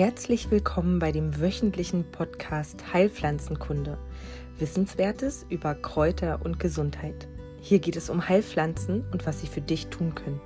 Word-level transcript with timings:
Herzlich 0.00 0.50
willkommen 0.50 0.98
bei 0.98 1.12
dem 1.12 1.42
wöchentlichen 1.42 2.10
Podcast 2.10 2.94
Heilpflanzenkunde. 2.94 3.98
Wissenswertes 4.58 5.44
über 5.50 5.74
Kräuter 5.74 6.40
und 6.42 6.58
Gesundheit. 6.58 7.28
Hier 7.60 7.80
geht 7.80 7.96
es 7.96 8.08
um 8.08 8.26
Heilpflanzen 8.26 9.04
und 9.12 9.26
was 9.26 9.42
sie 9.42 9.46
für 9.46 9.60
dich 9.60 9.88
tun 9.88 10.14
können. 10.14 10.40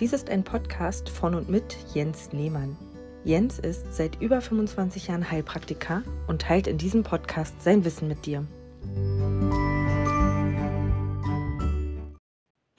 Dies 0.00 0.12
ist 0.12 0.28
ein 0.28 0.42
Podcast 0.42 1.10
von 1.10 1.36
und 1.36 1.48
mit 1.48 1.76
Jens 1.94 2.32
Lehmann. 2.32 2.76
Jens 3.22 3.60
ist 3.60 3.94
seit 3.94 4.20
über 4.20 4.40
25 4.40 5.06
Jahren 5.06 5.30
Heilpraktiker 5.30 6.02
und 6.26 6.42
teilt 6.42 6.66
in 6.66 6.76
diesem 6.76 7.04
Podcast 7.04 7.62
sein 7.62 7.84
Wissen 7.84 8.08
mit 8.08 8.26
dir. 8.26 8.44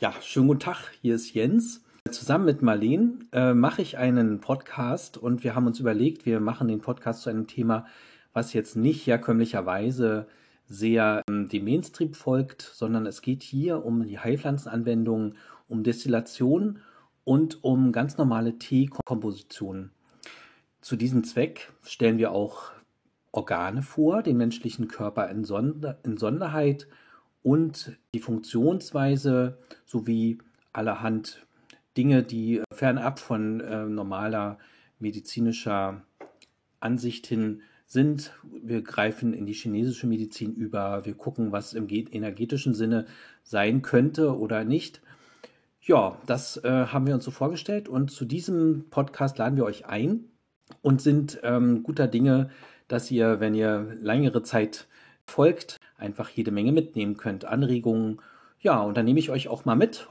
Ja, 0.02 0.14
schönen 0.22 0.48
guten 0.50 0.60
Tag, 0.60 0.92
hier 1.02 1.16
ist 1.16 1.34
Jens. 1.34 1.82
Zusammen 2.12 2.46
mit 2.46 2.62
Marleen 2.62 3.28
äh, 3.32 3.54
mache 3.54 3.82
ich 3.82 3.98
einen 3.98 4.40
Podcast 4.40 5.18
und 5.18 5.44
wir 5.44 5.56
haben 5.56 5.68
uns 5.68 5.80
überlegt, 5.80 6.26
wir 6.26 6.40
machen 6.40 6.68
den 6.68 6.82
Podcast 6.82 7.22
zu 7.22 7.30
einem 7.30 7.48
Thema, 7.48 7.86
was 8.34 8.54
jetzt 8.54 8.76
nicht 8.76 9.06
herkömmlicherweise 9.06 10.28
sehr 10.68 11.22
ähm, 11.30 11.50
dem 11.50 11.66
Mainstream 11.66 12.14
folgt, 12.14 12.62
sondern 12.62 13.06
es 13.06 13.22
geht 13.22 13.44
hier 13.44 13.86
um 13.86 14.04
die 14.04 14.18
Heilpflanzenanwendungen, 14.18 15.36
um 15.68 15.84
Destillation 15.84 16.80
und 17.26 17.64
um 17.64 17.92
ganz 17.92 18.18
normale 18.18 18.58
Teekompositionen. 18.58 19.92
Zu 20.82 20.96
diesem 20.96 21.24
Zweck 21.24 21.72
stellen 21.84 22.18
wir 22.18 22.32
auch 22.32 22.72
Organe 23.32 23.84
vor, 23.84 24.24
den 24.24 24.38
menschlichen 24.38 24.88
Körper 24.88 25.30
in, 25.30 25.44
Sonder 25.44 26.00
in 26.04 26.18
Sonderheit 26.18 26.88
und 27.44 27.98
die 28.14 28.20
Funktionsweise 28.20 29.58
sowie 29.86 30.40
allerhand 30.74 31.46
Dinge, 31.98 32.24
die 32.24 32.62
fernab 32.74 33.20
von 33.20 33.60
äh, 33.62 33.86
normaler 33.86 34.58
medizinischer 35.00 36.02
Ansicht 36.80 37.28
hin 37.28 37.62
sind. 37.86 38.34
Wir 38.44 38.82
greifen 38.82 39.34
in 39.34 39.46
die 39.46 39.54
chinesische 39.54 40.08
Medizin 40.08 40.54
über, 40.54 41.06
wir 41.06 41.16
gucken, 41.16 41.52
was 41.52 41.74
im 41.74 41.88
energetischen 41.90 42.76
Sinne 42.76 43.06
sein 43.44 43.82
könnte 43.82 44.38
oder 44.38 44.64
nicht. 44.64 45.02
Ja, 45.82 46.18
das 46.28 46.58
äh, 46.64 46.70
haben 46.88 47.08
wir 47.08 47.16
uns 47.16 47.26
so 47.26 47.32
vorgestellt 47.32 47.90
und 47.90 48.12
zu 48.12 48.26
diesem 48.26 48.86
Podcast 48.92 49.38
laden 49.38 49.58
wir 49.58 49.66
euch 49.66 49.88
ein 49.88 50.26
und 50.82 51.02
sind 51.02 51.40
ähm, 51.42 51.82
guter 51.84 52.08
Dinge, 52.08 52.52
dass 52.88 53.10
ihr, 53.10 53.40
wenn 53.40 53.56
ihr 53.56 53.98
längere 54.02 54.44
Zeit 54.44 54.88
folgt, 55.26 55.78
einfach 55.98 56.30
jede 56.30 56.52
Menge 56.52 56.72
mitnehmen 56.72 57.18
könnt, 57.18 57.46
Anregungen. 57.46 58.22
Ja, 58.60 58.82
und 58.82 58.98
dann 58.98 59.06
nehme 59.06 59.20
ich 59.20 59.32
euch 59.32 59.48
auch 59.48 59.66
mal 59.66 59.76
mit 59.76 60.08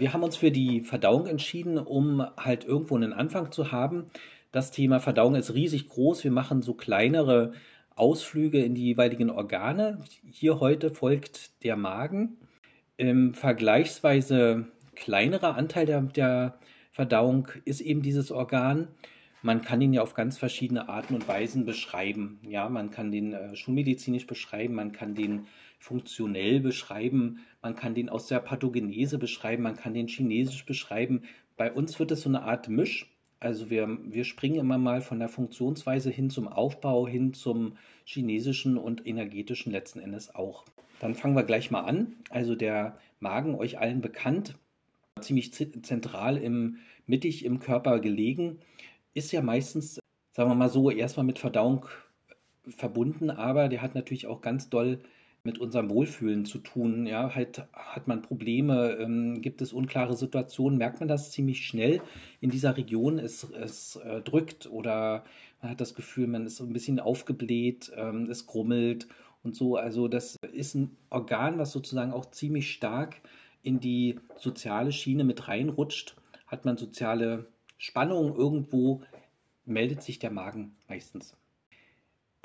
wir 0.00 0.12
haben 0.12 0.22
uns 0.22 0.36
für 0.36 0.50
die 0.50 0.82
Verdauung 0.82 1.26
entschieden, 1.26 1.78
um 1.78 2.24
halt 2.36 2.64
irgendwo 2.64 2.96
einen 2.96 3.12
Anfang 3.12 3.52
zu 3.52 3.72
haben. 3.72 4.06
Das 4.50 4.70
Thema 4.70 5.00
Verdauung 5.00 5.34
ist 5.34 5.54
riesig 5.54 5.88
groß. 5.88 6.24
Wir 6.24 6.30
machen 6.30 6.62
so 6.62 6.74
kleinere 6.74 7.52
Ausflüge 7.94 8.62
in 8.62 8.74
die 8.74 8.84
jeweiligen 8.84 9.30
Organe. 9.30 10.00
Hier 10.30 10.60
heute 10.60 10.90
folgt 10.90 11.62
der 11.64 11.76
Magen. 11.76 12.36
Im 12.96 13.34
vergleichsweise 13.34 14.66
kleinerer 14.94 15.56
Anteil 15.56 15.86
der, 15.86 16.02
der 16.02 16.58
Verdauung 16.92 17.48
ist 17.64 17.80
eben 17.80 18.02
dieses 18.02 18.30
Organ. 18.30 18.88
Man 19.40 19.62
kann 19.62 19.80
ihn 19.80 19.92
ja 19.92 20.02
auf 20.02 20.14
ganz 20.14 20.38
verschiedene 20.38 20.88
Arten 20.88 21.14
und 21.14 21.26
Weisen 21.26 21.64
beschreiben. 21.64 22.38
Ja, 22.46 22.68
man 22.68 22.90
kann 22.90 23.10
den 23.10 23.32
äh, 23.32 23.56
schulmedizinisch 23.56 24.26
beschreiben, 24.26 24.74
man 24.74 24.92
kann 24.92 25.14
den 25.14 25.46
funktionell 25.82 26.60
beschreiben, 26.60 27.40
man 27.60 27.74
kann 27.74 27.94
den 27.94 28.08
aus 28.08 28.28
der 28.28 28.38
Pathogenese 28.38 29.18
beschreiben, 29.18 29.64
man 29.64 29.76
kann 29.76 29.94
den 29.94 30.06
chinesisch 30.06 30.64
beschreiben. 30.64 31.22
Bei 31.56 31.72
uns 31.72 31.98
wird 31.98 32.12
es 32.12 32.22
so 32.22 32.28
eine 32.28 32.42
Art 32.42 32.68
Misch. 32.68 33.10
Also 33.40 33.68
wir, 33.68 33.98
wir 34.04 34.22
springen 34.22 34.60
immer 34.60 34.78
mal 34.78 35.00
von 35.00 35.18
der 35.18 35.28
Funktionsweise 35.28 36.08
hin 36.10 36.30
zum 36.30 36.46
Aufbau, 36.46 37.08
hin 37.08 37.34
zum 37.34 37.76
chinesischen 38.04 38.78
und 38.78 39.04
energetischen 39.04 39.72
letzten 39.72 39.98
Endes 39.98 40.32
auch. 40.32 40.64
Dann 41.00 41.16
fangen 41.16 41.34
wir 41.34 41.42
gleich 41.42 41.72
mal 41.72 41.80
an. 41.80 42.14
Also 42.30 42.54
der 42.54 42.96
Magen, 43.18 43.56
euch 43.56 43.80
allen 43.80 44.00
bekannt, 44.00 44.56
ziemlich 45.20 45.52
zentral 45.52 46.36
im 46.36 46.78
mittig 47.06 47.44
im 47.44 47.58
Körper 47.58 47.98
gelegen, 47.98 48.60
ist 49.14 49.32
ja 49.32 49.42
meistens, 49.42 49.98
sagen 50.30 50.48
wir 50.48 50.54
mal 50.54 50.68
so, 50.68 50.92
erstmal 50.92 51.26
mit 51.26 51.40
Verdauung 51.40 51.86
verbunden, 52.68 53.30
aber 53.30 53.68
der 53.68 53.82
hat 53.82 53.96
natürlich 53.96 54.28
auch 54.28 54.42
ganz 54.42 54.70
doll 54.70 55.00
mit 55.44 55.58
unserem 55.58 55.90
Wohlfühlen 55.90 56.44
zu 56.44 56.58
tun. 56.58 57.06
Ja, 57.06 57.34
halt 57.34 57.66
hat 57.72 58.06
man 58.06 58.22
Probleme, 58.22 58.96
ähm, 59.00 59.40
gibt 59.42 59.60
es 59.60 59.72
unklare 59.72 60.16
Situationen, 60.16 60.78
merkt 60.78 61.00
man 61.00 61.08
das 61.08 61.30
ziemlich 61.32 61.66
schnell 61.66 62.00
in 62.40 62.50
dieser 62.50 62.76
Region. 62.76 63.18
Es, 63.18 63.44
es 63.44 63.96
äh, 63.96 64.20
drückt 64.20 64.70
oder 64.70 65.24
man 65.60 65.72
hat 65.72 65.80
das 65.80 65.94
Gefühl, 65.94 66.26
man 66.26 66.46
ist 66.46 66.60
ein 66.60 66.72
bisschen 66.72 67.00
aufgebläht, 67.00 67.92
ähm, 67.96 68.28
es 68.30 68.46
grummelt 68.46 69.08
und 69.42 69.56
so. 69.56 69.76
Also 69.76 70.08
das 70.08 70.36
ist 70.52 70.74
ein 70.74 70.96
Organ, 71.10 71.58
was 71.58 71.72
sozusagen 71.72 72.12
auch 72.12 72.26
ziemlich 72.30 72.72
stark 72.72 73.20
in 73.62 73.80
die 73.80 74.18
soziale 74.36 74.92
Schiene 74.92 75.24
mit 75.24 75.48
reinrutscht. 75.48 76.16
Hat 76.46 76.64
man 76.64 76.76
soziale 76.76 77.46
Spannung 77.78 78.36
irgendwo, 78.36 79.02
meldet 79.64 80.02
sich 80.02 80.18
der 80.18 80.30
Magen 80.30 80.76
meistens. 80.88 81.34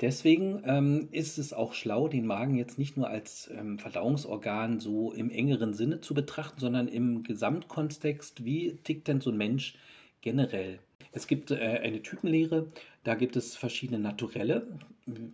Deswegen 0.00 0.62
ähm, 0.64 1.08
ist 1.10 1.38
es 1.38 1.52
auch 1.52 1.72
schlau, 1.72 2.06
den 2.06 2.24
Magen 2.24 2.54
jetzt 2.54 2.78
nicht 2.78 2.96
nur 2.96 3.08
als 3.08 3.50
ähm, 3.52 3.78
Verdauungsorgan 3.80 4.78
so 4.78 5.12
im 5.12 5.28
engeren 5.28 5.74
Sinne 5.74 6.00
zu 6.00 6.14
betrachten, 6.14 6.60
sondern 6.60 6.86
im 6.86 7.24
Gesamtkontext, 7.24 8.44
wie 8.44 8.76
tickt 8.84 9.08
denn 9.08 9.20
so 9.20 9.30
ein 9.30 9.36
Mensch 9.36 9.74
generell. 10.20 10.78
Es 11.10 11.26
gibt 11.26 11.50
äh, 11.50 11.56
eine 11.56 12.00
Typenlehre, 12.02 12.68
da 13.02 13.16
gibt 13.16 13.34
es 13.34 13.56
verschiedene 13.56 13.98
Naturelle. 13.98 14.68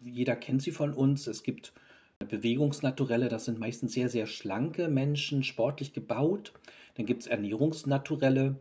Jeder 0.02 0.36
kennt 0.36 0.62
sie 0.62 0.70
von 0.70 0.94
uns. 0.94 1.26
Es 1.26 1.42
gibt 1.42 1.74
Bewegungsnaturelle, 2.20 3.28
das 3.28 3.44
sind 3.44 3.58
meistens 3.58 3.92
sehr, 3.92 4.08
sehr 4.08 4.26
schlanke 4.26 4.88
Menschen, 4.88 5.42
sportlich 5.42 5.92
gebaut. 5.92 6.52
Dann 6.94 7.06
gibt 7.06 7.22
es 7.22 7.26
Ernährungsnaturelle, 7.26 8.56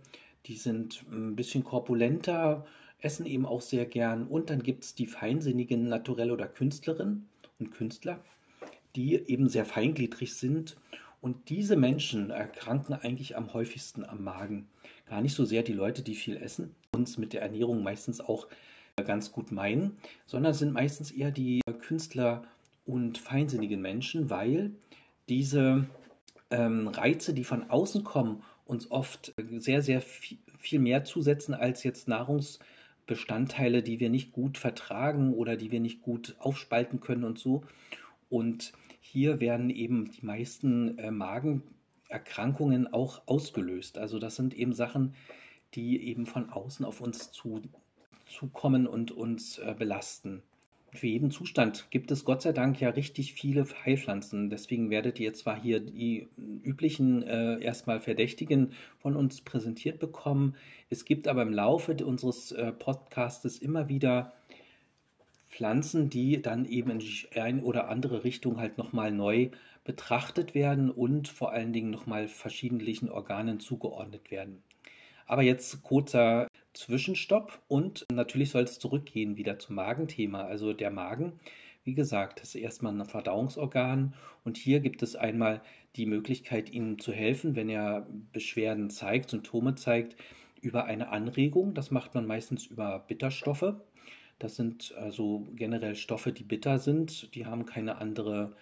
die 0.48 0.56
sind 0.56 1.06
ein 1.12 1.36
bisschen 1.36 1.64
korpulenter, 1.64 2.66
essen 3.04 3.26
eben 3.26 3.46
auch 3.46 3.62
sehr 3.62 3.86
gern. 3.86 4.28
Und 4.28 4.50
dann 4.50 4.64
gibt 4.64 4.84
es 4.84 4.96
die 4.96 5.06
feinsinnigen 5.06 5.88
Naturelle 5.88 6.34
oder 6.34 6.48
Künstlerinnen 6.48 7.28
und 7.60 7.72
Künstler, 7.72 8.20
die 8.96 9.16
eben 9.16 9.50
sehr 9.50 9.66
feingliedrig 9.66 10.34
sind. 10.34 10.78
Und 11.22 11.50
diese 11.50 11.76
Menschen 11.76 12.32
erkranken 12.32 12.94
eigentlich 12.94 13.38
am 13.38 13.54
häufigsten 13.54 14.04
am 14.04 14.24
Magen. 14.24 14.68
Gar 15.06 15.22
nicht 15.22 15.36
so 15.36 15.46
sehr 15.46 15.64
die 15.64 15.74
Leute, 15.74 16.02
die 16.02 16.16
viel 16.16 16.38
essen, 16.38 16.76
uns 16.94 17.18
mit 17.18 17.34
der 17.34 17.42
Ernährung 17.42 17.84
meistens 17.84 18.20
auch 18.20 18.48
ganz 19.06 19.32
gut 19.32 19.52
meinen, 19.52 19.98
sondern 20.26 20.54
sind 20.54 20.72
meistens 20.72 21.12
eher 21.12 21.32
die 21.32 21.62
Künstler 21.82 22.44
und 22.86 23.18
feinsinnigen 23.18 23.82
Menschen, 23.82 24.30
weil 24.30 24.72
diese 25.30 25.88
ähm, 26.52 26.88
Reize, 26.90 27.34
die 27.34 27.44
von 27.44 27.70
außen 27.70 28.04
kommen, 28.04 28.44
uns 28.66 28.92
oft 28.92 29.34
sehr, 29.58 29.82
sehr 29.82 30.02
viel, 30.02 30.80
mehr 30.80 31.04
zusetzen 31.04 31.54
als 31.54 31.84
jetzt 31.84 32.08
Nahrungs- 32.08 32.60
Bestandteile, 33.06 33.84
die 33.84 34.00
wir 34.00 34.10
nicht 34.10 34.32
gut 34.32 34.58
vertragen 34.58 35.34
oder 35.34 35.58
die 35.58 35.72
wir 35.72 35.80
nicht 35.80 36.02
gut 36.02 36.36
aufspalten 36.40 37.00
können 37.00 37.24
und 37.24 37.38
so. 37.38 37.64
Und 38.30 38.74
hier 39.00 39.40
werden 39.40 39.70
eben 39.70 40.12
die 40.12 40.26
meisten 40.26 40.98
äh, 40.98 41.12
Magenerkrankungen 41.12 42.92
auch 42.94 43.22
ausgelöst. 43.28 43.98
Also 43.98 44.20
das 44.20 44.36
sind 44.36 44.54
eben 44.54 44.74
Sachen, 44.74 45.14
die 45.76 46.08
eben 46.08 46.26
von 46.26 46.50
außen 46.50 46.86
auf 46.86 47.02
uns 47.02 47.32
zu, 47.32 47.62
zukommen 48.26 48.88
und 48.88 49.12
uns 49.12 49.58
äh, 49.60 49.76
belasten 49.78 50.42
für 50.94 51.08
jeden 51.08 51.32
Zustand 51.32 51.88
gibt 51.90 52.12
es 52.12 52.24
Gott 52.24 52.42
sei 52.44 52.52
Dank 52.52 52.80
ja 52.80 52.90
richtig 52.90 53.34
viele 53.34 53.66
Heilpflanzen. 53.84 54.50
Deswegen 54.50 54.90
werdet 54.90 55.20
ihr 55.20 55.34
zwar 55.34 55.60
hier 55.60 55.80
die 55.80 56.28
üblichen 56.38 57.24
äh, 57.24 57.60
erstmal 57.60 58.00
Verdächtigen 58.00 58.74
von 59.00 59.16
uns 59.16 59.42
präsentiert 59.42 60.00
bekommen. 60.00 60.56
Es 60.90 61.06
gibt 61.06 61.28
aber 61.28 61.42
im 61.42 61.52
Laufe 61.52 61.96
unseres 62.06 62.52
äh, 62.52 62.72
Podcastes 62.72 63.58
immer 63.58 63.90
wieder 63.90 64.34
Pflanzen, 65.50 66.10
die 66.10 66.42
dann 66.42 66.66
eben 66.66 66.92
in 66.92 67.00
die 67.00 67.28
eine 67.36 67.64
oder 67.64 67.90
andere 67.90 68.24
Richtung 68.24 68.60
halt 68.60 68.78
nochmal 68.78 69.12
neu 69.12 69.50
betrachtet 69.84 70.54
werden 70.54 70.90
und 70.92 71.28
vor 71.28 71.52
allen 71.52 71.74
Dingen 71.74 71.90
nochmal 71.90 72.28
verschiedentlichen 72.28 73.10
Organen 73.10 73.60
zugeordnet 73.60 74.32
werden. 74.32 74.64
Aber 75.26 75.42
jetzt 75.42 75.84
kurzer 75.84 76.48
Zwischenstopp 76.74 77.62
und 77.68 78.06
natürlich 78.12 78.52
soll 78.52 78.64
es 78.64 78.80
zurückgehen 78.80 79.38
wieder 79.38 79.60
zum 79.60 79.76
Magenthema. 79.76 80.44
Also 80.44 80.74
der 80.74 80.92
Magen, 80.92 81.34
wie 81.84 81.94
gesagt, 81.94 82.40
ist 82.42 82.56
erstmal 82.56 82.94
ein 82.94 83.06
Verdauungsorgan 83.06 84.14
und 84.44 84.58
hier 84.58 84.80
gibt 84.80 85.04
es 85.04 85.16
einmal 85.16 85.62
die 85.96 86.06
Möglichkeit, 86.06 86.72
ihm 86.72 87.00
zu 87.00 87.12
helfen, 87.12 87.56
wenn 87.56 87.70
er 87.70 88.08
Beschwerden 88.32 88.90
zeigt, 88.90 89.30
Symptome 89.30 89.76
zeigt, 89.76 90.16
über 90.62 90.86
eine 90.86 91.10
Anregung. 91.10 91.74
Das 91.74 91.92
macht 91.92 92.16
man 92.16 92.26
meistens 92.26 92.66
über 92.66 93.00
Bitterstoffe. 93.08 93.76
Das 94.40 94.56
sind 94.56 94.94
also 94.98 95.46
generell 95.56 95.96
Stoffe, 95.96 96.32
die 96.32 96.44
bitter 96.44 96.80
sind. 96.80 97.36
Die 97.36 97.46
haben 97.46 97.66
keine 97.66 97.98
andere 97.98 98.56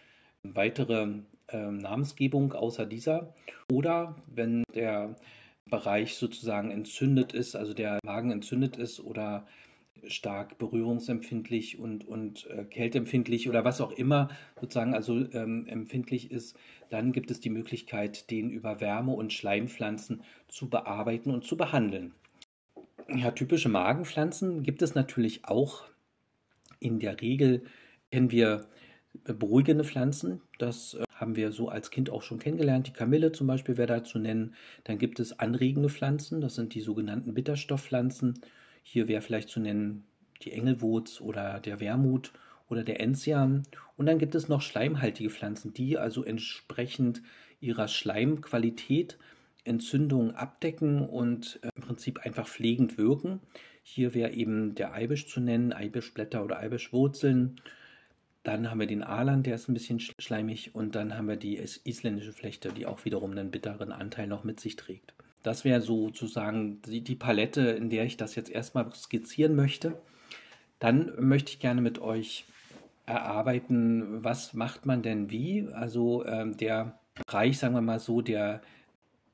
weitere 0.43 1.07
äh, 1.47 1.71
Namensgebung 1.71 2.53
außer 2.53 2.85
dieser. 2.85 3.33
Oder 3.71 4.15
wenn 4.27 4.63
der 4.73 5.15
Bereich 5.69 6.15
sozusagen 6.15 6.71
entzündet 6.71 7.33
ist, 7.33 7.55
also 7.55 7.73
der 7.73 7.99
Magen 8.03 8.31
entzündet 8.31 8.77
ist 8.77 8.99
oder 8.99 9.47
stark 10.07 10.57
berührungsempfindlich 10.57 11.79
und, 11.79 12.07
und 12.07 12.47
äh, 12.49 12.65
kälteempfindlich 12.65 13.49
oder 13.49 13.63
was 13.65 13.81
auch 13.81 13.91
immer 13.91 14.29
sozusagen 14.59 14.93
also 14.93 15.17
ähm, 15.33 15.67
empfindlich 15.67 16.31
ist, 16.31 16.57
dann 16.89 17.11
gibt 17.11 17.31
es 17.31 17.39
die 17.39 17.49
Möglichkeit, 17.49 18.31
den 18.31 18.49
über 18.49 18.81
Wärme- 18.81 19.13
und 19.13 19.33
Schleimpflanzen 19.33 20.23
zu 20.47 20.69
bearbeiten 20.69 21.31
und 21.31 21.43
zu 21.43 21.55
behandeln. 21.57 22.13
Ja, 23.13 23.31
typische 23.31 23.69
Magenpflanzen 23.69 24.63
gibt 24.63 24.81
es 24.81 24.95
natürlich 24.95 25.45
auch. 25.45 25.83
In 26.79 26.99
der 26.99 27.21
Regel 27.21 27.63
kennen 28.11 28.31
wir 28.31 28.67
beruhigende 29.23 29.83
Pflanzen. 29.83 30.41
Das 30.57 30.95
äh, 30.95 31.03
haben 31.21 31.35
wir 31.35 31.51
so 31.51 31.69
als 31.69 31.91
Kind 31.91 32.09
auch 32.09 32.23
schon 32.23 32.39
kennengelernt. 32.39 32.88
Die 32.88 32.94
Kamille 32.94 33.31
zum 33.31 33.47
Beispiel 33.47 33.77
wäre 33.77 33.88
da 33.88 34.03
zu 34.03 34.19
nennen. 34.19 34.56
Dann 34.83 34.97
gibt 34.97 35.19
es 35.19 35.39
anregende 35.39 35.89
Pflanzen. 35.89 36.41
Das 36.41 36.56
sind 36.56 36.73
die 36.73 36.81
sogenannten 36.81 37.33
Bitterstoffpflanzen. 37.33 38.41
Hier 38.83 39.07
wäre 39.07 39.21
vielleicht 39.21 39.50
zu 39.50 39.59
nennen 39.59 40.03
die 40.44 40.51
Engelwurz 40.51 41.21
oder 41.21 41.59
der 41.59 41.79
Wermut 41.79 42.33
oder 42.69 42.83
der 42.83 43.00
Enzian. 43.00 43.63
Und 43.97 44.07
dann 44.07 44.18
gibt 44.18 44.35
es 44.35 44.47
noch 44.47 44.62
schleimhaltige 44.62 45.29
Pflanzen, 45.29 45.73
die 45.73 45.97
also 45.97 46.23
entsprechend 46.23 47.21
ihrer 47.59 47.88
Schleimqualität 47.88 49.18
Entzündungen 49.63 50.35
abdecken 50.35 51.07
und 51.07 51.59
äh, 51.62 51.69
im 51.75 51.83
Prinzip 51.83 52.19
einfach 52.19 52.47
pflegend 52.47 52.97
wirken. 52.97 53.39
Hier 53.83 54.13
wäre 54.13 54.31
eben 54.31 54.73
der 54.75 54.94
Eibisch 54.94 55.27
zu 55.27 55.39
nennen, 55.39 55.73
Eibischblätter 55.73 56.44
oder 56.44 56.59
Eibischwurzeln. 56.59 57.62
Dann 58.43 58.71
haben 58.71 58.79
wir 58.79 58.88
den 58.88 59.03
Alan, 59.03 59.43
der 59.43 59.55
ist 59.55 59.69
ein 59.69 59.75
bisschen 59.75 59.99
schleimig. 59.99 60.73
Und 60.73 60.95
dann 60.95 61.15
haben 61.15 61.27
wir 61.27 61.35
die 61.35 61.57
isländische 61.57 62.33
Flechte, 62.33 62.69
die 62.69 62.85
auch 62.85 63.05
wiederum 63.05 63.31
einen 63.31 63.51
bitteren 63.51 63.91
Anteil 63.91 64.27
noch 64.27 64.43
mit 64.43 64.59
sich 64.59 64.75
trägt. 64.75 65.13
Das 65.43 65.63
wäre 65.63 65.81
sozusagen 65.81 66.81
die, 66.83 67.01
die 67.01 67.15
Palette, 67.15 67.61
in 67.61 67.89
der 67.89 68.05
ich 68.05 68.17
das 68.17 68.35
jetzt 68.35 68.49
erstmal 68.49 68.91
skizzieren 68.93 69.55
möchte. 69.55 69.99
Dann 70.79 71.11
möchte 71.19 71.51
ich 71.51 71.59
gerne 71.59 71.81
mit 71.81 71.99
euch 71.99 72.45
erarbeiten, 73.05 74.23
was 74.23 74.53
macht 74.53 74.85
man 74.85 75.03
denn 75.03 75.29
wie. 75.29 75.67
Also 75.73 76.25
ähm, 76.25 76.57
der 76.57 76.99
Bereich, 77.27 77.59
sagen 77.59 77.75
wir 77.75 77.81
mal 77.81 77.99
so, 77.99 78.21
der 78.21 78.61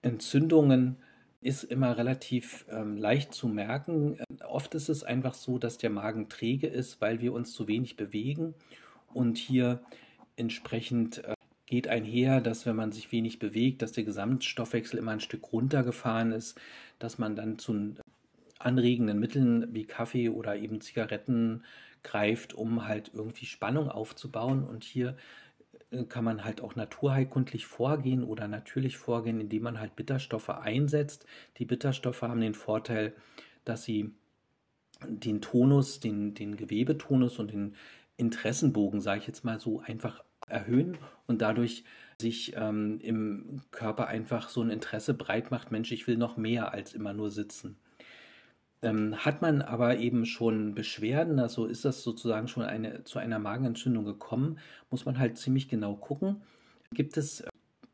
Entzündungen 0.01 0.97
ist 1.41 1.63
immer 1.63 1.97
relativ 1.97 2.65
ähm, 2.69 2.97
leicht 2.97 3.33
zu 3.33 3.47
merken. 3.47 4.17
Oft 4.49 4.75
ist 4.75 4.89
es 4.89 5.03
einfach 5.03 5.33
so, 5.33 5.59
dass 5.59 5.77
der 5.77 5.89
Magen 5.89 6.27
träge 6.27 6.67
ist, 6.67 6.99
weil 6.99 7.21
wir 7.21 7.31
uns 7.31 7.53
zu 7.53 7.67
wenig 7.67 7.95
bewegen 7.95 8.53
und 9.17 9.39
hier 9.39 9.81
entsprechend 10.35 11.23
äh, 11.25 11.33
geht 11.65 11.87
einher, 11.87 12.39
dass 12.39 12.65
wenn 12.65 12.75
man 12.75 12.91
sich 12.91 13.11
wenig 13.11 13.39
bewegt, 13.39 13.81
dass 13.81 13.91
der 13.91 14.03
Gesamtstoffwechsel 14.03 14.99
immer 14.99 15.11
ein 15.11 15.19
Stück 15.19 15.51
runtergefahren 15.51 16.31
ist, 16.31 16.59
dass 16.99 17.17
man 17.17 17.35
dann 17.35 17.57
zu 17.57 17.95
anregenden 18.59 19.19
Mitteln 19.19 19.73
wie 19.73 19.85
Kaffee 19.85 20.29
oder 20.29 20.55
eben 20.55 20.81
Zigaretten 20.81 21.63
greift, 22.03 22.53
um 22.53 22.87
halt 22.87 23.11
irgendwie 23.13 23.47
Spannung 23.47 23.89
aufzubauen. 23.89 24.63
Und 24.63 24.83
hier 24.83 25.17
äh, 25.89 26.03
kann 26.03 26.23
man 26.23 26.43
halt 26.45 26.61
auch 26.61 26.75
naturheilkundlich 26.75 27.65
vorgehen 27.65 28.23
oder 28.23 28.47
natürlich 28.47 28.97
vorgehen, 28.97 29.41
indem 29.41 29.63
man 29.63 29.79
halt 29.79 29.95
Bitterstoffe 29.95 30.49
einsetzt. 30.49 31.25
Die 31.57 31.65
Bitterstoffe 31.65 32.21
haben 32.21 32.41
den 32.41 32.53
Vorteil, 32.53 33.13
dass 33.65 33.83
sie 33.83 34.11
den 35.05 35.41
Tonus, 35.41 35.99
den, 35.99 36.33
den 36.33 36.55
Gewebetonus 36.55 37.39
und 37.39 37.51
den 37.51 37.75
Interessenbogen, 38.17 38.99
sage 39.01 39.21
ich 39.21 39.27
jetzt 39.27 39.45
mal 39.45 39.59
so, 39.59 39.79
einfach 39.79 40.23
erhöhen 40.47 40.97
und 41.27 41.41
dadurch 41.41 41.83
sich 42.19 42.55
ähm, 42.55 42.99
im 43.01 43.61
Körper 43.71 44.07
einfach 44.07 44.49
so 44.49 44.61
ein 44.61 44.69
Interesse 44.69 45.13
breit 45.13 45.51
macht, 45.51 45.71
Mensch, 45.71 45.91
ich 45.91 46.07
will 46.07 46.17
noch 46.17 46.37
mehr 46.37 46.73
als 46.73 46.93
immer 46.93 47.13
nur 47.13 47.29
sitzen. 47.29 47.77
Ähm, 48.81 49.25
hat 49.25 49.41
man 49.41 49.61
aber 49.61 49.97
eben 49.97 50.25
schon 50.25 50.75
Beschwerden, 50.75 51.39
also 51.39 51.65
ist 51.65 51.83
das 51.83 52.03
sozusagen 52.03 52.47
schon 52.47 52.63
eine, 52.63 53.03
zu 53.03 53.17
einer 53.19 53.39
Magenentzündung 53.39 54.05
gekommen, 54.05 54.59
muss 54.91 55.05
man 55.05 55.17
halt 55.17 55.37
ziemlich 55.37 55.67
genau 55.67 55.95
gucken. 55.95 56.41
Gibt 56.91 57.17
es 57.17 57.41
äh, 57.41 57.49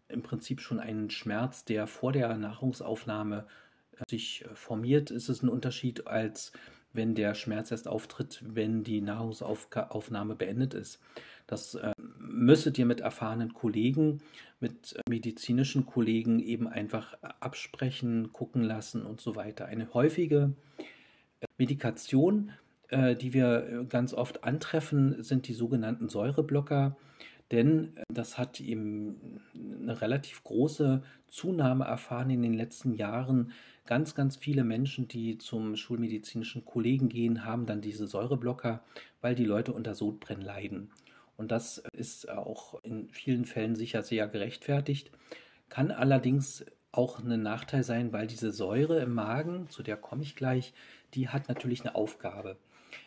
im 0.10 0.24
Prinzip 0.24 0.62
schon 0.62 0.80
einen 0.80 1.10
Schmerz, 1.10 1.64
der 1.66 1.88
vor 1.88 2.12
der 2.12 2.36
Nahrungsaufnahme 2.38 3.48
äh, 3.98 4.10
sich 4.10 4.44
äh, 4.44 4.56
formiert? 4.56 5.10
Ist 5.10 5.30
es 5.30 5.42
ein 5.42 5.50
Unterschied, 5.50 6.08
als 6.08 6.52
wenn 6.94 7.16
der 7.16 7.36
Schmerz 7.36 7.72
erst 7.72 7.88
auftritt, 7.88 8.42
wenn 8.46 8.84
die 8.84 9.02
Nahrungsaufnahme 9.02 10.36
beendet 10.36 10.74
ist? 10.74 11.00
Das 11.48 11.76
äh, 11.76 11.92
müsstet 12.18 12.78
ihr 12.78 12.86
mit 12.86 13.02
erfahrenen 13.02 13.54
Kollegen, 13.54 14.22
mit 14.60 14.96
medizinischen 15.10 15.86
Kollegen 15.86 16.40
eben 16.40 16.68
einfach 16.68 17.16
absprechen, 17.40 18.32
gucken 18.32 18.64
lassen 18.64 19.06
und 19.06 19.20
so 19.20 19.36
weiter. 19.36 19.66
Eine 19.66 19.94
häufige 19.94 20.54
äh, 20.78 21.46
Medikation, 21.58 22.52
äh, 22.90 23.16
die 23.16 23.34
wir 23.34 23.86
ganz 23.90 24.14
oft 24.14 24.44
antreffen, 24.44 25.22
sind 25.22 25.48
die 25.48 25.54
sogenannten 25.54 26.08
Säureblocker. 26.08 26.96
Denn 27.52 27.98
äh, 27.98 28.04
das 28.10 28.38
hat 28.38 28.60
eben 28.60 29.42
eine 29.54 30.02
relativ 30.02 30.44
große 30.44 31.04
Zunahme 31.28 31.86
erfahren 31.86 32.30
in 32.30 32.42
den 32.42 32.54
letzten 32.54 32.94
Jahren. 32.94 33.52
Ganz, 33.86 34.16
ganz 34.16 34.38
viele 34.38 34.64
Menschen, 34.64 35.08
die 35.08 35.38
zum 35.38 35.76
schulmedizinischen 35.76 36.66
Kollegen 36.66 37.10
gehen, 37.10 37.46
haben 37.46 37.66
dann 37.66 37.82
diese 37.82 38.08
Säureblocker, 38.08 38.84
weil 39.22 39.36
die 39.36 39.46
Leute 39.46 39.74
unter 39.74 39.94
Sodbrennen 39.94 40.44
leiden. 40.44 40.92
Und 41.36 41.52
das 41.52 41.84
ist 41.94 42.30
auch 42.30 42.82
in 42.84 43.10
vielen 43.10 43.46
Fällen 43.46 43.76
sicher 43.76 44.04
sehr 44.04 44.28
gerechtfertigt, 44.28 45.12
kann 45.70 45.92
allerdings 45.92 46.66
auch 46.92 47.20
ein 47.20 47.42
Nachteil 47.42 47.84
sein, 47.84 48.14
weil 48.14 48.28
diese 48.28 48.52
Säure 48.52 49.00
im 49.00 49.14
Magen, 49.14 49.68
zu 49.68 49.82
der 49.82 49.98
komme 49.98 50.22
ich 50.22 50.36
gleich, 50.36 50.74
die 51.16 51.30
hat 51.30 51.50
natürlich 51.50 51.82
eine 51.82 51.96
Aufgabe. 51.96 52.58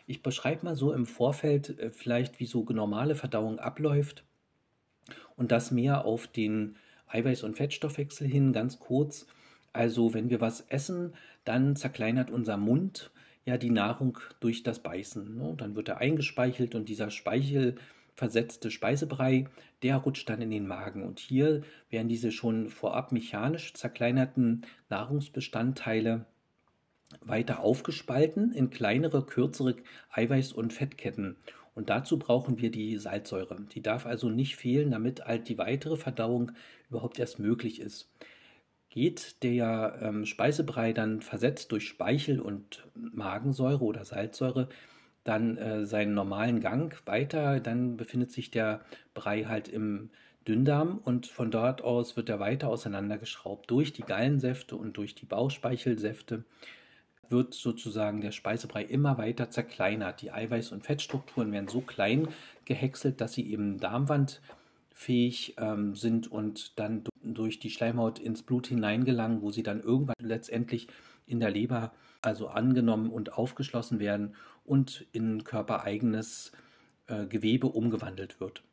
Ich 0.05 0.21
beschreibe 0.21 0.65
mal 0.65 0.75
so 0.75 0.91
im 0.91 1.05
Vorfeld 1.05 1.79
äh, 1.79 1.89
vielleicht, 1.89 2.39
wie 2.41 2.45
so 2.45 2.63
normale 2.69 3.15
Verdauung 3.15 3.59
abläuft 3.59 4.26
und 5.35 5.51
das 5.51 5.71
mehr 5.71 6.05
auf 6.05 6.27
den 6.27 6.75
Eiweiß- 7.11 7.43
und 7.43 7.55
Fettstoffwechsel 7.55 8.27
hin, 8.27 8.53
ganz 8.53 8.79
kurz. 8.79 9.27
Also 9.73 10.13
wenn 10.13 10.29
wir 10.29 10.41
was 10.41 10.61
essen, 10.69 11.13
dann 11.45 11.75
zerkleinert 11.75 12.31
unser 12.31 12.57
Mund 12.57 13.11
ja 13.45 13.57
die 13.57 13.69
Nahrung 13.69 14.19
durch 14.39 14.63
das 14.63 14.79
Beißen. 14.79 15.35
Ne? 15.35 15.53
Dann 15.57 15.75
wird 15.75 15.89
er 15.89 15.99
eingespeichelt 15.99 16.75
und 16.75 16.89
dieser 16.89 17.11
Speichel 17.11 17.75
versetzte 18.13 18.71
Speisebrei, 18.71 19.45
der 19.83 19.97
rutscht 19.97 20.27
dann 20.27 20.41
in 20.41 20.49
den 20.49 20.67
Magen. 20.67 21.03
Und 21.03 21.19
hier 21.19 21.61
werden 21.89 22.09
diese 22.09 22.31
schon 22.31 22.69
vorab 22.69 23.11
mechanisch 23.11 23.73
zerkleinerten 23.73 24.65
Nahrungsbestandteile 24.89 26.25
weiter 27.21 27.59
aufgespalten 27.61 28.51
in 28.51 28.69
kleinere, 28.69 29.25
kürzere 29.25 29.75
Eiweiß- 30.13 30.53
und 30.53 30.73
Fettketten. 30.73 31.37
Und 31.77 31.91
dazu 31.91 32.17
brauchen 32.17 32.57
wir 32.57 32.71
die 32.71 32.97
Salzsäure. 32.97 33.55
Die 33.71 33.83
darf 33.83 34.07
also 34.07 34.29
nicht 34.29 34.55
fehlen, 34.55 34.89
damit 34.89 35.23
halt 35.25 35.47
die 35.47 35.59
weitere 35.59 35.95
Verdauung 35.95 36.51
überhaupt 36.89 37.19
erst 37.19 37.37
möglich 37.37 37.79
ist. 37.79 38.09
Geht 38.89 39.43
der 39.43 39.99
ähm, 40.01 40.25
Speisebrei 40.25 40.91
dann 40.91 41.21
versetzt 41.21 41.71
durch 41.71 41.87
Speichel 41.87 42.39
und 42.39 42.87
Magensäure 42.95 43.83
oder 43.83 44.05
Salzsäure, 44.05 44.69
dann 45.23 45.57
äh, 45.57 45.85
seinen 45.85 46.15
normalen 46.15 46.61
Gang 46.61 46.99
weiter, 47.05 47.59
dann 47.59 47.95
befindet 47.95 48.31
sich 48.31 48.49
der 48.49 48.81
Brei 49.13 49.43
halt 49.43 49.67
im 49.67 50.09
Dünndarm 50.47 50.97
und 50.97 51.27
von 51.27 51.51
dort 51.51 51.83
aus 51.83 52.17
wird 52.17 52.29
er 52.29 52.39
weiter 52.39 52.69
auseinandergeschraubt. 52.69 53.69
Durch 53.69 53.93
die 53.93 54.01
Gallensäfte 54.01 54.75
und 54.75 54.97
durch 54.97 55.13
die 55.13 55.27
Bauchspeichelsäfte 55.27 56.43
wird 57.29 57.53
sozusagen 57.53 58.21
der 58.21 58.31
Speisebrei 58.31 58.83
immer 58.83 59.17
weiter 59.17 59.49
zerkleinert. 59.49 60.21
Die 60.21 60.31
Eiweiß- 60.31 60.73
und 60.73 60.83
Fettstrukturen 60.85 61.51
werden 61.51 61.67
so 61.67 61.81
klein 61.81 62.27
gehäckselt, 62.65 63.21
dass 63.21 63.33
sie 63.33 63.49
eben 63.49 63.79
darmwandfähig 63.79 65.55
ähm, 65.57 65.95
sind 65.95 66.31
und 66.31 66.79
dann 66.79 67.03
durch 67.23 67.59
die 67.59 67.69
Schleimhaut 67.69 68.19
ins 68.19 68.43
Blut 68.43 68.67
hineingelangen, 68.67 69.41
wo 69.41 69.51
sie 69.51 69.63
dann 69.63 69.81
irgendwann 69.81 70.15
letztendlich 70.19 70.87
in 71.25 71.39
der 71.39 71.51
Leber 71.51 71.91
also 72.21 72.47
angenommen 72.47 73.09
und 73.09 73.33
aufgeschlossen 73.33 73.99
werden 73.99 74.35
und 74.65 75.05
in 75.11 75.43
körpereigenes 75.43 76.51
äh, 77.07 77.25
Gewebe 77.25 77.67
umgewandelt 77.67 78.39
wird. 78.39 78.63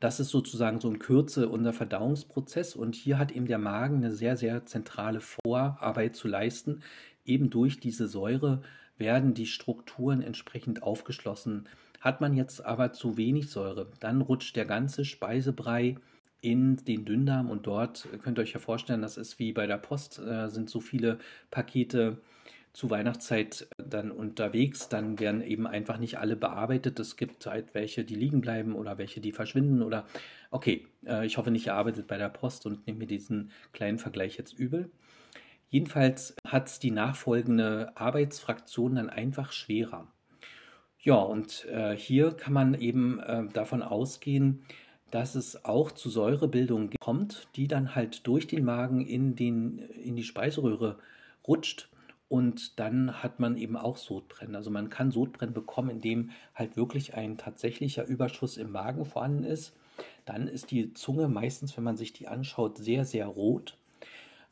Das 0.00 0.20
ist 0.20 0.30
sozusagen 0.30 0.80
so 0.80 0.88
in 0.88 0.98
Kürze 0.98 1.48
unser 1.48 1.72
Verdauungsprozess 1.72 2.74
und 2.74 2.94
hier 2.94 3.18
hat 3.18 3.32
eben 3.32 3.46
der 3.46 3.58
Magen 3.58 3.96
eine 3.96 4.12
sehr, 4.12 4.36
sehr 4.36 4.64
zentrale 4.64 5.20
Vorarbeit 5.20 6.14
zu 6.14 6.28
leisten. 6.28 6.82
Eben 7.28 7.50
durch 7.50 7.78
diese 7.78 8.08
Säure 8.08 8.62
werden 8.96 9.34
die 9.34 9.46
Strukturen 9.46 10.22
entsprechend 10.22 10.82
aufgeschlossen. 10.82 11.68
Hat 12.00 12.20
man 12.20 12.34
jetzt 12.34 12.64
aber 12.64 12.92
zu 12.92 13.16
wenig 13.16 13.50
Säure, 13.50 13.88
dann 14.00 14.20
rutscht 14.20 14.56
der 14.56 14.64
ganze 14.64 15.04
Speisebrei 15.04 15.96
in 16.40 16.76
den 16.76 17.04
Dünndarm 17.04 17.50
und 17.50 17.66
dort 17.66 18.08
könnt 18.22 18.38
ihr 18.38 18.42
euch 18.42 18.52
ja 18.52 18.60
vorstellen, 18.60 19.02
das 19.02 19.16
ist 19.16 19.38
wie 19.38 19.52
bei 19.52 19.66
der 19.66 19.78
Post, 19.78 20.20
äh, 20.20 20.48
sind 20.48 20.70
so 20.70 20.80
viele 20.80 21.18
Pakete 21.50 22.18
zu 22.72 22.90
Weihnachtszeit 22.90 23.66
dann 23.76 24.12
unterwegs, 24.12 24.88
dann 24.88 25.18
werden 25.18 25.42
eben 25.42 25.66
einfach 25.66 25.98
nicht 25.98 26.18
alle 26.18 26.36
bearbeitet. 26.36 27.00
Es 27.00 27.16
gibt 27.16 27.44
halt 27.46 27.74
welche, 27.74 28.04
die 28.04 28.14
liegen 28.14 28.40
bleiben 28.40 28.76
oder 28.76 28.98
welche, 28.98 29.20
die 29.20 29.32
verschwinden 29.32 29.82
oder 29.82 30.06
okay, 30.52 30.86
äh, 31.04 31.26
ich 31.26 31.38
hoffe 31.38 31.50
nicht, 31.50 31.66
ihr 31.66 31.74
arbeitet 31.74 32.06
bei 32.06 32.18
der 32.18 32.28
Post 32.28 32.66
und 32.66 32.86
nehmt 32.86 33.00
mir 33.00 33.06
diesen 33.06 33.50
kleinen 33.72 33.98
Vergleich 33.98 34.36
jetzt 34.36 34.56
übel. 34.56 34.90
Jedenfalls 35.70 36.34
hat 36.46 36.68
es 36.68 36.78
die 36.78 36.90
nachfolgende 36.90 37.92
Arbeitsfraktion 37.94 38.96
dann 38.96 39.10
einfach 39.10 39.52
schwerer. 39.52 40.06
Ja, 41.00 41.16
und 41.16 41.66
äh, 41.66 41.96
hier 41.96 42.32
kann 42.32 42.52
man 42.52 42.74
eben 42.74 43.20
äh, 43.20 43.46
davon 43.52 43.82
ausgehen, 43.82 44.64
dass 45.10 45.34
es 45.34 45.64
auch 45.64 45.92
zu 45.92 46.10
Säurebildung 46.10 46.90
kommt, 47.00 47.48
die 47.56 47.68
dann 47.68 47.94
halt 47.94 48.26
durch 48.26 48.46
den 48.46 48.64
Magen 48.64 49.00
in, 49.06 49.36
den, 49.36 49.78
in 49.78 50.16
die 50.16 50.24
Speiseröhre 50.24 50.98
rutscht. 51.46 51.88
Und 52.28 52.78
dann 52.78 53.22
hat 53.22 53.40
man 53.40 53.56
eben 53.56 53.76
auch 53.76 53.96
Sodbrennen. 53.96 54.54
Also 54.54 54.70
man 54.70 54.90
kann 54.90 55.10
Sodbrennen 55.10 55.54
bekommen, 55.54 55.88
indem 55.88 56.30
halt 56.54 56.76
wirklich 56.76 57.14
ein 57.14 57.38
tatsächlicher 57.38 58.04
Überschuss 58.04 58.58
im 58.58 58.70
Magen 58.70 59.06
vorhanden 59.06 59.44
ist. 59.44 59.74
Dann 60.26 60.46
ist 60.46 60.70
die 60.70 60.92
Zunge 60.92 61.28
meistens, 61.28 61.74
wenn 61.76 61.84
man 61.84 61.96
sich 61.96 62.12
die 62.12 62.28
anschaut, 62.28 62.76
sehr, 62.76 63.06
sehr 63.06 63.26
rot. 63.26 63.78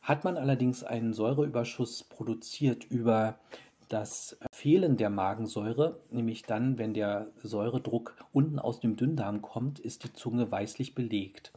Hat 0.06 0.22
man 0.22 0.36
allerdings 0.36 0.84
einen 0.84 1.12
Säureüberschuss 1.12 2.04
produziert 2.04 2.84
über 2.84 3.40
das 3.88 4.38
Fehlen 4.52 4.96
der 4.96 5.10
Magensäure, 5.10 5.98
nämlich 6.12 6.44
dann, 6.44 6.78
wenn 6.78 6.94
der 6.94 7.26
Säuredruck 7.42 8.14
unten 8.32 8.60
aus 8.60 8.78
dem 8.78 8.94
Dünndarm 8.94 9.42
kommt, 9.42 9.80
ist 9.80 10.04
die 10.04 10.12
Zunge 10.12 10.48
weißlich 10.52 10.94
belegt. 10.94 11.52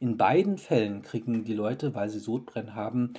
In 0.00 0.18
beiden 0.18 0.58
Fällen 0.58 1.00
kriegen 1.00 1.44
die 1.44 1.54
Leute, 1.54 1.94
weil 1.94 2.10
sie 2.10 2.18
Sodbrennen 2.18 2.74
haben, 2.74 3.14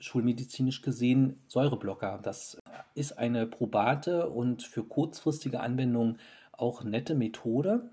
schulmedizinisch 0.00 0.82
gesehen 0.82 1.38
Säureblocker. 1.46 2.18
Das 2.20 2.58
ist 2.96 3.16
eine 3.16 3.46
probate 3.46 4.28
und 4.28 4.64
für 4.64 4.82
kurzfristige 4.82 5.60
Anwendung 5.60 6.16
auch 6.50 6.82
nette 6.82 7.14
Methode, 7.14 7.90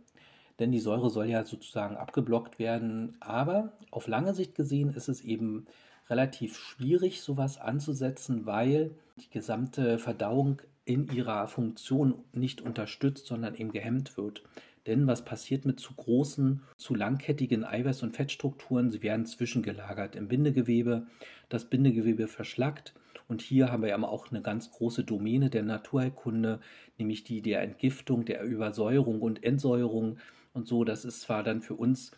denn 0.58 0.72
die 0.72 0.80
Säure 0.80 1.12
soll 1.12 1.30
ja 1.30 1.44
sozusagen 1.44 1.96
abgeblockt 1.96 2.58
werden. 2.58 3.18
Aber 3.20 3.74
auf 3.92 4.08
lange 4.08 4.34
Sicht 4.34 4.56
gesehen 4.56 4.90
ist 4.90 5.10
es 5.10 5.22
eben 5.22 5.68
relativ 6.13 6.55
schwierig, 6.55 7.22
sowas 7.22 7.60
anzusetzen, 7.60 8.46
weil 8.46 8.91
die 9.17 9.32
gesamte 9.32 9.98
Verdauung 9.98 10.62
in 10.86 11.12
ihrer 11.12 11.48
Funktion 11.48 12.24
nicht 12.34 12.62
unterstützt, 12.62 13.25
sondern 13.25 13.55
eben 13.55 13.72
gehemmt 13.72 14.15
wird. 14.15 14.43
Denn 14.86 15.08
was 15.08 15.25
passiert 15.25 15.65
mit 15.65 15.79
zu 15.79 15.96
großen, 15.96 16.62
zu 16.77 16.93
langkettigen 16.93 17.65
Eiweiß- 17.65 18.03
und 18.03 18.15
Fettstrukturen? 18.15 18.91
Sie 18.91 19.01
werden 19.01 19.25
zwischengelagert 19.25 20.15
im 20.15 20.27
Bindegewebe. 20.27 21.08
Das 21.50 21.65
Bindegewebe 21.70 22.27
verschlackt. 22.27 22.93
Und 23.27 23.41
hier 23.41 23.72
haben 23.72 23.82
wir 23.82 23.89
ja 23.89 24.03
auch 24.03 24.29
eine 24.29 24.41
ganz 24.41 24.70
große 24.70 25.03
Domäne 25.03 25.50
der 25.50 25.63
Naturheilkunde, 25.63 26.60
nämlich 27.00 27.24
die 27.24 27.41
der 27.41 27.63
Entgiftung, 27.63 28.25
der 28.25 28.43
Übersäuerung 28.43 29.22
und 29.22 29.43
Entsäuerung 29.43 30.17
und 30.53 30.67
so. 30.67 30.84
Das 30.84 31.05
ist 31.05 31.22
zwar 31.22 31.41
dann 31.41 31.62
für 31.62 31.74
uns 31.74 32.12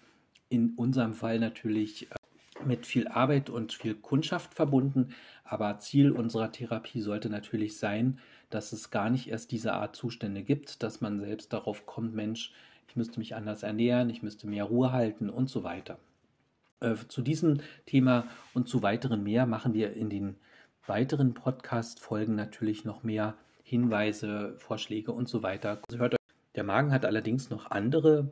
in 0.49 0.73
unserem 0.75 1.13
Fall 1.13 1.39
natürlich 1.39 2.11
äh, 2.11 2.15
mit 2.63 2.85
viel 2.85 3.07
Arbeit 3.07 3.49
und 3.49 3.73
viel 3.73 3.95
Kundschaft 3.95 4.53
verbunden, 4.53 5.13
aber 5.43 5.79
Ziel 5.79 6.11
unserer 6.11 6.51
Therapie 6.51 7.01
sollte 7.01 7.29
natürlich 7.29 7.77
sein, 7.77 8.19
dass 8.49 8.71
es 8.71 8.91
gar 8.91 9.09
nicht 9.09 9.27
erst 9.27 9.51
diese 9.51 9.73
Art 9.73 9.95
Zustände 9.95 10.43
gibt, 10.43 10.83
dass 10.83 11.01
man 11.01 11.19
selbst 11.19 11.51
darauf 11.51 11.85
kommt, 11.85 12.15
Mensch, 12.15 12.53
ich 12.87 12.95
müsste 12.95 13.19
mich 13.19 13.35
anders 13.35 13.63
ernähren, 13.63 14.09
ich 14.09 14.23
müsste 14.23 14.47
mehr 14.47 14.63
Ruhe 14.63 14.91
halten 14.91 15.29
und 15.29 15.49
so 15.49 15.63
weiter. 15.63 15.97
Äh, 16.79 16.95
zu 17.07 17.21
diesem 17.21 17.59
Thema 17.85 18.27
und 18.53 18.69
zu 18.69 18.83
weiteren 18.83 19.23
mehr 19.23 19.45
machen 19.45 19.73
wir 19.73 19.93
in 19.93 20.09
den 20.09 20.35
weiteren 20.87 21.33
Podcast-Folgen 21.33 22.35
natürlich 22.35 22.85
noch 22.85 23.03
mehr 23.03 23.35
Hinweise, 23.63 24.55
Vorschläge 24.59 25.11
und 25.11 25.27
so 25.27 25.41
weiter. 25.41 25.79
Also. 25.89 26.15
Der 26.55 26.63
Magen 26.63 26.93
hat 26.93 27.03
allerdings 27.03 27.49
noch 27.49 27.71
andere, 27.71 28.31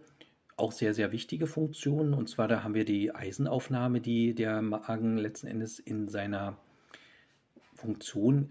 auch 0.57 0.71
sehr, 0.71 0.93
sehr 0.93 1.11
wichtige 1.11 1.47
Funktionen. 1.47 2.13
Und 2.13 2.29
zwar 2.29 2.47
da 2.47 2.63
haben 2.63 2.75
wir 2.75 2.85
die 2.85 3.13
Eisenaufnahme, 3.13 4.01
die 4.01 4.33
der 4.33 4.61
Magen 4.61 5.17
letzten 5.17 5.47
Endes 5.47 5.79
in 5.79 6.09
seiner 6.09 6.57
Funktion 7.73 8.49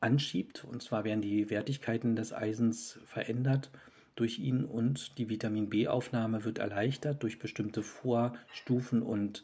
anschiebt. 0.00 0.64
Und 0.64 0.82
zwar 0.82 1.04
werden 1.04 1.22
die 1.22 1.50
Wertigkeiten 1.50 2.16
des 2.16 2.32
Eisens 2.32 2.98
verändert 3.04 3.70
durch 4.16 4.38
ihn 4.38 4.64
und 4.64 5.16
die 5.18 5.30
Vitamin 5.30 5.70
B-Aufnahme 5.70 6.44
wird 6.44 6.58
erleichtert 6.58 7.22
durch 7.22 7.38
bestimmte 7.38 7.82
Vorstufen 7.82 9.02
und 9.02 9.42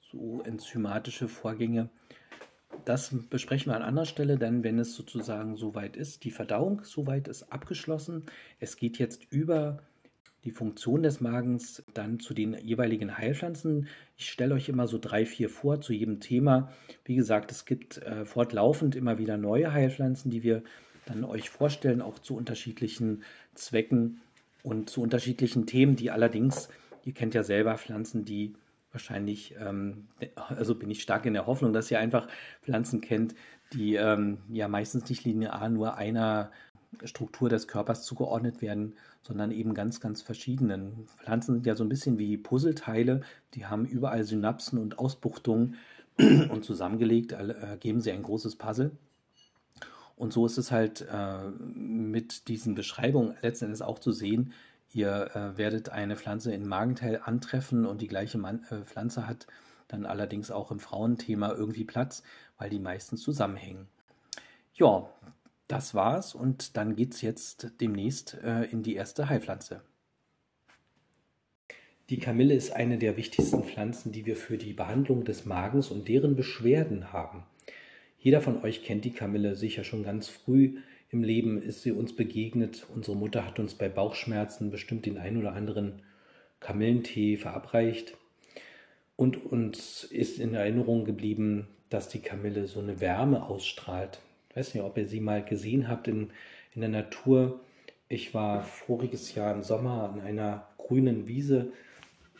so 0.00 0.42
enzymatische 0.42 1.28
Vorgänge. 1.28 1.88
Das 2.84 3.14
besprechen 3.30 3.70
wir 3.70 3.76
an 3.76 3.82
anderer 3.82 4.06
Stelle, 4.06 4.38
denn 4.38 4.64
wenn 4.64 4.78
es 4.78 4.94
sozusagen 4.94 5.56
soweit 5.56 5.96
ist, 5.96 6.24
die 6.24 6.30
Verdauung 6.30 6.82
soweit 6.84 7.28
ist 7.28 7.52
abgeschlossen, 7.52 8.26
es 8.58 8.76
geht 8.76 8.98
jetzt 8.98 9.30
über 9.30 9.82
die 10.44 10.50
Funktion 10.50 11.02
des 11.02 11.20
Magens 11.20 11.84
dann 11.94 12.18
zu 12.18 12.34
den 12.34 12.54
jeweiligen 12.54 13.16
Heilpflanzen. 13.16 13.88
Ich 14.16 14.30
stelle 14.30 14.54
euch 14.54 14.68
immer 14.68 14.88
so 14.88 14.98
drei, 14.98 15.24
vier 15.24 15.48
vor 15.48 15.80
zu 15.80 15.92
jedem 15.92 16.20
Thema. 16.20 16.72
Wie 17.04 17.14
gesagt, 17.14 17.50
es 17.50 17.64
gibt 17.64 17.98
äh, 17.98 18.24
fortlaufend 18.24 18.96
immer 18.96 19.18
wieder 19.18 19.36
neue 19.36 19.72
Heilpflanzen, 19.72 20.30
die 20.30 20.42
wir 20.42 20.62
dann 21.06 21.24
euch 21.24 21.50
vorstellen, 21.50 22.02
auch 22.02 22.18
zu 22.18 22.36
unterschiedlichen 22.36 23.22
Zwecken 23.54 24.20
und 24.62 24.90
zu 24.90 25.02
unterschiedlichen 25.02 25.66
Themen, 25.66 25.96
die 25.96 26.10
allerdings, 26.10 26.68
ihr 27.04 27.12
kennt 27.12 27.34
ja 27.34 27.42
selber 27.42 27.76
Pflanzen, 27.78 28.24
die 28.24 28.54
wahrscheinlich, 28.92 29.54
ähm, 29.58 30.08
also 30.36 30.74
bin 30.74 30.90
ich 30.90 31.02
stark 31.02 31.26
in 31.26 31.34
der 31.34 31.46
Hoffnung, 31.46 31.72
dass 31.72 31.90
ihr 31.90 31.98
einfach 31.98 32.28
Pflanzen 32.62 33.00
kennt, 33.00 33.34
die 33.72 33.94
ähm, 33.94 34.38
ja 34.50 34.68
meistens 34.68 35.08
nicht 35.08 35.24
linear 35.24 35.68
nur 35.68 35.96
einer 35.96 36.50
Struktur 37.04 37.48
des 37.48 37.68
Körpers 37.68 38.04
zugeordnet 38.04 38.62
werden, 38.62 38.94
sondern 39.22 39.50
eben 39.50 39.74
ganz, 39.74 40.00
ganz 40.00 40.22
verschiedenen. 40.22 41.06
Pflanzen 41.18 41.54
sind 41.54 41.66
ja 41.66 41.74
so 41.74 41.84
ein 41.84 41.88
bisschen 41.88 42.18
wie 42.18 42.36
Puzzleteile, 42.36 43.22
die 43.54 43.66
haben 43.66 43.86
überall 43.86 44.24
Synapsen 44.24 44.78
und 44.78 44.98
Ausbuchtungen 44.98 45.76
und 46.18 46.64
zusammengelegt 46.64 47.32
ergeben 47.32 48.00
sie 48.00 48.12
ein 48.12 48.22
großes 48.22 48.56
Puzzle. 48.56 48.92
Und 50.16 50.32
so 50.32 50.46
ist 50.46 50.58
es 50.58 50.70
halt 50.70 51.06
äh, 51.10 51.48
mit 51.74 52.48
diesen 52.48 52.74
Beschreibungen 52.74 53.34
letzten 53.40 53.66
Endes 53.66 53.82
auch 53.82 53.98
zu 53.98 54.12
sehen. 54.12 54.52
Ihr 54.92 55.30
äh, 55.34 55.56
werdet 55.56 55.88
eine 55.88 56.16
Pflanze 56.16 56.52
in 56.52 56.68
Magenteil 56.68 57.20
antreffen 57.24 57.86
und 57.86 58.02
die 58.02 58.08
gleiche 58.08 58.38
Man 58.38 58.64
äh, 58.70 58.84
Pflanze 58.84 59.26
hat 59.26 59.46
dann 59.88 60.06
allerdings 60.06 60.50
auch 60.50 60.70
im 60.70 60.80
Frauenthema 60.80 61.52
irgendwie 61.52 61.84
Platz, 61.84 62.22
weil 62.58 62.70
die 62.70 62.78
meistens 62.78 63.22
zusammenhängen. 63.22 63.88
Ja, 64.74 65.08
das 65.72 65.94
war's 65.94 66.34
und 66.34 66.76
dann 66.76 66.96
geht's 66.96 67.22
jetzt 67.22 67.72
demnächst 67.80 68.38
äh, 68.42 68.64
in 68.64 68.82
die 68.82 68.94
erste 68.94 69.28
Heilpflanze. 69.28 69.82
Die 72.10 72.18
Kamille 72.18 72.54
ist 72.54 72.72
eine 72.72 72.98
der 72.98 73.16
wichtigsten 73.16 73.64
Pflanzen, 73.64 74.12
die 74.12 74.26
wir 74.26 74.36
für 74.36 74.58
die 74.58 74.74
Behandlung 74.74 75.24
des 75.24 75.46
Magens 75.46 75.90
und 75.90 76.08
deren 76.08 76.36
Beschwerden 76.36 77.12
haben. 77.12 77.44
Jeder 78.18 78.40
von 78.40 78.62
euch 78.62 78.84
kennt 78.84 79.04
die 79.04 79.12
Kamille 79.12 79.56
sicher 79.56 79.82
schon 79.82 80.04
ganz 80.04 80.28
früh 80.28 80.76
im 81.12 81.22
Leben 81.22 81.60
ist 81.60 81.82
sie 81.82 81.92
uns 81.92 82.16
begegnet. 82.16 82.86
Unsere 82.94 83.14
Mutter 83.14 83.44
hat 83.44 83.58
uns 83.58 83.74
bei 83.74 83.90
Bauchschmerzen 83.90 84.70
bestimmt 84.70 85.04
den 85.04 85.18
ein 85.18 85.36
oder 85.36 85.52
anderen 85.52 86.00
Kamillentee 86.58 87.36
verabreicht 87.36 88.16
und 89.14 89.44
uns 89.44 90.04
ist 90.04 90.38
in 90.38 90.54
Erinnerung 90.54 91.04
geblieben, 91.04 91.68
dass 91.90 92.08
die 92.08 92.20
Kamille 92.20 92.66
so 92.66 92.80
eine 92.80 93.00
Wärme 93.00 93.44
ausstrahlt. 93.44 94.20
Ich 94.52 94.56
weiß 94.56 94.74
nicht, 94.74 94.82
ob 94.82 94.98
ihr 94.98 95.08
sie 95.08 95.20
mal 95.20 95.42
gesehen 95.42 95.88
habt 95.88 96.08
in, 96.08 96.30
in 96.74 96.82
der 96.82 96.90
Natur. 96.90 97.60
Ich 98.08 98.34
war 98.34 98.62
voriges 98.62 99.34
Jahr 99.34 99.54
im 99.54 99.62
Sommer 99.62 100.12
an 100.12 100.20
einer 100.20 100.68
grünen 100.76 101.26
Wiese 101.26 101.72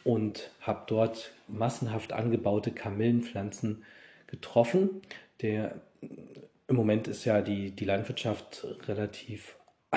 und 0.04 0.50
habe 0.61 0.83
dort 0.88 1.33
massenhaft 1.49 2.12
angebaute 2.12 2.71
Kamillenpflanzen 2.71 3.83
getroffen. 4.26 5.00
Der, 5.40 5.81
Im 6.69 6.76
Moment 6.76 7.09
ist 7.09 7.25
ja 7.25 7.40
die, 7.40 7.71
die 7.71 7.87
Landwirtschaft 7.87 8.66
relativ 8.87 9.57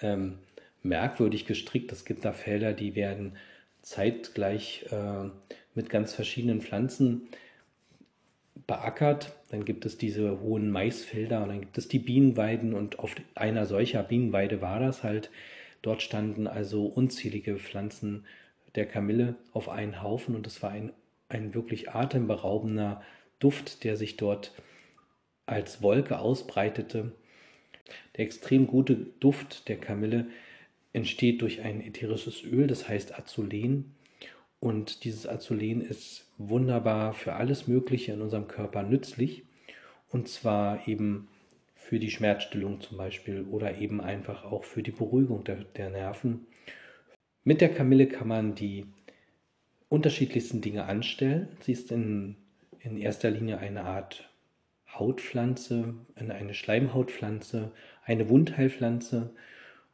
ähm, 0.00 0.38
merkwürdig 0.82 1.44
gestrickt. 1.44 1.92
Es 1.92 2.06
gibt 2.06 2.24
da 2.24 2.32
Felder, 2.32 2.72
die 2.72 2.94
werden 2.94 3.36
zeitgleich 3.82 4.86
äh, 4.90 5.28
mit 5.74 5.90
ganz 5.90 6.14
verschiedenen 6.14 6.62
Pflanzen 6.62 7.28
beackert. 8.66 9.32
Dann 9.50 9.64
gibt 9.64 9.84
es 9.86 9.98
diese 9.98 10.40
hohen 10.40 10.70
Maisfelder 10.70 11.42
und 11.42 11.48
dann 11.48 11.60
gibt 11.60 11.78
es 11.78 11.88
die 11.88 11.98
Bienenweiden 11.98 12.74
und 12.74 12.98
auf 12.98 13.14
einer 13.34 13.66
solcher 13.66 14.02
Bienenweide 14.02 14.60
war 14.60 14.80
das 14.80 15.02
halt. 15.02 15.30
Dort 15.82 16.02
standen 16.02 16.46
also 16.46 16.86
unzählige 16.86 17.56
Pflanzen 17.56 18.24
der 18.74 18.86
Kamille 18.86 19.36
auf 19.52 19.68
einen 19.68 20.02
Haufen 20.02 20.34
und 20.34 20.46
es 20.46 20.62
war 20.62 20.70
ein, 20.70 20.92
ein 21.28 21.54
wirklich 21.54 21.90
atemberaubender 21.90 23.02
Duft, 23.38 23.84
der 23.84 23.96
sich 23.96 24.16
dort 24.16 24.52
als 25.46 25.82
Wolke 25.82 26.18
ausbreitete. 26.18 27.12
Der 28.16 28.24
extrem 28.24 28.66
gute 28.66 28.96
Duft 29.20 29.68
der 29.68 29.78
Kamille 29.78 30.26
entsteht 30.92 31.42
durch 31.42 31.60
ein 31.60 31.80
ätherisches 31.80 32.42
Öl, 32.44 32.66
das 32.66 32.88
heißt 32.88 33.18
Azulen. 33.18 33.94
Und 34.60 35.04
dieses 35.04 35.26
Azulen 35.26 35.82
ist 35.82 36.23
wunderbar 36.38 37.12
für 37.12 37.34
alles 37.34 37.68
Mögliche 37.68 38.12
in 38.12 38.20
unserem 38.20 38.48
Körper 38.48 38.82
nützlich. 38.82 39.44
Und 40.08 40.28
zwar 40.28 40.86
eben 40.88 41.28
für 41.74 41.98
die 41.98 42.10
Schmerzstillung 42.10 42.80
zum 42.80 42.96
Beispiel 42.96 43.42
oder 43.42 43.78
eben 43.78 44.00
einfach 44.00 44.44
auch 44.44 44.64
für 44.64 44.82
die 44.82 44.90
Beruhigung 44.90 45.44
der, 45.44 45.64
der 45.76 45.90
Nerven. 45.90 46.46
Mit 47.42 47.60
der 47.60 47.68
Kamille 47.68 48.06
kann 48.06 48.28
man 48.28 48.54
die 48.54 48.86
unterschiedlichsten 49.88 50.60
Dinge 50.60 50.86
anstellen. 50.86 51.48
Sie 51.60 51.72
ist 51.72 51.92
in, 51.92 52.36
in 52.80 52.96
erster 52.96 53.30
Linie 53.30 53.58
eine 53.58 53.84
Art 53.84 54.30
Hautpflanze, 54.98 55.94
eine 56.14 56.54
Schleimhautpflanze, 56.54 57.72
eine 58.04 58.28
Wundheilpflanze. 58.28 59.34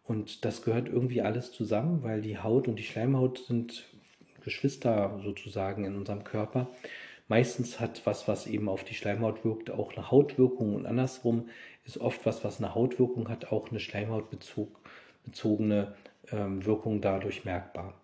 Und 0.04 0.44
das 0.44 0.62
gehört 0.62 0.88
irgendwie 0.88 1.22
alles 1.22 1.52
zusammen, 1.52 2.02
weil 2.02 2.22
die 2.22 2.38
Haut 2.38 2.68
und 2.68 2.76
die 2.76 2.84
Schleimhaut 2.84 3.38
sind 3.38 3.88
Geschwister 4.40 5.20
sozusagen 5.22 5.84
in 5.84 5.96
unserem 5.96 6.24
Körper. 6.24 6.68
Meistens 7.28 7.78
hat 7.78 8.02
was, 8.06 8.26
was 8.26 8.46
eben 8.46 8.68
auf 8.68 8.82
die 8.82 8.94
Schleimhaut 8.94 9.44
wirkt, 9.44 9.70
auch 9.70 9.96
eine 9.96 10.10
Hautwirkung 10.10 10.74
und 10.74 10.86
andersrum 10.86 11.48
ist 11.84 11.98
oft 11.98 12.26
was, 12.26 12.44
was 12.44 12.58
eine 12.58 12.74
Hautwirkung 12.74 13.28
hat, 13.28 13.52
auch 13.52 13.70
eine 13.70 13.80
schleimhautbezogene 13.80 15.94
ähm, 16.32 16.64
Wirkung 16.64 17.00
dadurch 17.00 17.44
merkbar. 17.44 17.94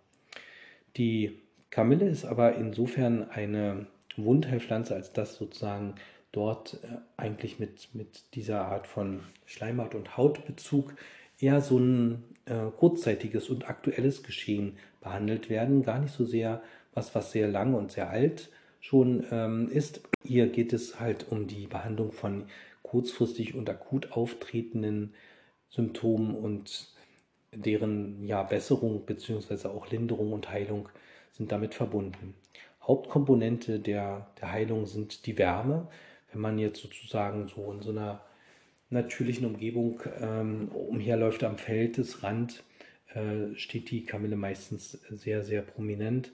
Die 0.96 1.40
Kamille 1.70 2.08
ist 2.08 2.24
aber 2.24 2.54
insofern 2.54 3.28
eine 3.28 3.86
Wundheilpflanze, 4.16 4.94
als 4.94 5.12
dass 5.12 5.36
sozusagen 5.36 5.94
dort 6.32 6.80
äh, 6.84 6.98
eigentlich 7.16 7.58
mit, 7.58 7.94
mit 7.94 8.34
dieser 8.34 8.66
Art 8.66 8.86
von 8.86 9.20
Schleimhaut- 9.46 9.94
und 9.94 10.16
Hautbezug 10.16 10.94
eher 11.38 11.60
so 11.60 11.78
ein 11.78 12.24
äh, 12.46 12.70
kurzzeitiges 12.76 13.50
und 13.50 13.68
aktuelles 13.68 14.22
Geschehen 14.22 14.78
behandelt 15.00 15.50
werden, 15.50 15.82
gar 15.82 15.98
nicht 15.98 16.14
so 16.14 16.24
sehr 16.24 16.62
was, 16.94 17.14
was 17.14 17.32
sehr 17.32 17.48
lang 17.48 17.74
und 17.74 17.92
sehr 17.92 18.10
alt 18.10 18.50
schon 18.80 19.24
ähm, 19.30 19.68
ist. 19.70 20.00
Hier 20.24 20.48
geht 20.48 20.72
es 20.72 20.98
halt 21.00 21.26
um 21.30 21.46
die 21.46 21.66
Behandlung 21.66 22.12
von 22.12 22.46
kurzfristig 22.82 23.54
und 23.54 23.68
akut 23.68 24.12
auftretenden 24.12 25.14
Symptomen 25.68 26.34
und 26.34 26.88
deren 27.52 28.24
ja, 28.24 28.42
Besserung 28.42 29.04
bzw. 29.04 29.68
auch 29.68 29.90
Linderung 29.90 30.32
und 30.32 30.50
Heilung 30.50 30.88
sind 31.32 31.52
damit 31.52 31.74
verbunden. 31.74 32.34
Hauptkomponente 32.82 33.80
der, 33.80 34.28
der 34.40 34.52
Heilung 34.52 34.86
sind 34.86 35.26
die 35.26 35.36
Wärme. 35.36 35.88
Wenn 36.32 36.40
man 36.40 36.58
jetzt 36.58 36.80
sozusagen 36.80 37.48
so 37.48 37.72
in 37.72 37.82
so 37.82 37.90
einer 37.90 38.20
natürlichen 38.90 39.46
Umgebung 39.46 40.00
ähm, 40.20 40.68
umherläuft 40.68 41.44
am 41.44 41.58
Feldesrand, 41.58 42.62
äh, 43.14 43.54
steht 43.56 43.90
die 43.90 44.04
Kamille 44.04 44.36
meistens 44.36 44.92
sehr, 45.10 45.42
sehr 45.42 45.62
prominent. 45.62 46.32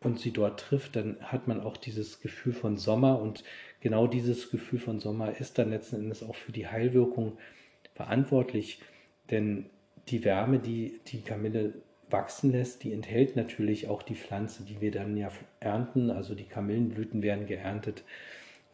Und 0.00 0.20
sie 0.20 0.30
dort 0.30 0.60
trifft, 0.60 0.94
dann 0.94 1.16
hat 1.20 1.48
man 1.48 1.60
auch 1.60 1.76
dieses 1.76 2.20
Gefühl 2.20 2.52
von 2.52 2.76
Sommer. 2.76 3.20
Und 3.20 3.42
genau 3.80 4.06
dieses 4.06 4.50
Gefühl 4.50 4.78
von 4.78 5.00
Sommer 5.00 5.38
ist 5.40 5.58
dann 5.58 5.70
letzten 5.70 5.96
Endes 5.96 6.22
auch 6.22 6.36
für 6.36 6.52
die 6.52 6.68
Heilwirkung 6.68 7.36
verantwortlich, 7.94 8.80
denn 9.30 9.66
die 10.08 10.24
Wärme, 10.24 10.60
die 10.60 11.00
die 11.08 11.20
Kamille 11.20 11.74
wachsen 12.10 12.52
lässt, 12.52 12.84
die 12.84 12.92
enthält 12.92 13.36
natürlich 13.36 13.88
auch 13.88 14.02
die 14.02 14.14
Pflanze, 14.14 14.62
die 14.62 14.80
wir 14.80 14.92
dann 14.92 15.16
ja 15.16 15.30
ernten, 15.60 16.10
also 16.10 16.34
die 16.34 16.44
Kamillenblüten 16.44 17.22
werden 17.22 17.46
geerntet 17.46 18.04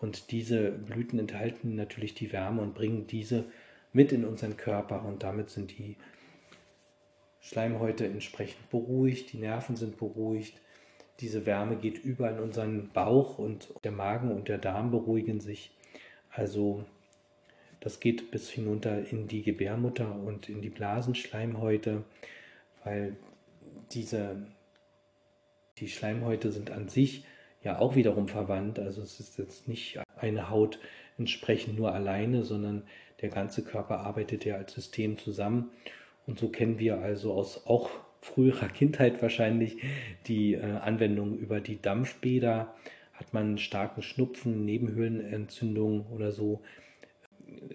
und 0.05 0.31
diese 0.31 0.71
Blüten 0.71 1.19
enthalten 1.19 1.75
natürlich 1.75 2.15
die 2.15 2.33
Wärme 2.33 2.63
und 2.63 2.75
bringen 2.75 3.09
diese 3.09 3.45
mit 3.93 4.13
in 4.13 4.25
unseren 4.25 4.57
Körper 4.57 5.05
und 5.05 5.25
damit 5.25 5.51
sind 5.51 5.77
die 5.77 5.97
Schleimhäute 7.41 8.07
entsprechend 8.07 8.71
beruhigt, 8.71 9.33
die 9.33 9.39
Nerven 9.39 9.75
sind 9.75 9.99
beruhigt 9.99 10.61
diese 11.21 11.47
Wärme 11.47 11.77
geht 11.77 11.99
über 11.99 12.31
in 12.31 12.39
unseren 12.39 12.91
Bauch 12.91 13.39
und 13.39 13.73
der 13.85 13.93
Magen 13.93 14.33
und 14.33 14.49
der 14.49 14.59
Darm 14.59 14.91
beruhigen 14.91 15.41
sich. 15.41 15.71
Also 16.31 16.85
das 17.81 18.01
geht 18.01 18.31
bis 18.31 18.51
hinunter 18.51 19.09
in 19.11 19.29
die 19.29 19.43
Gebärmutter 19.43 20.15
und 20.15 20.49
in 20.49 20.61
die 20.61 20.71
Blasenschleimhäute, 20.71 22.05
weil 22.83 23.17
diese 23.93 24.47
die 25.79 25.89
Schleimhäute 25.89 26.53
sind 26.53 26.71
an 26.71 26.89
sich 26.89 27.25
ja 27.65 27.79
auch 27.79 27.97
wiederum 27.97 28.29
verwandt. 28.29 28.79
Also 28.79 29.03
es 29.03 29.19
ist 29.19 29.39
jetzt 29.39 29.67
nicht 29.69 29.99
eine 30.17 30.51
Haut 30.51 30.79
entsprechend 31.19 31.79
nur 31.79 31.93
alleine, 31.93 32.43
sondern 32.45 32.83
der 33.21 33.31
ganze 33.31 33.65
Körper 33.65 34.01
arbeitet 34.01 34.45
ja 34.45 34.57
als 34.57 34.75
System 34.75 35.19
zusammen. 35.19 35.71
Und 36.27 36.39
so 36.39 36.49
kennen 36.49 36.79
wir 36.79 36.99
also 36.99 37.33
aus 37.33 37.67
auch 37.67 37.91
früherer 38.21 38.69
Kindheit 38.69 39.21
wahrscheinlich 39.21 39.79
die 40.27 40.55
äh, 40.55 40.63
Anwendung 40.63 41.37
über 41.37 41.61
die 41.61 41.81
Dampfbäder. 41.81 42.75
Hat 43.13 43.33
man 43.33 43.59
starken 43.59 44.03
Schnupfen, 44.03 44.65
Nebenhöhlenentzündung 44.65 46.07
oder 46.07 46.33
so, 46.33 46.63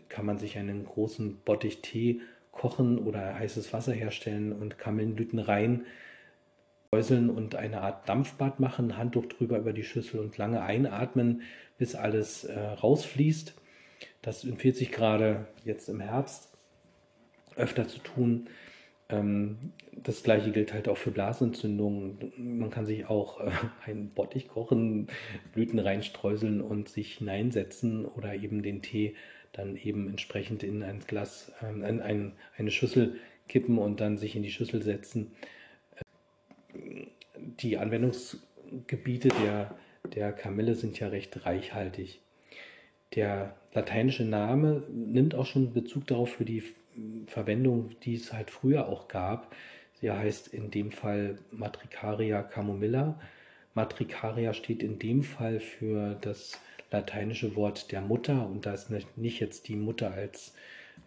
kann 0.09 0.25
man 0.25 0.37
sich 0.37 0.57
einen 0.57 0.85
großen 0.85 1.37
Bottich 1.45 1.81
Tee 1.81 2.21
kochen 2.51 2.99
oder 2.99 3.35
heißes 3.35 3.71
Wasser 3.71 3.93
herstellen 3.93 4.51
und 4.51 4.77
Kamillenblüten 4.77 5.39
rein 5.39 5.85
säuseln 6.91 7.29
und 7.29 7.55
eine 7.55 7.81
Art 7.81 8.09
Dampfbad 8.09 8.59
machen, 8.59 8.97
Handtuch 8.97 9.27
drüber 9.27 9.59
über 9.59 9.73
die 9.73 9.83
Schüssel 9.83 10.19
und 10.19 10.37
lange 10.37 10.61
einatmen, 10.61 11.43
bis 11.77 11.95
alles 11.95 12.45
äh, 12.45 12.59
rausfließt. 12.59 13.53
Das 14.21 14.43
empfiehlt 14.43 14.75
sich 14.75 14.91
gerade 14.91 15.47
jetzt 15.63 15.87
im 15.87 15.99
Herbst 15.99 16.51
öfter 17.55 17.87
zu 17.87 17.99
tun. 17.99 18.49
Ähm, 19.09 19.57
das 19.91 20.23
gleiche 20.23 20.51
gilt 20.51 20.73
halt 20.73 20.87
auch 20.87 20.97
für 20.97 21.11
Blasenentzündungen. 21.11 22.33
Man 22.37 22.71
kann 22.71 22.87
sich 22.87 23.05
auch 23.05 23.39
äh, 23.39 23.51
einen 23.85 24.09
Bottich 24.09 24.47
kochen, 24.47 25.07
Blüten 25.53 25.77
reinstreuseln 25.77 26.59
und 26.59 26.89
sich 26.89 27.19
hineinsetzen 27.19 28.05
oder 28.05 28.33
eben 28.33 28.63
den 28.63 28.81
Tee 28.81 29.15
dann 29.51 29.75
eben 29.75 30.09
entsprechend 30.09 30.63
in 30.63 30.81
ein 30.81 31.01
Glas, 31.05 31.51
äh, 31.61 31.71
in 31.71 32.01
ein, 32.01 32.33
eine 32.57 32.71
Schüssel 32.71 33.17
kippen 33.47 33.77
und 33.77 33.99
dann 34.01 34.17
sich 34.17 34.35
in 34.35 34.41
die 34.43 34.51
Schüssel 34.51 34.81
setzen. 34.81 35.33
Die 37.35 37.77
Anwendungsgebiete 37.77 39.29
der, 39.29 39.75
der 40.13 40.31
Kamille 40.33 40.75
sind 40.75 40.99
ja 40.99 41.07
recht 41.07 41.45
reichhaltig. 41.45 42.21
Der 43.15 43.55
lateinische 43.73 44.23
Name 44.23 44.83
nimmt 44.89 45.35
auch 45.35 45.45
schon 45.45 45.73
Bezug 45.73 46.07
darauf 46.07 46.33
für 46.33 46.45
die 46.45 46.63
Verwendung, 47.27 47.89
die 48.03 48.15
es 48.15 48.33
halt 48.33 48.51
früher 48.51 48.87
auch 48.87 49.07
gab. 49.07 49.55
Sie 49.99 50.11
heißt 50.11 50.47
in 50.49 50.71
dem 50.71 50.91
Fall 50.91 51.39
Matricaria 51.51 52.43
camomilla. 52.43 53.19
Matricaria 53.73 54.53
steht 54.53 54.83
in 54.83 54.99
dem 54.99 55.23
Fall 55.23 55.59
für 55.59 56.15
das 56.21 56.59
lateinische 56.91 57.55
Wort 57.55 57.91
der 57.91 58.01
Mutter 58.01 58.47
und 58.47 58.65
da 58.65 58.73
ist 58.73 58.89
nicht 59.17 59.39
jetzt 59.39 59.67
die 59.67 59.75
Mutter 59.75 60.11
als 60.11 60.53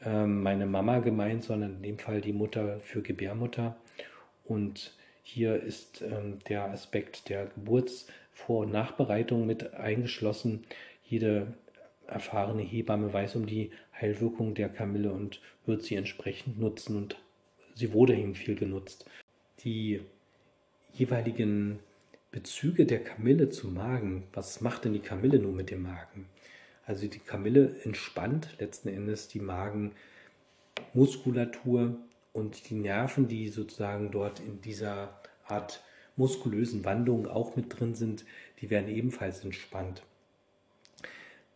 äh, 0.04 0.26
meine 0.26 0.66
Mama 0.66 1.00
gemeint, 1.00 1.44
sondern 1.44 1.76
in 1.76 1.82
dem 1.82 1.98
Fall 1.98 2.20
die 2.20 2.32
Mutter 2.32 2.80
für 2.80 3.02
Gebärmutter. 3.02 3.76
Und 4.44 4.96
hier 5.22 5.62
ist 5.62 6.02
ähm, 6.02 6.38
der 6.48 6.64
Aspekt 6.64 7.28
der 7.28 7.46
Geburtsvor- 7.46 8.64
und 8.64 8.72
Nachbereitung 8.72 9.46
mit 9.46 9.74
eingeschlossen. 9.74 10.64
Jede 11.04 11.54
erfahrene 12.06 12.62
Hebamme 12.62 13.12
weiß 13.12 13.37
um 13.37 13.46
die 13.46 13.70
Heilwirkung 13.98 14.54
der 14.54 14.68
Kamille 14.68 15.12
und 15.12 15.40
wird 15.64 15.82
sie 15.82 15.94
entsprechend 15.94 16.58
nutzen 16.58 16.96
und 16.96 17.16
sie 17.74 17.92
wurde 17.92 18.16
eben 18.16 18.35
viel 18.35 18.56
genutzt. 18.56 19.08
Die 19.61 20.00
jeweiligen 20.92 21.78
Bezüge 22.32 22.87
der 22.87 23.04
Kamille 23.04 23.50
zum 23.50 23.74
Magen, 23.74 24.24
was 24.32 24.61
macht 24.61 24.85
denn 24.85 24.92
die 24.92 25.00
Kamille 25.00 25.38
nun 25.38 25.54
mit 25.54 25.70
dem 25.70 25.82
Magen? 25.82 26.26
Also 26.85 27.06
die 27.06 27.20
Kamille 27.20 27.76
entspannt 27.85 28.56
letzten 28.58 28.88
Endes 28.88 29.28
die 29.28 29.40
Magenmuskulatur 29.40 31.96
und 32.33 32.71
die 32.71 32.75
Nerven, 32.75 33.29
die 33.29 33.49
sozusagen 33.49 34.11
dort 34.11 34.40
in 34.40 34.61
dieser 34.61 35.21
Art 35.47 35.83
muskulösen 36.16 36.85
Wandlung 36.85 37.27
auch 37.27 37.57
mit 37.57 37.79
drin 37.79 37.95
sind, 37.95 38.25
die 38.61 38.71
werden 38.71 38.88
ebenfalls 38.88 39.45
entspannt. 39.45 40.03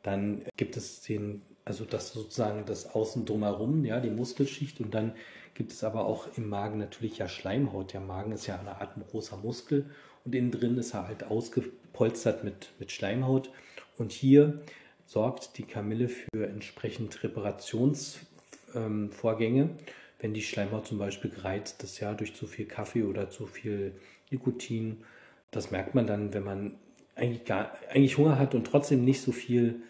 Dann 0.03 0.45
gibt 0.57 0.77
es 0.77 1.01
den, 1.01 1.43
also 1.65 1.85
das 1.85 2.13
sozusagen 2.13 2.65
das 2.65 2.95
Außen 2.95 3.25
drumherum, 3.25 3.85
ja, 3.85 4.01
die 4.01 4.11
Muskelschicht 4.11 4.81
und 4.81 4.95
dann 4.95 5.15
gibt 5.55 5.73
es 5.73 5.83
aber 5.83 6.05
auch 6.05 6.29
im 6.37 6.49
Magen 6.49 6.79
natürlich 6.79 7.19
ja 7.19 7.29
Schleimhaut. 7.29 7.93
Der 7.93 8.01
Magen 8.01 8.33
ist 8.33 8.47
ja 8.47 8.59
eine 8.59 8.81
Art 8.81 8.95
großer 9.11 9.37
Muskel 9.39 9.91
und 10.25 10.35
innen 10.35 10.51
drin 10.51 10.79
ist 10.79 10.95
er 10.95 11.09
halt 11.09 11.25
ausgepolstert 11.25 12.45
mit, 12.45 12.71
mit 12.79 12.93
Schleimhaut. 12.93 13.51
Und 13.97 14.13
hier 14.13 14.61
sorgt 15.07 15.57
die 15.57 15.63
Kamille 15.63 16.09
für 16.09 16.47
entsprechend 16.47 17.23
Reparationsvorgänge, 17.23 19.63
ähm, 19.63 19.77
wenn 20.19 20.35
die 20.35 20.43
Schleimhaut 20.43 20.87
zum 20.87 20.99
Beispiel 20.99 21.31
gereizt 21.31 21.83
ist, 21.83 22.01
ja, 22.01 22.15
durch 22.15 22.35
zu 22.35 22.47
viel 22.47 22.67
Kaffee 22.67 23.03
oder 23.03 23.31
zu 23.31 23.47
viel 23.47 23.93
Nikotin. 24.31 25.05
Das 25.51 25.71
merkt 25.71 25.95
man 25.95 26.07
dann, 26.07 26.33
wenn 26.33 26.45
man 26.45 26.79
eigentlich, 27.15 27.45
gar, 27.45 27.77
eigentlich 27.91 28.19
Hunger 28.19 28.39
hat 28.39 28.55
und 28.55 28.67
trotzdem 28.67 29.05
nicht 29.05 29.21
so 29.23 29.33
viel 29.33 29.83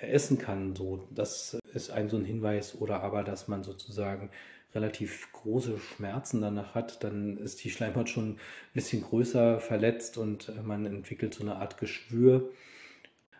essen 0.00 0.38
kann. 0.38 0.74
So, 0.74 1.06
das 1.10 1.58
ist 1.74 1.90
ein 1.90 2.08
so 2.08 2.16
ein 2.16 2.24
Hinweis. 2.24 2.80
Oder 2.80 3.02
aber, 3.02 3.24
dass 3.24 3.48
man 3.48 3.62
sozusagen 3.62 4.30
relativ 4.74 5.30
große 5.32 5.78
Schmerzen 5.78 6.40
danach 6.40 6.74
hat, 6.74 7.04
dann 7.04 7.36
ist 7.38 7.62
die 7.62 7.70
Schleimhaut 7.70 8.08
schon 8.08 8.32
ein 8.32 8.38
bisschen 8.72 9.02
größer 9.02 9.60
verletzt 9.60 10.16
und 10.16 10.52
man 10.64 10.86
entwickelt 10.86 11.34
so 11.34 11.42
eine 11.42 11.56
Art 11.56 11.78
Geschwür. 11.78 12.50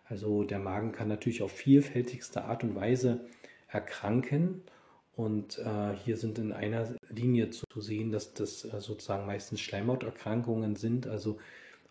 Also 0.04 0.44
der 0.44 0.58
Magen 0.58 0.92
kann 0.92 1.08
natürlich 1.08 1.42
auf 1.42 1.52
vielfältigste 1.52 2.44
Art 2.44 2.64
und 2.64 2.74
Weise 2.74 3.24
erkranken. 3.68 4.62
Und 5.14 5.58
äh, 5.58 5.94
hier 6.04 6.16
sind 6.16 6.38
in 6.38 6.52
einer 6.52 6.94
Linie 7.10 7.50
zu 7.50 7.64
sehen, 7.76 8.12
dass 8.12 8.32
das 8.32 8.64
äh, 8.64 8.80
sozusagen 8.80 9.26
meistens 9.26 9.60
Schleimhauterkrankungen 9.60 10.76
sind, 10.76 11.06
also 11.06 11.38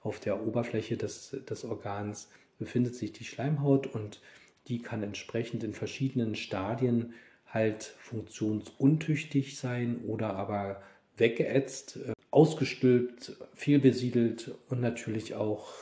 auf 0.01 0.19
der 0.19 0.45
Oberfläche 0.45 0.97
des, 0.97 1.37
des 1.47 1.63
Organs 1.63 2.29
befindet 2.57 2.95
sich 2.95 3.11
die 3.11 3.23
Schleimhaut 3.23 3.87
und 3.87 4.21
die 4.67 4.81
kann 4.81 5.03
entsprechend 5.03 5.63
in 5.63 5.73
verschiedenen 5.73 6.35
Stadien 6.35 7.13
halt 7.45 7.83
funktionsuntüchtig 7.83 9.57
sein 9.57 10.01
oder 10.07 10.35
aber 10.35 10.81
weggeätzt, 11.17 11.97
äh, 11.97 12.13
ausgestülpt, 12.31 13.33
fehlbesiedelt 13.53 14.55
und 14.69 14.81
natürlich 14.81 15.35
auch 15.35 15.73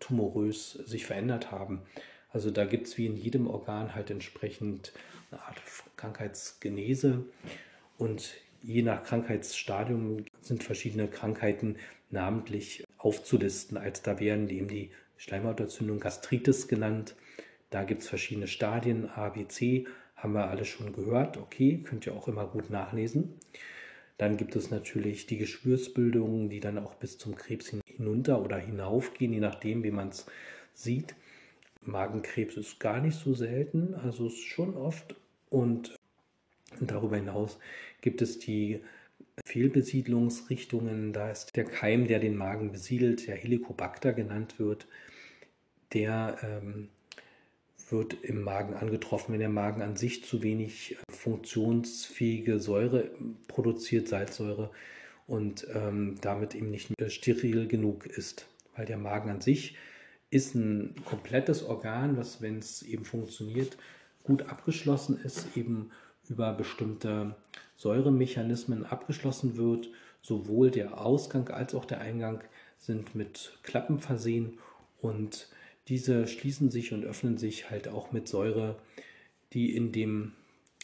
tumorös 0.00 0.72
sich 0.72 1.06
verändert 1.06 1.52
haben. 1.52 1.82
Also 2.30 2.50
da 2.50 2.64
gibt 2.64 2.86
es 2.86 2.96
wie 2.96 3.06
in 3.06 3.16
jedem 3.16 3.46
Organ 3.46 3.94
halt 3.94 4.10
entsprechend 4.10 4.92
eine 5.30 5.42
Art 5.42 5.60
Krankheitsgenese 6.00 7.24
und 7.98 8.34
je 8.62 8.82
nach 8.82 9.02
Krankheitsstadium 9.04 10.24
sind 10.40 10.62
verschiedene 10.62 11.08
Krankheiten 11.08 11.76
namentlich 12.10 12.84
aufzulisten. 12.96 13.76
Als 13.76 14.02
da 14.02 14.18
wären 14.18 14.48
eben 14.48 14.68
die 14.68 14.90
Schleimhautentzündung 15.16 16.00
Gastritis 16.00 16.68
genannt. 16.68 17.14
Da 17.68 17.84
gibt 17.84 18.02
es 18.02 18.08
verschiedene 18.08 18.48
Stadien, 18.48 19.08
A, 19.08 19.28
B, 19.28 19.46
C, 19.46 19.86
haben 20.16 20.32
wir 20.32 20.48
alle 20.48 20.64
schon 20.64 20.92
gehört. 20.92 21.36
Okay, 21.36 21.82
könnt 21.84 22.06
ihr 22.06 22.14
auch 22.14 22.28
immer 22.28 22.46
gut 22.46 22.70
nachlesen. 22.70 23.34
Dann 24.18 24.36
gibt 24.36 24.56
es 24.56 24.70
natürlich 24.70 25.26
die 25.26 25.38
Geschwürsbildungen, 25.38 26.50
die 26.50 26.60
dann 26.60 26.78
auch 26.78 26.94
bis 26.94 27.16
zum 27.16 27.36
Krebs 27.36 27.72
hinunter 27.86 28.42
oder 28.42 28.58
hinaufgehen, 28.58 29.32
je 29.32 29.40
nachdem, 29.40 29.82
wie 29.82 29.90
man 29.90 30.08
es 30.08 30.26
sieht. 30.74 31.14
Magenkrebs 31.82 32.56
ist 32.56 32.80
gar 32.80 33.00
nicht 33.00 33.18
so 33.18 33.32
selten, 33.32 33.94
also 33.94 34.26
ist 34.26 34.42
schon 34.42 34.76
oft. 34.76 35.14
Und 35.50 35.94
darüber 36.80 37.16
hinaus 37.16 37.58
gibt 38.00 38.22
es 38.22 38.38
die 38.38 38.80
Fehlbesiedlungsrichtungen. 39.44 41.12
Da 41.12 41.30
ist 41.30 41.54
der 41.56 41.64
Keim, 41.64 42.06
der 42.06 42.20
den 42.20 42.36
Magen 42.36 42.72
besiedelt, 42.72 43.26
der 43.26 43.36
Helicobacter 43.36 44.12
genannt 44.12 44.58
wird, 44.58 44.86
der 45.92 46.38
ähm, 46.42 46.88
wird 47.90 48.14
im 48.22 48.42
Magen 48.42 48.74
angetroffen, 48.74 49.32
wenn 49.32 49.40
der 49.40 49.48
Magen 49.48 49.82
an 49.82 49.96
sich 49.96 50.24
zu 50.24 50.42
wenig 50.42 50.92
äh, 50.92 51.12
funktionsfähige 51.12 52.58
Säure 52.60 53.10
produziert, 53.48 54.08
Salzsäure, 54.08 54.70
und 55.26 55.66
ähm, 55.72 56.16
damit 56.20 56.56
eben 56.56 56.70
nicht 56.70 56.92
steril 57.06 57.68
genug 57.68 58.06
ist. 58.06 58.48
Weil 58.74 58.86
der 58.86 58.98
Magen 58.98 59.30
an 59.30 59.40
sich 59.40 59.76
ist 60.30 60.54
ein 60.54 60.94
komplettes 61.04 61.62
Organ, 61.62 62.16
was, 62.16 62.42
wenn 62.42 62.58
es 62.58 62.82
eben 62.82 63.04
funktioniert, 63.04 63.76
gut 64.24 64.42
abgeschlossen 64.48 65.18
ist, 65.22 65.56
eben 65.56 65.90
über 66.28 66.52
bestimmte 66.52 67.34
Säuremechanismen 67.76 68.84
abgeschlossen 68.84 69.56
wird. 69.56 69.88
Sowohl 70.22 70.70
der 70.70 71.00
Ausgang 71.00 71.48
als 71.48 71.74
auch 71.74 71.86
der 71.86 72.00
Eingang 72.00 72.42
sind 72.78 73.14
mit 73.14 73.58
Klappen 73.62 74.00
versehen 74.00 74.58
und 75.00 75.48
diese 75.88 76.26
schließen 76.26 76.70
sich 76.70 76.92
und 76.92 77.04
öffnen 77.04 77.38
sich 77.38 77.70
halt 77.70 77.88
auch 77.88 78.12
mit 78.12 78.28
Säure, 78.28 78.76
die 79.52 79.74
in 79.74 79.92
dem, 79.92 80.32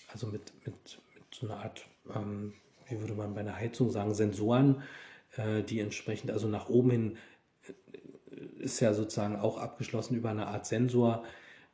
also 0.09 0.27
mit, 0.27 0.53
mit, 0.65 0.99
mit 1.15 1.25
so 1.33 1.47
einer 1.47 1.59
Art, 1.59 1.87
ähm, 2.15 2.55
wie 2.89 2.99
würde 2.99 3.15
man 3.15 3.35
bei 3.35 3.41
einer 3.41 3.57
Heizung 3.57 3.91
sagen, 3.91 4.15
Sensoren, 4.15 4.83
äh, 5.37 5.63
die 5.63 5.81
entsprechend, 5.81 6.31
also 6.31 6.49
nach 6.49 6.69
oben 6.69 6.91
hin 6.91 7.17
äh, 7.69 8.63
ist 8.65 8.81
ja 8.81 8.95
sozusagen 8.95 9.37
auch 9.37 9.59
abgeschlossen 9.59 10.17
über 10.17 10.31
eine 10.31 10.47
Art 10.49 10.67
Sensor 10.67 11.25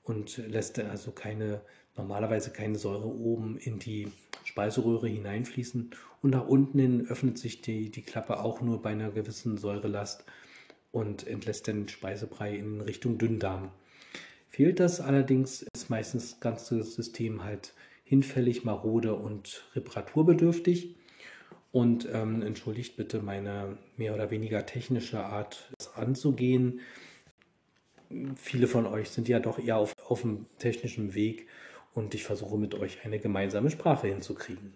und 0.03 0.37
lässt 0.49 0.79
also 0.79 1.13
keine, 1.13 1.63
normalerweise 1.97 2.51
keine 2.51 2.79
Säure 2.79 3.09
oben 3.09 3.57
in 3.59 3.79
die 3.79 4.09
Speiseröhre 4.45 5.09
hineinfließen. 5.09 5.91
Und 6.23 6.31
nach 6.31 6.47
unten 6.47 6.79
hin 6.79 7.07
öffnet 7.09 7.39
sich 7.39 7.63
die, 7.63 7.91
die 7.91 8.03
Klappe 8.03 8.41
auch 8.41 8.61
nur 8.61 8.83
bei 8.83 8.91
einer 8.91 9.11
gewissen 9.11 9.59
Säurelast 9.59 10.25
und 10.91 11.27
entlässt 11.27 11.67
den 11.67 11.89
Speisebrei 11.89 12.57
in 12.57 12.81
Richtung 12.81 13.19
Dünndarm. 13.19 13.71
Fehlt 14.49 14.81
das 14.81 15.01
allerdings, 15.01 15.65
ist 15.75 15.89
meistens 15.89 16.33
das 16.33 16.41
ganze 16.41 16.83
System 16.85 17.43
halt 17.43 17.73
hinfällig, 18.05 18.65
marode 18.65 19.15
und 19.15 19.65
reparaturbedürftig. 19.75 20.97
Und 21.71 22.07
ähm, 22.13 22.43
entschuldigt 22.43 22.99
bitte 22.99 23.23
meine 23.23 23.79
mehr 23.97 24.15
oder 24.15 24.31
weniger 24.31 24.67
technische 24.67 25.25
Art, 25.25 25.73
das 25.79 25.95
anzugehen. 25.95 26.81
Viele 28.37 28.67
von 28.67 28.87
euch 28.87 29.11
sind 29.11 29.29
ja 29.29 29.39
doch 29.39 29.59
eher 29.59 29.77
auf, 29.77 29.95
auf 30.09 30.23
dem 30.23 30.47
technischen 30.59 31.15
Weg 31.15 31.49
und 31.95 32.15
ich 32.15 32.25
versuche 32.25 32.59
mit 32.59 32.75
euch 32.75 33.05
eine 33.05 33.19
gemeinsame 33.19 33.71
Sprache 33.71 34.09
hinzukriegen. 34.09 34.75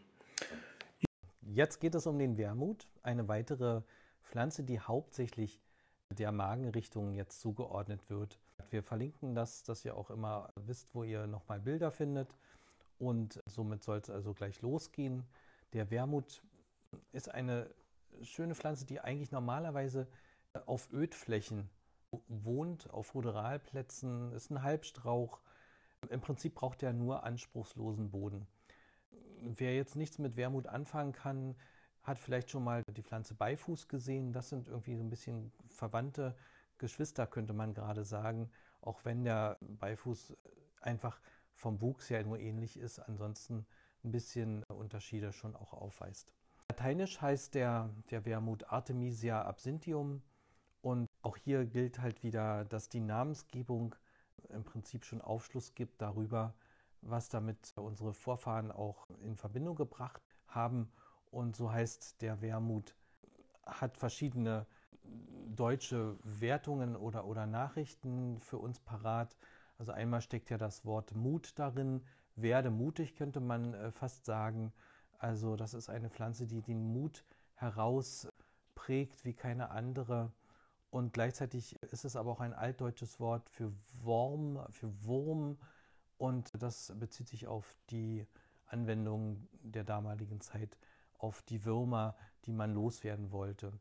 Jetzt 1.42 1.80
geht 1.80 1.94
es 1.94 2.06
um 2.06 2.18
den 2.18 2.36
Wermut, 2.36 2.86
eine 3.02 3.28
weitere 3.28 3.82
Pflanze, 4.22 4.64
die 4.64 4.80
hauptsächlich 4.80 5.60
der 6.10 6.32
Magenrichtung 6.32 7.14
jetzt 7.14 7.40
zugeordnet 7.40 8.08
wird. 8.08 8.38
Wir 8.70 8.82
verlinken 8.82 9.34
das, 9.34 9.62
dass 9.62 9.84
ihr 9.84 9.96
auch 9.96 10.10
immer 10.10 10.52
wisst, 10.56 10.94
wo 10.94 11.04
ihr 11.04 11.26
nochmal 11.26 11.60
Bilder 11.60 11.90
findet. 11.90 12.28
Und 12.98 13.42
somit 13.46 13.82
soll 13.82 13.98
es 13.98 14.10
also 14.10 14.32
gleich 14.32 14.62
losgehen. 14.62 15.24
Der 15.72 15.90
Wermut 15.90 16.42
ist 17.12 17.32
eine 17.32 17.70
schöne 18.22 18.54
Pflanze, 18.54 18.86
die 18.86 19.00
eigentlich 19.00 19.30
normalerweise 19.30 20.06
auf 20.64 20.90
Ödflächen 20.92 21.68
wohnt, 22.28 22.90
auf 22.90 23.14
Ruderalplätzen, 23.14 24.32
ist 24.32 24.50
ein 24.50 24.62
Halbstrauch. 24.62 25.40
Im 26.10 26.20
Prinzip 26.20 26.54
braucht 26.54 26.82
er 26.82 26.92
nur 26.92 27.24
anspruchslosen 27.24 28.10
Boden. 28.10 28.46
Wer 29.40 29.74
jetzt 29.74 29.96
nichts 29.96 30.18
mit 30.18 30.36
Wermut 30.36 30.66
anfangen 30.66 31.12
kann, 31.12 31.56
hat 32.02 32.18
vielleicht 32.18 32.50
schon 32.50 32.64
mal 32.64 32.82
die 32.88 33.02
Pflanze 33.02 33.34
Beifuß 33.34 33.88
gesehen. 33.88 34.32
Das 34.32 34.48
sind 34.48 34.68
irgendwie 34.68 34.96
so 34.96 35.02
ein 35.02 35.10
bisschen 35.10 35.52
verwandte 35.68 36.36
Geschwister, 36.78 37.26
könnte 37.26 37.52
man 37.52 37.74
gerade 37.74 38.04
sagen, 38.04 38.50
auch 38.80 39.04
wenn 39.04 39.24
der 39.24 39.58
Beifuß 39.60 40.36
einfach 40.80 41.20
vom 41.54 41.80
Wuchs 41.80 42.10
her 42.10 42.22
nur 42.24 42.38
ähnlich 42.38 42.78
ist, 42.78 42.98
ansonsten 42.98 43.66
ein 44.04 44.12
bisschen 44.12 44.62
Unterschiede 44.64 45.32
schon 45.32 45.56
auch 45.56 45.72
aufweist. 45.72 46.32
Lateinisch 46.68 47.20
heißt 47.20 47.54
der, 47.54 47.90
der 48.10 48.24
Wermut 48.24 48.70
Artemisia 48.70 49.42
absinthium 49.42 50.22
auch 51.26 51.36
hier 51.36 51.66
gilt 51.66 51.98
halt 51.98 52.22
wieder, 52.22 52.64
dass 52.66 52.88
die 52.88 53.00
Namensgebung 53.00 53.96
im 54.50 54.62
Prinzip 54.62 55.04
schon 55.04 55.20
Aufschluss 55.20 55.74
gibt 55.74 56.00
darüber, 56.00 56.54
was 57.02 57.28
damit 57.28 57.72
unsere 57.76 58.14
Vorfahren 58.14 58.70
auch 58.70 59.10
in 59.24 59.36
Verbindung 59.36 59.74
gebracht 59.74 60.22
haben 60.46 60.88
und 61.32 61.56
so 61.56 61.72
heißt 61.72 62.22
der 62.22 62.40
Wermut, 62.42 62.94
hat 63.64 63.96
verschiedene 63.96 64.66
deutsche 65.56 66.16
Wertungen 66.22 66.94
oder, 66.94 67.24
oder 67.24 67.44
Nachrichten 67.44 68.38
für 68.38 68.58
uns 68.58 68.78
parat. 68.78 69.36
Also 69.78 69.90
einmal 69.90 70.20
steckt 70.20 70.48
ja 70.50 70.58
das 70.58 70.84
Wort 70.84 71.16
Mut 71.16 71.58
darin, 71.58 72.04
werde 72.36 72.70
mutig 72.70 73.16
könnte 73.16 73.40
man 73.40 73.74
äh, 73.74 73.90
fast 73.90 74.26
sagen. 74.26 74.72
Also 75.18 75.56
das 75.56 75.74
ist 75.74 75.88
eine 75.88 76.08
Pflanze, 76.08 76.46
die 76.46 76.62
den 76.62 76.92
Mut 76.92 77.24
herausprägt 77.54 79.24
wie 79.24 79.34
keine 79.34 79.70
andere. 79.70 80.30
Und 80.90 81.12
gleichzeitig 81.12 81.80
ist 81.82 82.04
es 82.04 82.16
aber 82.16 82.30
auch 82.30 82.40
ein 82.40 82.54
altdeutsches 82.54 83.20
Wort 83.20 83.50
für 83.50 83.72
Worm, 84.02 84.64
für 84.70 84.90
Wurm. 85.04 85.58
Und 86.18 86.50
das 86.62 86.92
bezieht 86.96 87.28
sich 87.28 87.46
auf 87.46 87.76
die 87.90 88.26
Anwendung 88.66 89.48
der 89.62 89.84
damaligen 89.84 90.40
Zeit 90.40 90.78
auf 91.18 91.42
die 91.42 91.64
Würmer, 91.64 92.16
die 92.44 92.52
man 92.52 92.72
loswerden 92.74 93.32
wollte. 93.32 93.72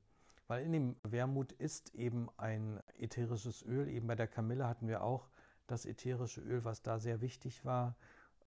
Weil 0.47 0.63
in 0.65 0.73
dem 0.73 0.95
Wermut 1.03 1.51
ist 1.53 1.95
eben 1.95 2.29
ein 2.37 2.79
ätherisches 2.97 3.63
Öl. 3.63 3.87
Eben 3.87 4.07
bei 4.07 4.15
der 4.15 4.27
Kamille 4.27 4.67
hatten 4.67 4.87
wir 4.87 5.03
auch 5.03 5.29
das 5.67 5.85
ätherische 5.85 6.41
Öl, 6.41 6.63
was 6.63 6.81
da 6.81 6.99
sehr 6.99 7.21
wichtig 7.21 7.65
war. 7.65 7.95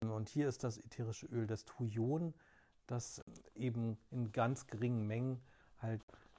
Und 0.02 0.30
hier 0.30 0.48
ist 0.48 0.64
das 0.64 0.78
ätherische 0.78 1.26
Öl 1.28 1.48
das 1.48 1.66
Thujon, 1.66 2.34
das 2.86 3.24
eben 3.56 3.98
in 4.12 4.32
ganz 4.32 4.68
geringen 4.68 5.08
Mengen 5.08 5.42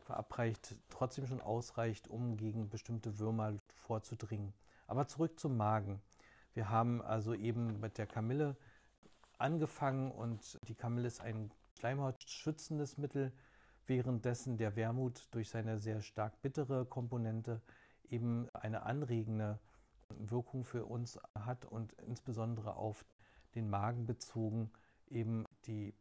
verabreicht, 0.07 0.77
trotzdem 0.89 1.27
schon 1.27 1.41
ausreicht, 1.41 2.09
um 2.09 2.37
gegen 2.37 2.69
bestimmte 2.69 3.19
Würmer 3.19 3.57
vorzudringen. 3.75 4.55
Aber 4.87 5.07
zurück 5.07 5.39
zum 5.39 5.57
Magen. 5.57 6.01
Wir 6.55 6.71
haben 6.71 7.03
also 7.03 7.35
eben 7.35 7.81
mit 7.81 7.99
der 7.99 8.07
Kamille 8.07 8.57
angefangen 9.37 10.11
und 10.11 10.59
die 10.69 10.75
Kamille 10.75 11.09
ist 11.09 11.21
ein 11.21 11.51
schleimhautschützendes 11.79 12.97
Mittel, 12.97 13.33
währenddessen 13.85 14.57
der 14.57 14.77
Wermut 14.77 15.29
durch 15.33 15.51
seine 15.51 15.79
sehr 15.79 16.01
stark 16.01 16.41
bittere 16.41 16.87
Komponente 16.87 17.61
eben 18.09 18.49
eine 18.55 18.85
anregende 18.85 19.59
Wirkung 20.09 20.65
für 20.65 20.87
uns 20.87 21.19
hat 21.35 21.65
und 21.65 21.93
insbesondere 22.07 22.77
auf 22.77 23.05
den 23.55 23.69
Magen 23.69 24.07
bezogen 24.07 24.71
eben 25.09 25.45
die 25.67 25.93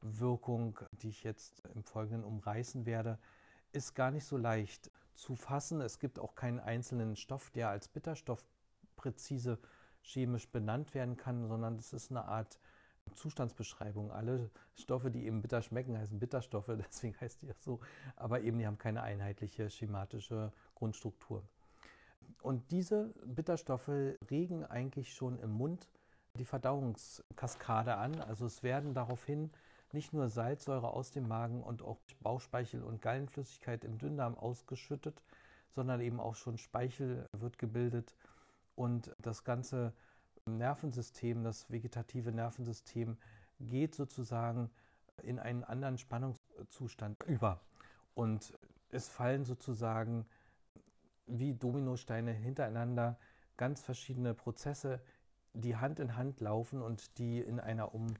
Bitterstoffwirkung, 0.00 0.78
die 0.92 1.08
ich 1.08 1.22
jetzt 1.24 1.62
im 1.74 1.82
Folgenden 1.82 2.24
umreißen 2.24 2.86
werde, 2.86 3.18
ist 3.72 3.94
gar 3.94 4.10
nicht 4.10 4.24
so 4.24 4.36
leicht 4.36 4.90
zu 5.14 5.34
fassen. 5.34 5.80
Es 5.80 5.98
gibt 5.98 6.18
auch 6.18 6.34
keinen 6.34 6.60
einzelnen 6.60 7.16
Stoff, 7.16 7.50
der 7.50 7.68
als 7.68 7.88
Bitterstoff 7.88 8.44
präzise 8.96 9.58
chemisch 10.00 10.48
benannt 10.48 10.94
werden 10.94 11.16
kann, 11.16 11.46
sondern 11.48 11.76
es 11.76 11.92
ist 11.92 12.10
eine 12.10 12.24
Art 12.24 12.58
Zustandsbeschreibung. 13.14 14.12
Alle 14.12 14.50
Stoffe, 14.74 15.10
die 15.10 15.26
eben 15.26 15.42
bitter 15.42 15.62
schmecken, 15.62 15.98
heißen 15.98 16.18
Bitterstoffe, 16.18 16.70
deswegen 16.78 17.18
heißt 17.20 17.42
die 17.42 17.46
ja 17.46 17.54
so, 17.58 17.80
aber 18.16 18.42
eben 18.42 18.58
die 18.58 18.66
haben 18.66 18.78
keine 18.78 19.02
einheitliche 19.02 19.70
schematische 19.70 20.52
Grundstruktur. 20.74 21.42
Und 22.42 22.70
diese 22.70 23.12
Bitterstoffe 23.24 23.88
regen 24.30 24.64
eigentlich 24.64 25.14
schon 25.14 25.38
im 25.38 25.50
Mund 25.50 25.88
die 26.34 26.44
Verdauungskaskade 26.44 27.96
an. 27.96 28.20
Also 28.20 28.46
es 28.46 28.62
werden 28.62 28.94
daraufhin 28.94 29.50
nicht 29.92 30.12
nur 30.12 30.28
Salzsäure 30.28 30.88
aus 30.88 31.10
dem 31.10 31.28
Magen 31.28 31.62
und 31.62 31.82
auch 31.82 31.98
Bauchspeichel 32.20 32.82
und 32.82 33.02
Gallenflüssigkeit 33.02 33.84
im 33.84 33.98
Dünndarm 33.98 34.36
ausgeschüttet, 34.36 35.22
sondern 35.70 36.00
eben 36.00 36.20
auch 36.20 36.34
schon 36.34 36.58
Speichel 36.58 37.28
wird 37.32 37.58
gebildet 37.58 38.14
und 38.74 39.14
das 39.18 39.44
ganze 39.44 39.92
Nervensystem, 40.46 41.42
das 41.42 41.70
vegetative 41.70 42.32
Nervensystem 42.32 43.16
geht 43.60 43.94
sozusagen 43.94 44.70
in 45.22 45.38
einen 45.38 45.64
anderen 45.64 45.98
Spannungszustand 45.98 47.22
über. 47.24 47.60
Und 48.14 48.52
es 48.90 49.08
fallen 49.08 49.44
sozusagen 49.44 50.26
wie 51.26 51.54
Dominosteine 51.54 52.32
hintereinander 52.32 53.18
ganz 53.56 53.82
verschiedene 53.82 54.34
Prozesse, 54.34 55.00
die 55.52 55.76
Hand 55.76 55.98
in 55.98 56.16
Hand 56.16 56.40
laufen 56.40 56.80
und 56.80 57.18
die 57.18 57.40
in 57.40 57.60
einer 57.60 57.94
um, 57.94 58.14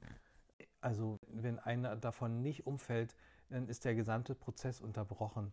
also 0.81 1.18
wenn 1.31 1.59
einer 1.59 1.95
davon 1.95 2.41
nicht 2.41 2.65
umfällt, 2.65 3.15
dann 3.49 3.67
ist 3.67 3.85
der 3.85 3.95
gesamte 3.95 4.35
Prozess 4.35 4.81
unterbrochen. 4.81 5.51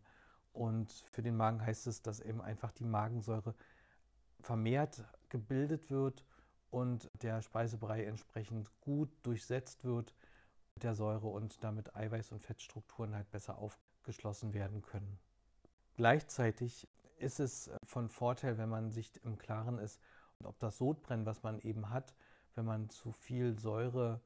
Und 0.52 1.04
für 1.10 1.22
den 1.22 1.36
Magen 1.36 1.64
heißt 1.64 1.86
es, 1.86 2.02
dass 2.02 2.20
eben 2.20 2.40
einfach 2.40 2.72
die 2.72 2.84
Magensäure 2.84 3.54
vermehrt 4.40 5.04
gebildet 5.28 5.90
wird 5.90 6.24
und 6.70 7.10
der 7.22 7.42
Speisebrei 7.42 8.04
entsprechend 8.04 8.70
gut 8.80 9.10
durchsetzt 9.22 9.84
wird 9.84 10.14
mit 10.74 10.84
der 10.84 10.94
Säure 10.94 11.28
und 11.28 11.62
damit 11.64 11.94
Eiweiß- 11.96 12.32
und 12.32 12.42
Fettstrukturen 12.42 13.14
halt 13.14 13.30
besser 13.30 13.58
aufgeschlossen 13.58 14.52
werden 14.52 14.82
können. 14.82 15.18
Gleichzeitig 15.96 16.88
ist 17.18 17.40
es 17.40 17.70
von 17.82 18.08
Vorteil, 18.08 18.58
wenn 18.58 18.68
man 18.68 18.90
sich 18.90 19.10
im 19.24 19.38
Klaren 19.38 19.78
ist, 19.78 20.00
ob 20.44 20.58
das 20.58 20.76
Sodbrennen, 20.76 21.24
was 21.24 21.42
man 21.42 21.58
eben 21.60 21.88
hat, 21.88 22.14
wenn 22.54 22.66
man 22.66 22.90
zu 22.90 23.12
viel 23.12 23.58
Säure 23.58 24.20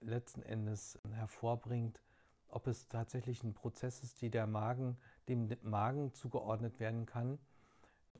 letzten 0.00 0.42
Endes 0.42 0.98
hervorbringt, 1.12 2.02
ob 2.48 2.66
es 2.66 2.88
tatsächlich 2.88 3.42
ein 3.42 3.54
Prozess 3.54 4.02
ist, 4.02 4.20
die 4.20 4.30
der 4.30 4.46
Magen, 4.46 4.96
dem 5.28 5.48
Magen 5.62 6.12
zugeordnet 6.12 6.78
werden 6.80 7.06
kann, 7.06 7.38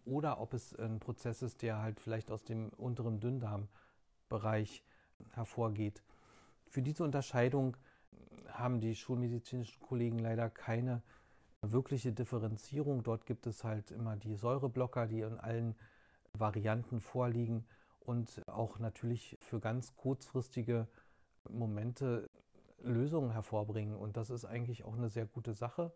oder 0.04 0.40
ob 0.40 0.54
es 0.54 0.74
ein 0.76 1.00
Prozess 1.00 1.42
ist, 1.42 1.62
der 1.62 1.82
halt 1.82 2.00
vielleicht 2.00 2.30
aus 2.30 2.44
dem 2.44 2.68
unteren 2.70 3.20
Dünndarmbereich 3.20 4.84
hervorgeht. 5.30 6.02
Für 6.68 6.82
diese 6.82 7.02
Unterscheidung 7.04 7.76
haben 8.48 8.80
die 8.80 8.94
schulmedizinischen 8.94 9.80
Kollegen 9.80 10.18
leider 10.18 10.48
keine 10.48 11.02
wirkliche 11.62 12.12
Differenzierung. 12.12 13.02
Dort 13.02 13.26
gibt 13.26 13.46
es 13.46 13.64
halt 13.64 13.90
immer 13.90 14.16
die 14.16 14.36
Säureblocker, 14.36 15.06
die 15.06 15.20
in 15.20 15.38
allen 15.38 15.74
Varianten 16.32 17.00
vorliegen 17.00 17.66
und 18.00 18.42
auch 18.46 18.78
natürlich 18.78 19.36
für 19.40 19.58
ganz 19.58 19.96
kurzfristige 19.96 20.86
Momente 21.50 22.28
Lösungen 22.82 23.30
hervorbringen. 23.30 23.96
Und 23.96 24.16
das 24.16 24.30
ist 24.30 24.44
eigentlich 24.44 24.84
auch 24.84 24.94
eine 24.94 25.08
sehr 25.08 25.26
gute 25.26 25.54
Sache. 25.54 25.92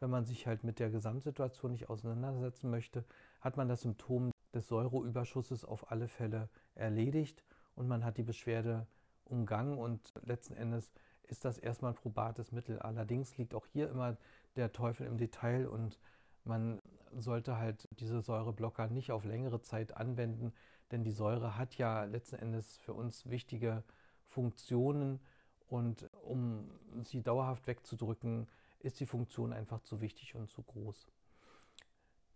Wenn 0.00 0.10
man 0.10 0.24
sich 0.24 0.46
halt 0.46 0.62
mit 0.64 0.78
der 0.78 0.90
Gesamtsituation 0.90 1.72
nicht 1.72 1.88
auseinandersetzen 1.88 2.70
möchte, 2.70 3.04
hat 3.40 3.56
man 3.56 3.68
das 3.68 3.82
Symptom 3.82 4.30
des 4.54 4.68
Säureüberschusses 4.68 5.64
auf 5.64 5.90
alle 5.90 6.08
Fälle 6.08 6.48
erledigt 6.74 7.44
und 7.74 7.88
man 7.88 8.04
hat 8.04 8.16
die 8.16 8.22
Beschwerde 8.22 8.86
umgangen 9.24 9.78
und 9.78 10.12
letzten 10.22 10.54
Endes 10.54 10.90
ist 11.24 11.44
das 11.44 11.58
erstmal 11.58 11.92
ein 11.92 11.96
probates 11.96 12.52
Mittel. 12.52 12.78
Allerdings 12.78 13.36
liegt 13.36 13.54
auch 13.54 13.66
hier 13.66 13.90
immer 13.90 14.16
der 14.56 14.72
Teufel 14.72 15.06
im 15.06 15.18
Detail 15.18 15.66
und 15.66 15.98
man 16.44 16.80
sollte 17.12 17.58
halt 17.58 17.88
diese 17.98 18.20
Säureblocker 18.20 18.88
nicht 18.88 19.12
auf 19.12 19.24
längere 19.24 19.60
Zeit 19.60 19.96
anwenden, 19.96 20.52
denn 20.90 21.04
die 21.04 21.12
Säure 21.12 21.58
hat 21.58 21.76
ja 21.76 22.04
letzten 22.04 22.36
Endes 22.36 22.78
für 22.78 22.94
uns 22.94 23.28
wichtige 23.28 23.82
Funktionen 24.38 25.18
und 25.66 26.08
um 26.22 26.70
sie 27.00 27.22
dauerhaft 27.22 27.66
wegzudrücken, 27.66 28.46
ist 28.78 29.00
die 29.00 29.06
Funktion 29.06 29.52
einfach 29.52 29.80
zu 29.80 30.00
wichtig 30.00 30.36
und 30.36 30.48
zu 30.48 30.62
groß. 30.62 31.08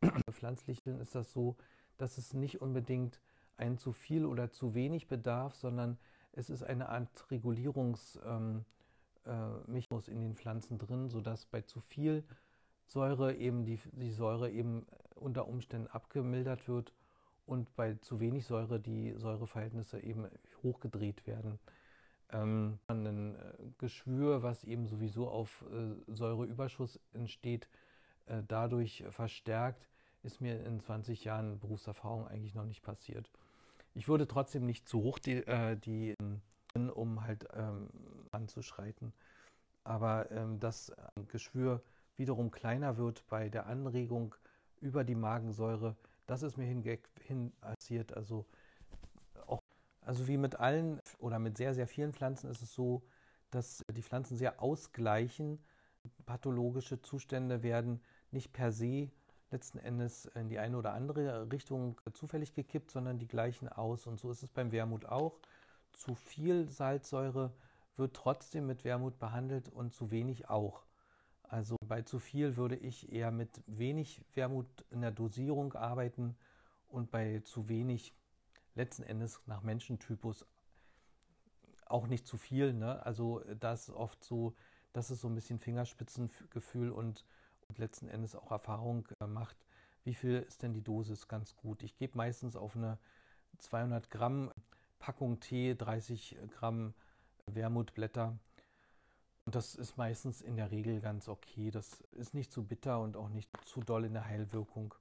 Bei 0.00 0.32
Pflanzlichen 0.32 0.98
ist 0.98 1.14
das 1.14 1.32
so, 1.32 1.54
dass 1.98 2.18
es 2.18 2.34
nicht 2.34 2.60
unbedingt 2.60 3.20
ein 3.56 3.78
zu 3.78 3.92
viel 3.92 4.26
oder 4.26 4.50
zu 4.50 4.74
wenig 4.74 5.06
bedarf, 5.06 5.54
sondern 5.54 5.96
es 6.32 6.50
ist 6.50 6.64
eine 6.64 6.88
Art 6.88 7.30
Regulierungsmechanismus 7.30 10.08
ähm, 10.08 10.08
äh, 10.08 10.10
in 10.10 10.22
den 10.22 10.34
Pflanzen 10.34 10.78
drin, 10.78 11.08
sodass 11.08 11.46
bei 11.46 11.60
zu 11.60 11.78
viel 11.78 12.24
Säure 12.84 13.36
eben 13.36 13.64
die, 13.64 13.78
die 13.92 14.10
Säure 14.10 14.50
eben 14.50 14.86
unter 15.14 15.46
Umständen 15.46 15.86
abgemildert 15.86 16.66
wird 16.66 16.92
und 17.46 17.76
bei 17.76 17.94
zu 17.94 18.18
wenig 18.18 18.44
Säure 18.44 18.80
die 18.80 19.12
Säureverhältnisse 19.12 20.00
eben 20.00 20.26
hochgedreht 20.64 21.28
werden 21.28 21.60
ähm, 22.32 22.78
ein 22.86 23.34
äh, 23.36 23.52
Geschwür, 23.78 24.42
was 24.42 24.64
eben 24.64 24.86
sowieso 24.86 25.28
auf 25.28 25.64
äh, 25.70 26.12
Säureüberschuss 26.12 26.98
entsteht, 27.12 27.68
äh, 28.26 28.42
dadurch 28.46 29.04
verstärkt, 29.10 29.88
ist 30.22 30.40
mir 30.40 30.64
in 30.64 30.80
20 30.80 31.24
Jahren 31.24 31.58
Berufserfahrung 31.58 32.28
eigentlich 32.28 32.54
noch 32.54 32.64
nicht 32.64 32.82
passiert. 32.82 33.30
Ich 33.94 34.08
würde 34.08 34.26
trotzdem 34.26 34.64
nicht 34.64 34.88
zu 34.88 35.02
hoch 35.02 35.18
die, 35.18 35.46
äh, 35.46 35.76
die 35.76 36.14
um 36.74 37.24
halt 37.24 37.46
ähm, 37.52 37.88
anzuschreiten. 38.30 39.12
Aber 39.84 40.30
ähm, 40.30 40.58
das 40.58 40.92
Geschwür 41.28 41.82
wiederum 42.16 42.50
kleiner 42.50 42.96
wird 42.96 43.26
bei 43.28 43.48
der 43.48 43.66
Anregung 43.66 44.34
über 44.80 45.04
die 45.04 45.14
Magensäure, 45.14 45.96
das 46.26 46.42
ist 46.42 46.56
mir 46.56 46.64
hin 46.64 47.52
passiert. 47.60 48.16
Also 48.16 48.46
also 50.04 50.26
wie 50.26 50.36
mit 50.36 50.58
allen 50.58 51.00
oder 51.22 51.38
mit 51.38 51.56
sehr, 51.56 51.74
sehr 51.74 51.86
vielen 51.86 52.12
Pflanzen 52.12 52.50
ist 52.50 52.62
es 52.62 52.74
so, 52.74 53.02
dass 53.50 53.84
die 53.90 54.02
Pflanzen 54.02 54.36
sehr 54.36 54.62
ausgleichen. 54.62 55.58
Pathologische 56.26 57.00
Zustände 57.00 57.62
werden 57.62 58.02
nicht 58.30 58.52
per 58.52 58.72
se 58.72 59.10
letzten 59.50 59.78
Endes 59.78 60.24
in 60.34 60.48
die 60.48 60.58
eine 60.58 60.76
oder 60.76 60.94
andere 60.94 61.50
Richtung 61.52 62.00
zufällig 62.14 62.54
gekippt, 62.54 62.90
sondern 62.90 63.18
die 63.18 63.28
gleichen 63.28 63.68
aus. 63.68 64.06
Und 64.06 64.18
so 64.18 64.30
ist 64.30 64.42
es 64.42 64.50
beim 64.50 64.72
Wermut 64.72 65.04
auch. 65.04 65.38
Zu 65.92 66.14
viel 66.14 66.68
Salzsäure 66.68 67.52
wird 67.96 68.16
trotzdem 68.16 68.66
mit 68.66 68.84
Wermut 68.84 69.18
behandelt 69.18 69.68
und 69.68 69.92
zu 69.92 70.10
wenig 70.10 70.48
auch. 70.48 70.84
Also 71.42 71.76
bei 71.86 72.00
zu 72.00 72.18
viel 72.18 72.56
würde 72.56 72.76
ich 72.76 73.12
eher 73.12 73.30
mit 73.30 73.62
wenig 73.66 74.24
Wermut 74.34 74.66
in 74.90 75.02
der 75.02 75.10
Dosierung 75.10 75.74
arbeiten 75.74 76.34
und 76.88 77.10
bei 77.10 77.40
zu 77.40 77.68
wenig 77.68 78.14
letzten 78.74 79.02
Endes 79.02 79.40
nach 79.46 79.62
Menschentypus 79.62 80.46
auch 81.92 82.06
nicht 82.06 82.26
zu 82.26 82.36
viel. 82.36 82.72
Ne? 82.72 83.04
Also 83.04 83.40
das 83.60 83.88
ist 83.88 83.94
oft 83.94 84.22
so, 84.24 84.54
dass 84.92 85.10
es 85.10 85.20
so 85.20 85.28
ein 85.28 85.34
bisschen 85.34 85.58
Fingerspitzengefühl 85.58 86.90
und, 86.90 87.24
und 87.68 87.78
letzten 87.78 88.08
Endes 88.08 88.34
auch 88.34 88.50
Erfahrung 88.50 89.08
äh, 89.20 89.26
macht. 89.26 89.56
Wie 90.04 90.14
viel 90.14 90.38
ist 90.40 90.62
denn 90.62 90.72
die 90.72 90.82
Dosis 90.82 91.28
ganz 91.28 91.56
gut? 91.56 91.82
Ich 91.82 91.96
gebe 91.96 92.16
meistens 92.16 92.56
auf 92.56 92.76
eine 92.76 92.98
200 93.58 94.10
Gramm 94.10 94.52
Packung 94.98 95.40
Tee 95.40 95.74
30 95.74 96.38
Gramm 96.50 96.94
Wermutblätter. 97.46 98.38
Und 99.44 99.54
das 99.54 99.74
ist 99.74 99.96
meistens 99.96 100.40
in 100.40 100.56
der 100.56 100.70
Regel 100.70 101.00
ganz 101.00 101.28
okay. 101.28 101.70
Das 101.70 102.00
ist 102.12 102.34
nicht 102.34 102.52
zu 102.52 102.64
bitter 102.64 103.00
und 103.00 103.16
auch 103.16 103.28
nicht 103.28 103.50
zu 103.66 103.80
doll 103.80 104.04
in 104.04 104.14
der 104.14 104.26
Heilwirkung. 104.26 104.94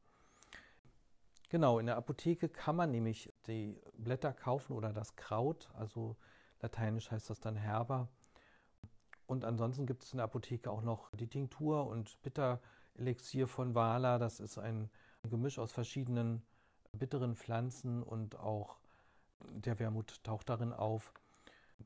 Genau, 1.50 1.80
in 1.80 1.86
der 1.86 1.98
Apotheke 1.98 2.50
kann 2.50 2.76
man 2.76 2.92
nämlich 2.92 3.32
die 3.46 3.80
Blätter 3.98 4.34
kaufen 4.34 4.74
oder 4.74 4.94
das 4.94 5.16
Kraut, 5.16 5.70
also 5.74 6.16
lateinisch 6.62 7.12
heißt 7.12 7.30
das 7.30 7.40
dann 7.40 7.56
Herber. 7.56 8.08
Und 9.26 9.46
ansonsten 9.46 9.86
gibt 9.86 10.04
es 10.04 10.12
in 10.12 10.18
der 10.18 10.26
Apotheke 10.26 10.70
auch 10.70 10.82
noch 10.82 11.10
die 11.16 11.28
Tinktur 11.28 11.88
und 11.88 12.22
Bitterelixier 12.22 13.48
von 13.48 13.76
Wala. 13.76 14.18
Das 14.18 14.40
ist 14.40 14.58
ein 14.58 14.90
Gemisch 15.24 15.60
aus 15.60 15.72
verschiedenen 15.72 16.42
bitteren 16.92 17.36
Pflanzen 17.36 18.04
und 18.04 18.38
auch 18.38 18.78
der 19.40 19.80
Wermut 19.80 20.24
taucht 20.24 20.50
darin 20.50 20.74
auf. 20.74 21.14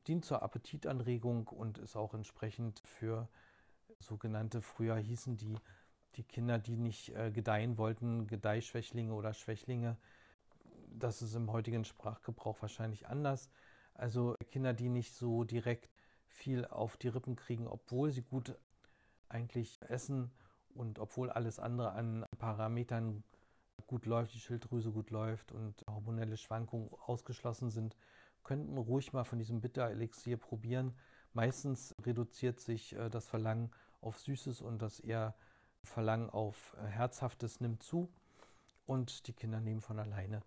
Dient 0.06 0.24
zur 0.24 0.42
Appetitanregung 0.42 1.46
und 1.48 1.78
ist 1.78 1.96
auch 1.96 2.14
entsprechend 2.14 2.80
für 2.80 3.28
sogenannte, 3.98 4.60
früher 4.60 4.96
hießen 4.96 5.36
die 5.36 5.58
die 6.16 6.24
Kinder, 6.24 6.58
die 6.58 6.76
nicht 6.76 7.10
äh, 7.10 7.30
gedeihen 7.30 7.78
wollten, 7.78 8.26
Gedeihschwächlinge 8.26 9.12
oder 9.12 9.34
Schwächlinge. 9.34 9.96
Das 10.88 11.22
ist 11.22 11.34
im 11.34 11.52
heutigen 11.52 11.84
Sprachgebrauch 11.84 12.60
wahrscheinlich 12.62 13.06
anders. 13.06 13.50
Also 13.96 14.36
Kinder, 14.50 14.74
die 14.74 14.88
nicht 14.88 15.14
so 15.14 15.44
direkt 15.44 15.88
viel 16.28 16.64
auf 16.66 16.96
die 16.96 17.08
Rippen 17.08 17.36
kriegen, 17.36 17.66
obwohl 17.66 18.10
sie 18.10 18.22
gut 18.22 18.54
eigentlich 19.28 19.80
essen 19.88 20.30
und 20.74 20.98
obwohl 20.98 21.30
alles 21.30 21.58
andere 21.58 21.92
an 21.92 22.26
Parametern 22.38 23.24
gut 23.86 24.06
läuft, 24.06 24.34
die 24.34 24.40
Schilddrüse 24.40 24.90
gut 24.90 25.10
läuft 25.10 25.52
und 25.52 25.84
hormonelle 25.88 26.36
Schwankungen 26.36 26.90
ausgeschlossen 27.06 27.70
sind, 27.70 27.96
könnten 28.44 28.76
ruhig 28.76 29.12
mal 29.12 29.24
von 29.24 29.38
diesem 29.38 29.60
Bitterelixier 29.60 30.36
probieren. 30.36 30.94
Meistens 31.32 31.94
reduziert 32.04 32.60
sich 32.60 32.94
äh, 32.94 33.08
das 33.08 33.26
Verlangen 33.26 33.70
auf 34.00 34.18
Süßes 34.18 34.60
und 34.60 34.80
das 34.80 35.00
eher 35.00 35.34
Verlangen 35.82 36.30
auf 36.30 36.76
äh, 36.78 36.86
Herzhaftes 36.86 37.60
nimmt 37.60 37.82
zu. 37.82 38.08
und 38.86 39.26
die 39.26 39.32
Kinder 39.32 39.60
nehmen 39.60 39.80
von 39.80 39.98
alleine 39.98 40.42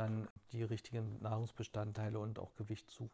dann 0.00 0.28
die 0.52 0.62
richtigen 0.62 1.20
Nahrungsbestandteile 1.20 2.18
und 2.18 2.38
auch 2.38 2.54
Gewicht 2.54 2.90
zu. 2.90 3.10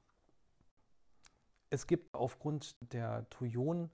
Es 1.70 1.86
gibt 1.86 2.14
aufgrund 2.14 2.76
der 2.92 3.28
Thujon 3.30 3.90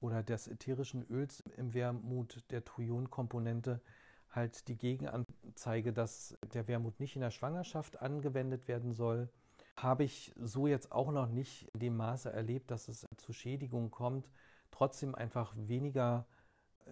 oder 0.00 0.22
des 0.22 0.48
ätherischen 0.48 1.04
Öls 1.10 1.40
im 1.56 1.74
Wermut, 1.74 2.44
der 2.50 2.64
Thujon-Komponente, 2.64 3.80
halt 4.30 4.68
die 4.68 4.76
Gegenanzeige, 4.76 5.92
dass 5.92 6.38
der 6.54 6.68
Wermut 6.68 7.00
nicht 7.00 7.16
in 7.16 7.22
der 7.22 7.30
Schwangerschaft 7.30 8.00
angewendet 8.00 8.68
werden 8.68 8.92
soll. 8.92 9.28
Habe 9.76 10.04
ich 10.04 10.32
so 10.36 10.66
jetzt 10.66 10.92
auch 10.92 11.10
noch 11.10 11.28
nicht 11.28 11.68
in 11.74 11.80
dem 11.80 11.96
Maße 11.96 12.32
erlebt, 12.32 12.70
dass 12.70 12.88
es 12.88 13.06
zu 13.16 13.32
Schädigungen 13.32 13.90
kommt. 13.90 14.30
Trotzdem 14.70 15.14
einfach 15.14 15.52
weniger 15.56 16.26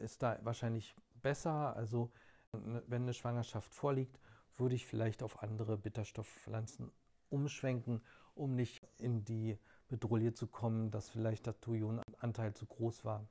ist 0.02 0.22
da 0.22 0.38
wahrscheinlich 0.42 0.96
besser. 1.22 1.76
Also 1.76 2.10
wenn 2.52 3.02
eine 3.02 3.14
Schwangerschaft 3.14 3.72
vorliegt, 3.74 4.18
würde 4.58 4.74
ich 4.74 4.86
vielleicht 4.86 5.22
auf 5.22 5.42
andere 5.42 5.76
Bitterstoffpflanzen 5.76 6.90
umschwenken, 7.30 8.02
um 8.34 8.54
nicht 8.54 8.86
in 8.98 9.24
die 9.24 9.58
Bedrohung 9.88 10.34
zu 10.34 10.46
kommen, 10.46 10.90
dass 10.90 11.08
vielleicht 11.08 11.46
der 11.46 11.60
Thujonanteil 11.60 12.54
zu 12.54 12.66
groß 12.66 13.04
war. 13.04 13.26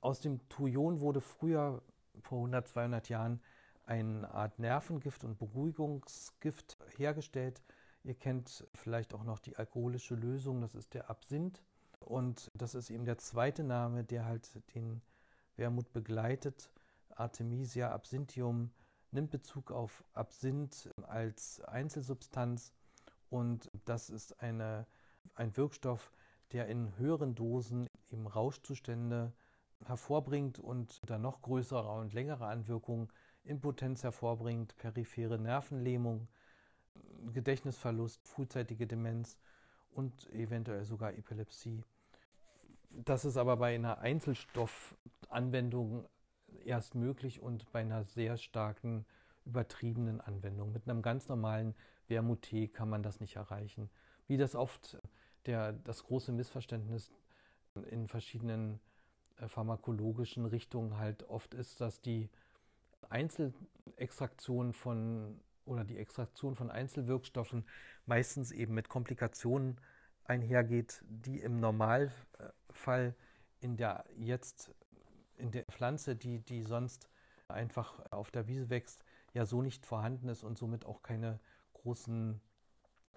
Aus 0.00 0.20
dem 0.20 0.48
Thujon 0.48 1.00
wurde 1.00 1.20
früher, 1.20 1.82
vor 2.22 2.38
100, 2.38 2.68
200 2.68 3.08
Jahren, 3.08 3.40
eine 3.84 4.30
Art 4.32 4.58
Nervengift 4.58 5.24
und 5.24 5.38
Beruhigungsgift 5.38 6.78
hergestellt. 6.96 7.62
Ihr 8.04 8.14
kennt 8.14 8.66
vielleicht 8.74 9.14
auch 9.14 9.24
noch 9.24 9.38
die 9.38 9.56
alkoholische 9.56 10.14
Lösung, 10.14 10.60
das 10.60 10.74
ist 10.74 10.94
der 10.94 11.10
Absinth. 11.10 11.62
Und 12.00 12.50
das 12.54 12.74
ist 12.74 12.90
eben 12.90 13.04
der 13.04 13.18
zweite 13.18 13.62
Name, 13.62 14.04
der 14.04 14.24
halt 14.24 14.48
den 14.74 15.02
Wermut 15.56 15.92
begleitet. 15.92 16.70
Artemisia 17.14 17.90
absinthium 17.92 18.70
nimmt 19.12 19.30
Bezug 19.30 19.70
auf 19.70 20.04
Absinth 20.12 20.90
als 21.02 21.60
Einzelsubstanz 21.62 22.72
und 23.28 23.70
das 23.84 24.10
ist 24.10 24.42
eine, 24.42 24.86
ein 25.34 25.56
Wirkstoff, 25.56 26.12
der 26.52 26.66
in 26.66 26.96
höheren 26.98 27.34
Dosen 27.34 27.88
eben 28.10 28.26
Rauschzustände 28.26 29.32
hervorbringt 29.84 30.58
und 30.58 31.00
dann 31.08 31.22
noch 31.22 31.42
größere 31.42 31.92
und 31.92 32.12
längere 32.12 32.46
Anwirkungen, 32.46 33.08
Impotenz 33.44 34.02
hervorbringt, 34.02 34.76
periphere 34.76 35.38
Nervenlähmung, 35.38 36.28
Gedächtnisverlust, 37.32 38.26
frühzeitige 38.26 38.86
Demenz 38.86 39.38
und 39.92 40.28
eventuell 40.30 40.84
sogar 40.84 41.14
Epilepsie. 41.14 41.84
Das 42.90 43.24
ist 43.24 43.36
aber 43.36 43.56
bei 43.56 43.74
einer 43.74 43.98
Einzelstoffanwendung 43.98 46.06
erst 46.64 46.94
möglich 46.94 47.40
und 47.40 47.70
bei 47.72 47.80
einer 47.80 48.04
sehr 48.04 48.36
starken 48.36 49.04
übertriebenen 49.44 50.20
Anwendung. 50.20 50.72
Mit 50.72 50.88
einem 50.88 51.02
ganz 51.02 51.28
normalen 51.28 51.74
Wermuttee 52.08 52.68
kann 52.68 52.88
man 52.88 53.02
das 53.02 53.20
nicht 53.20 53.36
erreichen. 53.36 53.90
Wie 54.26 54.36
das 54.36 54.54
oft 54.54 54.98
der, 55.46 55.72
das 55.72 56.04
große 56.04 56.32
Missverständnis 56.32 57.10
in 57.88 58.08
verschiedenen 58.08 58.80
äh, 59.38 59.48
pharmakologischen 59.48 60.44
Richtungen 60.44 60.98
halt 60.98 61.22
oft 61.24 61.54
ist, 61.54 61.80
dass 61.80 62.00
die 62.00 62.28
Einzelextraktion 63.08 64.72
von 64.72 65.40
oder 65.64 65.84
die 65.84 65.98
Extraktion 65.98 66.56
von 66.56 66.70
Einzelwirkstoffen 66.70 67.64
meistens 68.06 68.50
eben 68.50 68.74
mit 68.74 68.88
Komplikationen 68.88 69.80
einhergeht, 70.24 71.02
die 71.08 71.40
im 71.40 71.60
Normalfall 71.60 73.14
in 73.60 73.76
der 73.76 74.04
jetzt 74.16 74.72
in 75.40 75.50
der 75.50 75.64
Pflanze, 75.64 76.16
die, 76.16 76.40
die 76.40 76.62
sonst 76.62 77.08
einfach 77.48 78.00
auf 78.12 78.30
der 78.30 78.46
Wiese 78.46 78.70
wächst, 78.70 79.04
ja 79.32 79.44
so 79.44 79.62
nicht 79.62 79.86
vorhanden 79.86 80.28
ist 80.28 80.44
und 80.44 80.58
somit 80.58 80.84
auch 80.84 81.02
keine 81.02 81.40
großen 81.74 82.40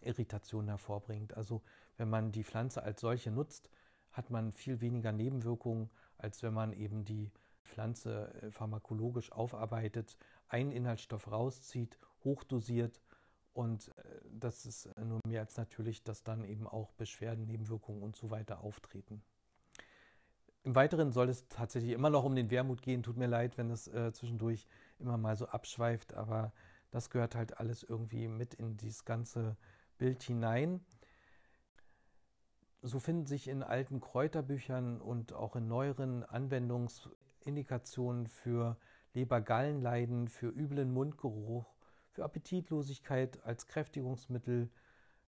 Irritationen 0.02 0.70
hervorbringt. 0.70 1.36
Also 1.36 1.62
wenn 1.98 2.10
man 2.10 2.32
die 2.32 2.44
Pflanze 2.44 2.84
als 2.84 3.02
solche 3.02 3.32
nutzt, 3.32 3.70
hat 4.12 4.30
man 4.30 4.54
viel 4.54 4.82
weniger 4.82 5.12
Nebenwirkungen, 5.12 5.90
als 6.18 6.44
wenn 6.44 6.54
man 6.54 6.74
eben 6.74 7.06
die 7.06 7.32
Pflanze 7.64 8.34
äh, 8.42 8.52
pharmakologisch 8.52 9.32
aufarbeitet, 9.32 10.18
einen 10.48 10.72
Inhaltsstoff 10.72 11.32
rauszieht, 11.32 11.98
hochdosiert 12.24 13.02
und 13.54 13.90
äh, 13.98 14.02
das 14.32 14.66
ist 14.66 14.90
nur 15.00 15.20
mehr 15.26 15.42
als 15.42 15.58
natürlich, 15.58 16.04
dass 16.04 16.24
dann 16.24 16.44
eben 16.44 16.68
auch 16.68 16.92
Beschwerden, 16.92 17.46
Nebenwirkungen 17.46 18.04
und 18.04 18.16
so 18.16 18.32
weiter 18.32 18.62
auftreten. 18.62 19.24
Im 20.66 20.76
Weiteren 20.76 21.12
soll 21.12 21.28
es 21.28 21.46
tatsächlich 21.50 21.92
immer 21.92 22.10
noch 22.10 22.24
um 22.24 22.36
den 22.36 22.50
Wermut 22.50 22.82
gehen. 22.82 23.04
Tut 23.04 23.18
mir 23.18 23.28
leid, 23.28 23.58
wenn 23.58 23.70
es 23.70 23.90
äh, 23.90 24.14
zwischendurch 24.14 24.66
immer 24.98 25.18
mal 25.18 25.36
so 25.36 25.48
abschweift, 25.48 26.14
aber 26.14 26.54
das 26.90 27.10
gehört 27.10 27.36
halt 27.36 27.60
alles 27.60 27.84
irgendwie 27.84 28.30
mit 28.30 28.54
in 28.54 28.78
dieses 28.78 29.04
ganze 29.04 29.58
Bild 29.98 30.24
hinein. 30.24 30.80
So 32.82 33.00
finden 33.00 33.26
sich 33.26 33.50
in 33.50 33.62
alten 33.62 34.00
Kräuterbüchern 34.00 35.02
und 35.02 35.34
auch 35.34 35.58
in 35.58 35.68
neueren 35.68 36.24
Anwendungsindikationen 36.24 38.28
für 38.28 38.78
Lebergallenleiden, 39.14 40.30
für 40.30 40.48
üblen 40.48 40.94
Mundgeruch, 40.94 41.66
für 42.12 42.24
Appetitlosigkeit 42.24 43.44
als 43.44 43.68
Kräftigungsmittel, 43.68 44.70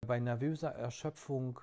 bei 0.06 0.20
nervöser 0.20 0.70
Erschöpfung, 0.70 1.58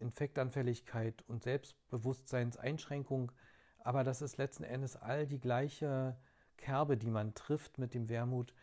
Infektanfälligkeit 0.00 1.22
und 1.28 1.42
Selbstbewusstseinseinschränkung. 1.42 3.32
Aber 3.80 4.04
das 4.04 4.22
ist 4.22 4.36
letzten 4.36 4.64
Endes 4.64 4.96
all 4.96 5.26
die 5.26 5.40
gleiche 5.40 6.16
Kerbe, 6.56 6.96
die 6.96 7.10
man 7.10 7.34
trifft 7.34 7.78
mit 7.78 7.94
dem 7.94 8.08
Wermut. 8.08 8.54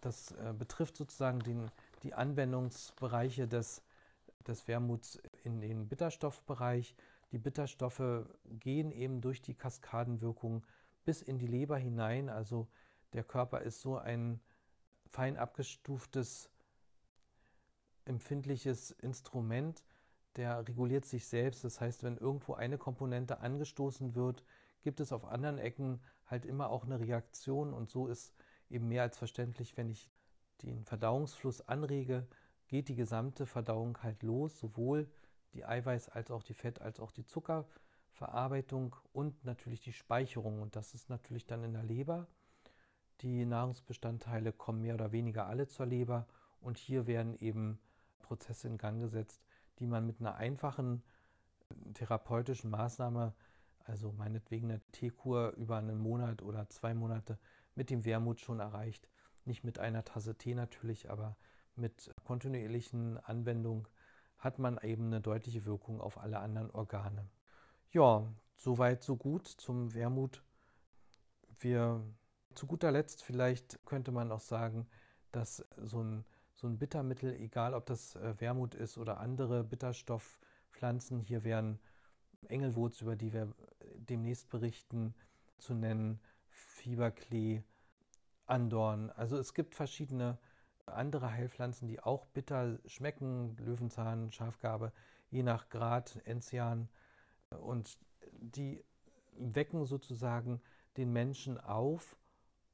Das 0.00 0.32
äh, 0.32 0.52
betrifft 0.56 0.96
sozusagen 0.96 1.40
den, 1.40 1.70
die 2.02 2.14
Anwendungsbereiche 2.14 3.48
des, 3.48 3.82
des 4.46 4.68
Wermuts 4.68 5.20
in 5.44 5.60
den 5.60 5.88
Bitterstoffbereich. 5.88 6.94
Die 7.32 7.38
Bitterstoffe 7.38 8.26
gehen 8.44 8.92
eben 8.92 9.20
durch 9.20 9.42
die 9.42 9.54
Kaskadenwirkung 9.54 10.64
bis 11.04 11.22
in 11.22 11.38
die 11.38 11.46
Leber 11.46 11.78
hinein. 11.78 12.28
Also 12.28 12.68
der 13.12 13.24
Körper 13.24 13.62
ist 13.62 13.80
so 13.80 13.96
ein 13.96 14.40
fein 15.10 15.36
abgestuftes, 15.36 16.50
empfindliches 18.04 18.90
Instrument, 18.90 19.82
der 20.36 20.66
reguliert 20.66 21.04
sich 21.04 21.26
selbst. 21.26 21.64
Das 21.64 21.80
heißt, 21.80 22.02
wenn 22.02 22.16
irgendwo 22.16 22.54
eine 22.54 22.78
Komponente 22.78 23.40
angestoßen 23.40 24.14
wird, 24.14 24.44
gibt 24.82 25.00
es 25.00 25.12
auf 25.12 25.24
anderen 25.24 25.58
Ecken 25.58 26.00
halt 26.26 26.44
immer 26.44 26.70
auch 26.70 26.84
eine 26.84 27.00
Reaktion 27.00 27.72
und 27.72 27.88
so 27.88 28.06
ist 28.06 28.34
eben 28.68 28.88
mehr 28.88 29.02
als 29.02 29.16
verständlich, 29.18 29.76
wenn 29.76 29.88
ich 29.88 30.10
den 30.62 30.84
Verdauungsfluss 30.84 31.68
anrege, 31.68 32.26
geht 32.68 32.88
die 32.88 32.96
gesamte 32.96 33.46
Verdauung 33.46 34.02
halt 34.02 34.22
los, 34.22 34.58
sowohl 34.58 35.08
die 35.54 35.64
Eiweiß- 35.66 36.10
als 36.10 36.30
auch 36.30 36.42
die 36.42 36.54
Fett- 36.54 36.80
als 36.80 37.00
auch 37.00 37.12
die 37.12 37.24
Zuckerverarbeitung 37.24 38.96
und 39.12 39.44
natürlich 39.44 39.80
die 39.80 39.92
Speicherung. 39.92 40.60
Und 40.60 40.76
das 40.76 40.94
ist 40.94 41.08
natürlich 41.08 41.46
dann 41.46 41.64
in 41.64 41.72
der 41.72 41.84
Leber. 41.84 42.26
Die 43.20 43.46
Nahrungsbestandteile 43.46 44.52
kommen 44.52 44.82
mehr 44.82 44.94
oder 44.94 45.12
weniger 45.12 45.46
alle 45.46 45.68
zur 45.68 45.86
Leber 45.86 46.26
und 46.60 46.76
hier 46.76 47.06
werden 47.06 47.38
eben 47.38 47.78
Prozesse 48.18 48.66
in 48.66 48.76
Gang 48.76 49.00
gesetzt, 49.00 49.46
die 49.78 49.86
man 49.86 50.06
mit 50.06 50.20
einer 50.20 50.36
einfachen 50.36 51.02
therapeutischen 51.94 52.70
Maßnahme, 52.70 53.34
also 53.84 54.12
meinetwegen 54.12 54.70
eine 54.70 54.80
Teekur 54.92 55.50
über 55.56 55.76
einen 55.76 55.98
Monat 55.98 56.42
oder 56.42 56.68
zwei 56.68 56.94
Monate 56.94 57.38
mit 57.74 57.90
dem 57.90 58.04
Wermut 58.04 58.40
schon 58.40 58.60
erreicht. 58.60 59.08
Nicht 59.44 59.64
mit 59.64 59.78
einer 59.78 60.04
Tasse 60.04 60.36
Tee 60.36 60.54
natürlich, 60.54 61.10
aber 61.10 61.36
mit 61.76 62.14
kontinuierlichen 62.24 63.18
Anwendung 63.18 63.86
hat 64.38 64.58
man 64.58 64.78
eben 64.78 65.06
eine 65.06 65.20
deutliche 65.20 65.64
Wirkung 65.64 66.00
auf 66.00 66.18
alle 66.18 66.40
anderen 66.40 66.70
Organe. 66.70 67.28
Ja, 67.90 68.26
soweit, 68.54 69.02
so 69.02 69.16
gut 69.16 69.46
zum 69.46 69.94
Wermut. 69.94 70.42
Wir 71.58 72.02
zu 72.54 72.66
guter 72.66 72.90
Letzt 72.90 73.22
vielleicht 73.22 73.84
könnte 73.86 74.12
man 74.12 74.32
auch 74.32 74.40
sagen, 74.40 74.86
dass 75.30 75.64
so 75.76 76.02
ein 76.02 76.24
so 76.56 76.66
ein 76.66 76.78
Bittermittel, 76.78 77.34
egal 77.34 77.74
ob 77.74 77.86
das 77.86 78.16
äh, 78.16 78.34
Wermut 78.40 78.74
ist 78.74 78.96
oder 78.96 79.20
andere 79.20 79.62
Bitterstoffpflanzen. 79.62 81.20
Hier 81.20 81.44
wären 81.44 81.78
Engelwurz, 82.48 83.02
über 83.02 83.14
die 83.14 83.32
wir 83.32 83.42
äh, 83.42 83.84
demnächst 83.96 84.48
berichten, 84.48 85.14
zu 85.58 85.74
nennen, 85.74 86.20
Fieberklee, 86.48 87.62
Andorn. 88.46 89.10
Also 89.10 89.38
es 89.38 89.54
gibt 89.54 89.74
verschiedene 89.74 90.38
andere 90.86 91.32
Heilpflanzen, 91.32 91.88
die 91.88 92.00
auch 92.00 92.26
bitter 92.26 92.78
schmecken, 92.86 93.56
Löwenzahn, 93.56 94.32
Schafgarbe, 94.32 94.92
je 95.30 95.42
nach 95.42 95.68
Grad, 95.68 96.20
Enzian. 96.24 96.88
Und 97.50 97.98
die 98.32 98.84
wecken 99.32 99.84
sozusagen 99.84 100.60
den 100.96 101.12
Menschen 101.12 101.58
auf 101.58 102.16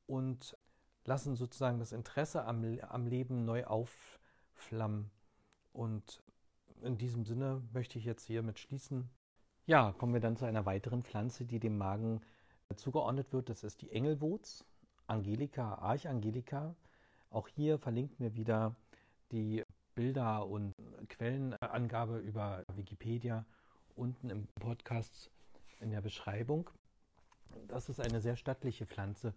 und 0.07 0.57
lassen 1.05 1.37
sozusagen 1.37 1.79
das 1.79 1.93
Interesse 1.93 2.45
am, 2.45 2.65
am 2.81 3.07
Leben 3.07 3.45
neu 3.45 3.65
aufflammen. 3.65 5.11
Und 5.73 6.23
in 6.83 6.99
diesem 6.99 7.25
Sinne 7.25 7.63
möchte 7.73 7.99
ich 7.99 8.05
jetzt 8.05 8.27
hiermit 8.27 8.59
schließen. 8.59 9.11
Ja, 9.67 9.93
kommen 9.93 10.13
wir 10.13 10.21
dann 10.21 10.37
zu 10.37 10.45
einer 10.45 10.67
weiteren 10.67 11.03
Pflanze, 11.03 11.45
die 11.45 11.61
dem 11.61 11.79
Magen 11.79 12.21
zugeordnet 12.75 13.33
wird. 13.33 13.49
Das 13.49 13.65
ist 13.65 13.83
die 13.83 13.93
Engelwurz. 13.93 14.65
Angelika, 15.07 15.75
Archangelika. 15.77 16.75
Auch 17.31 17.49
hier 17.49 17.79
verlinken 17.79 18.19
wir 18.19 18.35
wieder 18.35 18.75
die 19.31 19.65
Bilder 19.95 20.47
und 20.47 20.75
Quellenangabe 21.09 22.19
über 22.19 22.65
Wikipedia 22.75 23.45
unten 23.95 24.31
im 24.31 24.47
Podcast 24.55 25.31
in 25.81 25.91
der 25.91 26.01
Beschreibung. 26.01 26.71
Das 27.69 27.89
ist 27.89 28.01
eine 28.01 28.21
sehr 28.21 28.37
stattliche 28.37 28.87
Pflanze. 28.87 29.35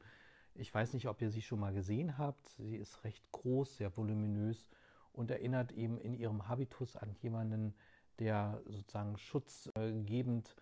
Ich 0.58 0.74
weiß 0.74 0.94
nicht, 0.94 1.08
ob 1.08 1.22
ihr 1.22 1.30
sie 1.32 1.42
schon 1.42 1.60
mal 1.60 1.74
gesehen 1.74 2.18
habt. 2.18 2.48
Sie 2.58 2.78
ist 2.78 3.04
recht 3.04 3.30
groß, 3.34 3.76
sehr 3.76 3.96
voluminös 3.98 4.70
und 5.12 5.30
erinnert 5.30 5.74
eben 5.74 5.98
in 6.00 6.14
ihrem 6.14 6.48
Habitus 6.48 6.96
an 6.96 7.14
jemanden, 7.22 7.76
der 8.20 8.62
sozusagen 8.66 9.18
schutzgebend 9.18 10.56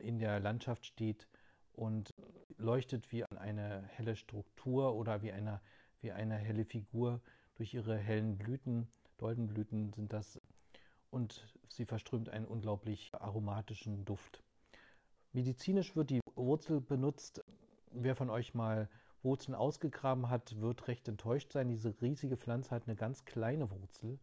in 0.00 0.18
der 0.18 0.40
Landschaft 0.40 0.84
steht 0.84 1.28
und 1.74 2.12
leuchtet 2.56 3.12
wie 3.12 3.24
eine 3.24 3.84
helle 3.84 4.16
Struktur 4.16 4.94
oder 4.96 5.22
wie 5.22 5.30
eine, 5.30 5.60
wie 6.00 6.10
eine 6.10 6.36
helle 6.36 6.64
Figur 6.64 7.20
durch 7.54 7.72
ihre 7.72 7.96
hellen 7.96 8.36
Blüten. 8.36 8.88
Doldenblüten 9.18 9.92
sind 9.92 10.12
das. 10.12 10.40
Und 11.10 11.46
sie 11.68 11.84
verströmt 11.84 12.30
einen 12.30 12.46
unglaublich 12.46 13.10
aromatischen 13.14 14.04
Duft. 14.04 14.42
Medizinisch 15.32 15.94
wird 15.94 16.10
die 16.10 16.20
Wurzel 16.34 16.80
benutzt. 16.80 17.44
Wer 17.92 18.16
von 18.16 18.28
euch 18.28 18.52
mal 18.52 18.88
Wurzeln 19.26 19.54
ausgegraben 19.54 20.30
hat, 20.30 20.58
wird 20.60 20.88
recht 20.88 21.08
enttäuscht 21.08 21.52
sein. 21.52 21.68
Diese 21.68 22.00
riesige 22.00 22.36
Pflanze 22.38 22.70
hat 22.70 22.84
eine 22.86 22.96
ganz 22.96 23.24
kleine 23.26 23.70
Wurzel. 23.70 24.18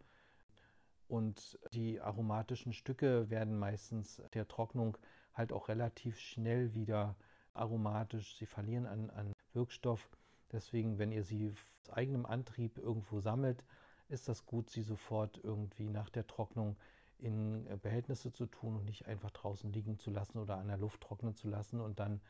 Und 1.07 1.59
die 1.73 2.01
aromatischen 2.01 2.73
Stücke 2.73 3.29
werden 3.29 3.59
meistens 3.59 4.21
der 4.33 4.47
Trocknung 4.47 4.97
halt 5.33 5.51
auch 5.51 5.67
relativ 5.67 6.17
schnell 6.17 6.73
wieder 6.73 7.15
aromatisch. 7.53 8.37
Sie 8.37 8.45
verlieren 8.45 8.87
an, 8.87 9.09
an 9.11 9.33
Wirkstoff. 9.53 10.09
Deswegen, 10.51 10.97
wenn 10.97 11.11
ihr 11.11 11.23
sie 11.23 11.53
aus 11.83 11.93
eigenem 11.93 12.25
Antrieb 12.25 12.77
irgendwo 12.77 13.19
sammelt, 13.19 13.63
ist 14.09 14.29
das 14.29 14.45
gut, 14.45 14.69
sie 14.69 14.83
sofort 14.83 15.39
irgendwie 15.43 15.89
nach 15.89 16.09
der 16.09 16.25
Trocknung 16.25 16.77
in 17.17 17.67
äh, 17.67 17.77
Behältnisse 17.77 18.31
zu 18.31 18.45
tun 18.45 18.77
und 18.77 18.85
nicht 18.85 19.07
einfach 19.07 19.31
draußen 19.31 19.71
liegen 19.71 19.97
zu 19.97 20.11
lassen 20.11 20.37
oder 20.37 20.57
an 20.57 20.67
der 20.67 20.77
Luft 20.77 21.01
trocknen 21.01 21.35
zu 21.35 21.47
lassen 21.47 21.79
und 21.81 21.99
dann 21.99 22.21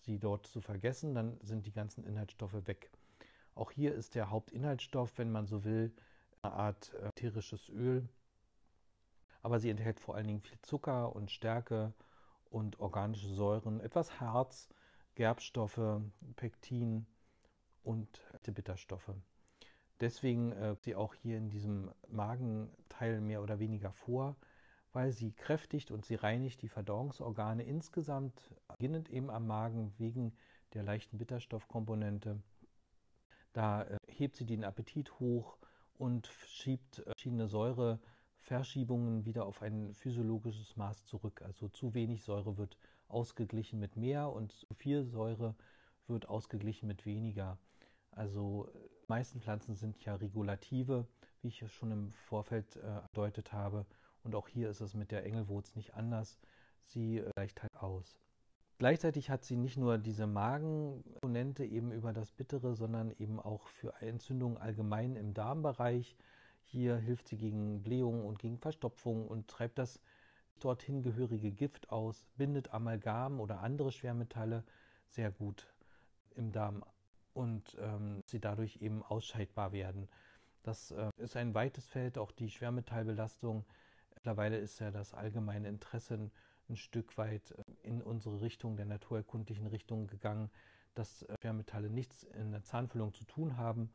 sie 0.00 0.18
dort 0.18 0.46
zu 0.46 0.60
vergessen. 0.60 1.14
Dann 1.14 1.38
sind 1.42 1.66
die 1.66 1.72
ganzen 1.72 2.04
Inhaltsstoffe 2.04 2.66
weg. 2.66 2.90
Auch 3.54 3.70
hier 3.70 3.94
ist 3.94 4.14
der 4.14 4.30
Hauptinhaltsstoff, 4.30 5.18
wenn 5.18 5.30
man 5.30 5.46
so 5.46 5.64
will, 5.64 5.92
eine 6.42 6.54
Art 6.54 6.94
äh, 6.94 7.08
ätherisches 7.08 7.68
Öl. 7.68 8.08
Aber 9.42 9.58
sie 9.58 9.70
enthält 9.70 10.00
vor 10.00 10.16
allen 10.16 10.26
Dingen 10.26 10.40
viel 10.40 10.58
Zucker 10.62 11.14
und 11.14 11.30
Stärke 11.30 11.92
und 12.50 12.80
organische 12.80 13.28
Säuren, 13.28 13.80
etwas 13.80 14.20
Harz, 14.20 14.68
Gerbstoffe, 15.14 16.00
Pektin 16.36 17.06
und 17.82 18.20
Bitterstoffe. 18.46 19.14
Deswegen 20.00 20.52
äh, 20.52 20.76
sie 20.80 20.94
auch 20.94 21.14
hier 21.14 21.36
in 21.36 21.50
diesem 21.50 21.90
Magenteil 22.08 23.20
mehr 23.20 23.42
oder 23.42 23.58
weniger 23.58 23.92
vor, 23.92 24.36
weil 24.92 25.12
sie 25.12 25.32
kräftigt 25.32 25.90
und 25.90 26.04
sie 26.04 26.16
reinigt 26.16 26.62
die 26.62 26.68
Verdauungsorgane 26.68 27.62
insgesamt, 27.62 28.54
beginnend 28.68 29.10
eben 29.10 29.30
am 29.30 29.46
Magen 29.46 29.92
wegen 29.98 30.32
der 30.74 30.82
leichten 30.82 31.18
Bitterstoffkomponente. 31.18 32.40
Da 33.52 33.82
äh, 33.82 33.98
hebt 34.08 34.36
sie 34.36 34.46
den 34.46 34.64
Appetit 34.64 35.18
hoch 35.18 35.58
und 35.98 36.28
schiebt 36.46 37.00
äh, 37.00 37.04
verschiedene 37.04 37.48
Säure 37.48 38.00
Verschiebungen 38.38 39.26
wieder 39.26 39.44
auf 39.44 39.62
ein 39.62 39.94
physiologisches 39.94 40.76
Maß 40.76 41.04
zurück. 41.04 41.42
Also 41.42 41.68
zu 41.68 41.94
wenig 41.94 42.24
Säure 42.24 42.56
wird 42.56 42.76
ausgeglichen 43.08 43.78
mit 43.78 43.96
mehr 43.96 44.30
und 44.32 44.52
zu 44.52 44.66
viel 44.74 45.04
Säure 45.04 45.54
wird 46.06 46.28
ausgeglichen 46.28 46.86
mit 46.86 47.06
weniger. 47.06 47.58
Also 48.12 48.68
die 48.74 48.78
äh, 48.78 48.90
meisten 49.08 49.40
Pflanzen 49.40 49.74
sind 49.74 50.04
ja 50.04 50.14
Regulative, 50.14 51.06
wie 51.42 51.48
ich 51.48 51.64
schon 51.72 51.90
im 51.90 52.10
Vorfeld 52.12 52.76
äh, 52.76 52.80
erdeutet 52.80 53.52
habe. 53.52 53.86
Und 54.22 54.34
auch 54.34 54.48
hier 54.48 54.70
ist 54.70 54.80
es 54.80 54.94
mit 54.94 55.10
der 55.10 55.24
Engelwurz 55.24 55.74
nicht 55.76 55.94
anders. 55.94 56.38
Sie 56.84 57.18
äh, 57.18 57.30
gleicht 57.34 57.62
halt 57.62 57.76
aus. 57.76 58.18
Gleichzeitig 58.78 59.28
hat 59.28 59.44
sie 59.44 59.56
nicht 59.56 59.76
nur 59.76 59.98
diese 59.98 60.26
Magenkomponente 60.26 61.64
eben 61.66 61.92
über 61.92 62.12
das 62.12 62.32
Bittere, 62.32 62.74
sondern 62.74 63.10
eben 63.18 63.38
auch 63.38 63.66
für 63.66 63.92
Entzündungen 64.00 64.56
allgemein 64.56 65.16
im 65.16 65.34
Darmbereich. 65.34 66.16
Hier 66.62 66.96
hilft 66.96 67.28
sie 67.28 67.36
gegen 67.36 67.82
Blähungen 67.82 68.24
und 68.24 68.38
gegen 68.38 68.58
Verstopfung 68.58 69.28
und 69.28 69.48
treibt 69.48 69.78
das 69.78 70.00
dorthin 70.60 71.02
gehörige 71.02 71.50
Gift 71.52 71.90
aus, 71.90 72.26
bindet 72.36 72.72
Amalgam 72.72 73.40
oder 73.40 73.60
andere 73.60 73.92
Schwermetalle 73.92 74.64
sehr 75.08 75.30
gut 75.30 75.66
im 76.36 76.52
Darm 76.52 76.84
und 77.34 77.76
ähm, 77.80 78.22
sie 78.26 78.40
dadurch 78.40 78.76
eben 78.80 79.02
ausscheidbar 79.02 79.72
werden. 79.72 80.08
Das 80.62 80.90
äh, 80.90 81.10
ist 81.16 81.36
ein 81.36 81.54
weites 81.54 81.86
Feld, 81.86 82.18
auch 82.18 82.32
die 82.32 82.50
Schwermetallbelastung. 82.50 83.64
Mittlerweile 84.20 84.58
ist 84.58 84.78
ja 84.80 84.90
das 84.90 85.14
allgemeine 85.14 85.68
Interesse 85.68 86.30
ein, 86.68 86.76
Stück 86.76 87.16
weit 87.16 87.52
äh, 87.52 87.62
in 87.82 88.02
unsere 88.02 88.42
Richtung, 88.42 88.76
der 88.76 88.84
naturerkundlichen 88.84 89.66
Richtung 89.66 90.06
gegangen, 90.06 90.50
dass 90.94 91.22
äh, 91.22 91.34
Schwermetalle 91.40 91.88
nichts 91.88 92.24
in 92.24 92.52
der 92.52 92.62
Zahnfüllung 92.62 93.14
zu 93.14 93.24
tun 93.24 93.56
haben 93.56 93.90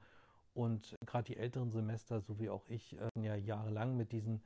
und 0.55 0.95
gerade 1.05 1.26
die 1.26 1.38
älteren 1.38 1.69
Semester, 1.69 2.21
so 2.21 2.39
wie 2.39 2.49
auch 2.49 2.67
ich, 2.67 2.97
äh, 2.99 3.09
ja 3.21 3.36
jahrelang 3.36 3.95
mit 3.95 4.11
diesen 4.11 4.41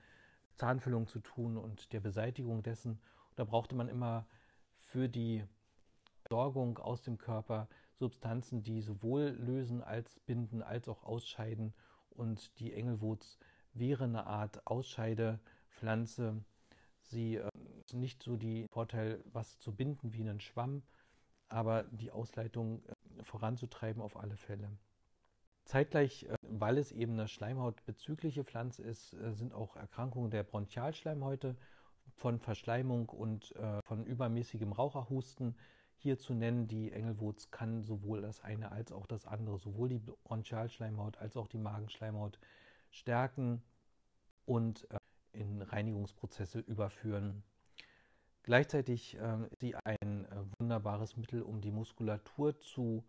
Zahnfüllungen 0.55 1.07
zu 1.07 1.19
tun 1.21 1.55
und 1.55 1.93
der 1.93 2.01
Beseitigung 2.01 2.61
dessen. 2.61 2.99
Und 3.29 3.39
da 3.39 3.45
brauchte 3.45 3.73
man 3.73 3.87
immer 3.87 4.27
für 4.79 5.07
die 5.07 5.45
Sorgung 6.29 6.77
aus 6.77 7.01
dem 7.01 7.17
Körper 7.17 7.69
Substanzen, 7.95 8.63
die 8.63 8.81
sowohl 8.81 9.29
lösen 9.39 9.81
als 9.81 10.19
binden 10.19 10.61
als 10.61 10.89
auch 10.89 11.03
ausscheiden. 11.03 11.73
Und 12.09 12.59
die 12.59 12.73
Engelwurz 12.73 13.39
wäre 13.73 14.03
eine 14.03 14.27
Art 14.27 14.67
Ausscheidepflanze. 15.79 16.43
Sie 17.01 17.35
äh, 17.35 17.49
ist 17.85 17.93
nicht 17.93 18.21
so 18.21 18.35
die 18.35 18.67
Vorteil, 18.71 19.23
was 19.31 19.59
zu 19.59 19.73
binden 19.73 20.13
wie 20.13 20.21
einen 20.21 20.39
Schwamm, 20.39 20.83
aber 21.47 21.83
die 21.83 22.11
Ausleitung 22.11 22.83
äh, 22.85 23.23
voranzutreiben 23.23 24.01
auf 24.01 24.17
alle 24.17 24.35
Fälle. 24.35 24.69
Zeitgleich, 25.65 26.23
äh, 26.23 26.35
weil 26.41 26.77
es 26.77 26.91
eben 26.91 27.13
eine 27.13 27.27
schleimhautbezügliche 27.27 28.43
Pflanze 28.43 28.83
ist, 28.83 29.13
äh, 29.13 29.33
sind 29.33 29.53
auch 29.53 29.75
Erkrankungen 29.75 30.31
der 30.31 30.43
Bronchialschleimhäute 30.43 31.55
von 32.15 32.39
Verschleimung 32.39 33.09
und 33.09 33.55
äh, 33.55 33.81
von 33.83 34.05
übermäßigem 34.05 34.73
Raucherhusten 34.73 35.55
hier 35.95 36.17
zu 36.19 36.33
nennen. 36.33 36.67
Die 36.67 36.91
Engelwurz 36.91 37.49
kann 37.49 37.81
sowohl 37.81 38.21
das 38.21 38.41
eine 38.41 38.71
als 38.71 38.91
auch 38.91 39.07
das 39.07 39.25
andere, 39.25 39.57
sowohl 39.57 39.89
die 39.89 39.99
Bronchialschleimhaut 40.25 41.17
als 41.17 41.37
auch 41.37 41.47
die 41.47 41.57
Magenschleimhaut 41.57 42.39
stärken 42.91 43.61
und 44.45 44.87
in 45.33 45.61
Reinigungsprozesse 45.61 46.59
überführen. 46.59 47.43
Gleichzeitig 48.43 49.15
ist 49.51 49.59
sie 49.59 49.75
ein 49.75 50.27
wunderbares 50.57 51.17
Mittel, 51.17 51.41
um 51.43 51.61
die 51.61 51.71
Muskulatur 51.71 52.57
zu 52.57 53.03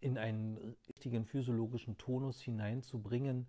in 0.00 0.18
einen 0.18 0.76
richtigen 0.88 1.24
physiologischen 1.24 1.98
Tonus 1.98 2.40
hineinzubringen. 2.40 3.48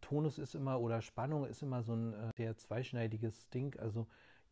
Tonus 0.00 0.38
ist 0.38 0.54
immer 0.54 0.80
oder 0.80 1.00
Spannung 1.00 1.46
ist 1.46 1.62
immer 1.62 1.82
so 1.82 1.94
ein 1.94 2.12
äh, 2.12 2.30
sehr 2.36 2.56
zweischneidiges 2.56 3.48
Ding. 3.50 3.78
Also 3.78 4.06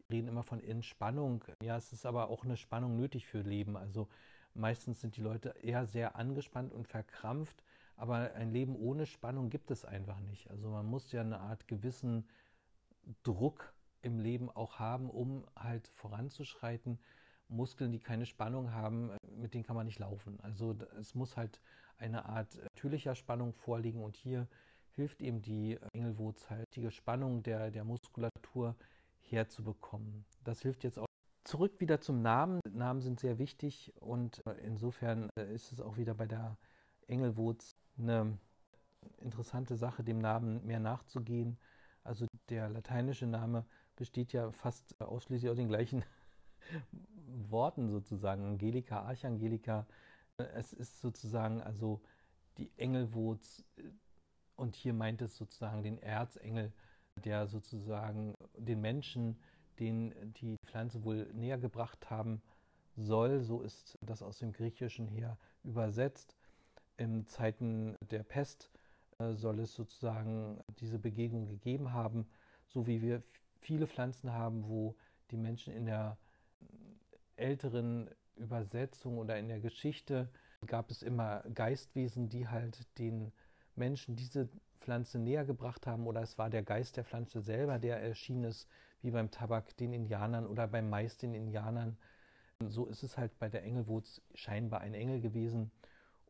wir 0.09 0.17
reden 0.17 0.29
immer 0.29 0.43
von 0.43 0.63
Entspannung. 0.63 1.45
Ja, 1.63 1.77
es 1.77 1.93
ist 1.93 2.07
aber 2.07 2.31
auch 2.31 2.45
eine 2.45 2.57
Spannung 2.57 2.97
nötig 2.97 3.27
für 3.27 3.41
Leben. 3.41 3.77
Also 3.77 4.09
meistens 4.55 5.01
sind 5.01 5.17
die 5.17 5.23
Leute 5.23 5.55
eher 5.61 5.87
sehr 5.87 6.17
angespannt 6.17 6.73
und 6.73 6.89
verkrampft, 6.89 7.63
aber 7.97 8.35
ein 8.35 8.53
Leben 8.53 8.77
ohne 8.77 9.07
Spannung 9.07 9.51
gibt 9.51 9.71
es 9.71 9.85
einfach 9.85 10.21
nicht. 10.21 10.51
Also 10.51 10.71
man 10.71 10.87
muss 10.87 11.13
ja 11.13 11.21
eine 11.21 11.41
Art 11.41 11.69
gewissen 11.69 12.27
Druck 13.23 13.73
im 14.03 14.19
Leben 14.19 14.51
auch 14.51 14.79
haben, 14.79 15.11
um 15.11 15.47
halt 15.57 15.89
voranzuschreiten. 15.89 16.99
Muskeln, 17.49 17.93
die 17.93 18.01
keine 18.01 18.27
Spannung 18.27 18.73
haben, 18.73 19.11
äh, 19.11 19.17
mit 19.37 19.55
denen 19.55 19.65
kann 19.65 19.77
man 19.77 19.87
nicht 19.87 19.99
laufen. 19.99 20.39
Also 20.41 20.77
es 20.99 21.15
muss 21.15 21.37
halt 21.37 21.61
eine 21.99 22.27
Art 22.27 22.57
natürlicher 22.57 23.15
Spannung 23.15 23.53
vorliegen 23.53 24.03
und 24.03 24.17
hier 24.17 24.49
hilft 24.91 25.23
eben 25.23 25.43
die 25.43 25.79
Engelwurz 25.93 26.51
halt, 26.51 26.67
die 26.75 26.91
Spannung 26.91 27.43
der, 27.43 27.71
der 27.71 27.85
Muskulatur 27.85 28.75
herzubekommen. 29.21 30.25
Das 30.45 30.63
hilft 30.63 30.85
jetzt 30.85 30.99
auch. 30.99 31.07
Zurück 31.45 31.79
wieder 31.81 32.01
zum 32.01 32.23
Namen. 32.23 32.61
Namen 32.73 33.01
sind 33.01 33.21
sehr 33.21 33.39
wichtig 33.39 33.93
und 34.01 34.45
äh, 34.47 34.53
insofern 34.65 35.29
äh, 35.39 35.55
ist 35.55 35.73
es 35.73 35.81
auch 35.81 35.97
wieder 35.97 36.15
bei 36.15 36.27
der 36.27 36.57
Engelwurz 37.07 37.77
eine 37.99 38.39
interessante 39.19 39.77
Sache, 39.77 40.03
dem 40.03 40.19
Namen 40.19 40.67
mehr 40.67 40.81
nachzugehen. 40.81 41.59
Der 42.49 42.69
lateinische 42.69 43.27
Name 43.27 43.65
besteht 43.97 44.33
ja 44.33 44.53
fast 44.53 45.01
ausschließlich 45.01 45.51
aus 45.51 45.57
den 45.57 45.69
gleichen 45.69 46.05
Worten 47.49 47.91
sozusagen, 47.91 48.45
Angelika, 48.45 49.03
Archangelika. 49.03 49.87
Es 50.37 50.73
ist 50.73 51.01
sozusagen 51.01 51.61
also 51.63 52.01
die 52.59 52.71
Engelwurz 52.77 53.65
und 54.57 54.77
hier 54.77 54.95
meint 54.95 55.23
es 55.23 55.37
sozusagen 55.37 55.83
den 55.83 55.99
Erzengel, 55.99 56.73
der 57.25 57.47
sozusagen 57.47 58.35
den 58.57 58.81
Menschen, 58.81 59.39
den 59.79 60.15
die 60.35 60.57
Pflanze 60.67 61.05
wohl 61.05 61.29
näher 61.33 61.59
gebracht 61.59 62.11
haben 62.11 62.43
soll. 62.97 63.41
So 63.41 63.61
ist 63.61 63.99
das 64.01 64.23
aus 64.23 64.39
dem 64.39 64.53
Griechischen 64.53 65.09
her 65.09 65.37
übersetzt. 65.65 66.37
in 66.99 67.27
Zeiten 67.27 67.97
der 68.01 68.23
Pest 68.23 68.71
äh, 68.75 68.76
soll 69.19 69.61
es 69.61 69.75
sozusagen 69.75 70.63
diese 70.79 70.99
Begegnung 70.99 71.47
gegeben 71.47 71.93
haben, 71.93 72.27
so 72.67 72.87
wie 72.87 73.01
wir 73.03 73.23
viele 73.61 73.87
Pflanzen 73.87 74.33
haben, 74.33 74.69
wo 74.69 74.97
die 75.31 75.37
Menschen 75.37 75.73
in 75.73 75.87
der 75.87 76.19
älteren 77.37 78.11
Übersetzung 78.37 79.19
oder 79.19 79.39
in 79.39 79.49
der 79.49 79.61
Geschichte 79.61 80.29
gab 80.67 80.91
es 80.91 81.03
immer 81.03 81.43
Geistwesen, 81.55 82.29
die 82.29 82.49
halt 82.49 82.87
den 82.99 83.33
Menschen 83.75 84.17
diese 84.17 84.49
Pflanze 84.81 85.19
näher 85.19 85.45
gebracht 85.45 85.87
haben 85.87 86.07
oder 86.07 86.23
es 86.23 86.39
war 86.39 86.51
der 86.51 86.63
Geist 86.63 86.97
der 86.97 87.05
Pflanze 87.05 87.41
selber, 87.41 87.79
der 87.79 88.03
erschienen 88.03 88.45
ist, 88.45 88.69
wie 89.03 89.11
beim 89.11 89.31
Tabak 89.31 89.77
den 89.77 89.93
Indianern 89.93 90.47
oder 90.47 90.67
beim 90.67 90.89
Mais 90.89 91.17
den 91.17 91.35
Indianern. 91.35 91.97
So 92.69 92.87
ist 92.87 93.03
es 93.03 93.19
halt 93.19 93.39
bei 93.39 93.49
der 93.49 93.65
Engelwurz 93.65 94.23
scheinbar 94.35 94.81
ein 94.81 94.95
Engel 94.95 95.21
gewesen 95.21 95.71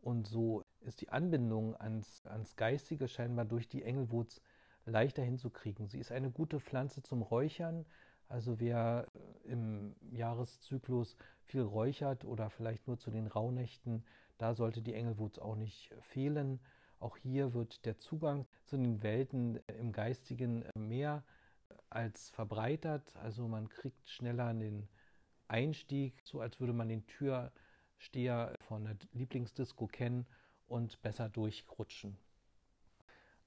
und 0.03 0.27
so 0.27 0.66
ist 0.87 1.01
die 1.01 1.11
Anbindung 1.11 1.77
ans, 1.81 2.25
ans 2.27 2.57
Geistige 2.57 3.09
scheinbar 3.09 3.45
durch 3.45 3.69
die 3.69 3.83
Engelwurz 3.83 4.41
leichter 4.85 5.23
hinzukriegen. 5.23 5.89
Sie 5.89 5.99
ist 5.99 6.13
eine 6.13 6.31
gute 6.31 6.61
Pflanze 6.61 7.03
zum 7.03 7.23
Räuchern. 7.23 7.85
Also 8.29 8.61
wer 8.61 9.07
im 9.45 9.95
Jahreszyklus 10.11 11.17
viel 11.43 11.63
räuchert 11.63 12.25
oder 12.25 12.51
vielleicht 12.51 12.87
nur 12.87 12.99
zu 12.99 13.11
den 13.11 13.27
Rauhnächten, 13.27 14.05
da 14.39 14.55
sollte 14.55 14.83
die 14.83 14.95
Engelwurz 14.95 15.39
auch 15.39 15.57
nicht 15.57 15.91
fehlen. 16.01 16.61
Auch 16.99 17.17
hier 17.17 17.53
wird 17.53 17.85
der 17.85 17.99
Zugang 17.99 18.47
zu 18.65 18.77
den 18.77 19.03
Welten 19.03 19.61
im 19.79 19.93
Geistigen 19.93 20.65
mehr 20.77 21.25
als 21.91 22.31
verbreitert. 22.31 23.15
Also 23.17 23.47
man 23.49 23.69
kriegt 23.69 24.09
schneller 24.09 24.53
den 24.55 24.89
Einstieg, 25.49 26.21
so 26.25 26.41
als 26.41 26.59
würde 26.59 26.73
man 26.73 26.89
den 26.89 27.07
Türsteher 27.07 28.55
von 28.61 28.85
der 28.85 28.97
Lieblingsdisco 29.13 29.87
kennen 29.87 30.27
und 30.69 31.01
besser 31.03 31.29
durchrutschen. 31.29 32.17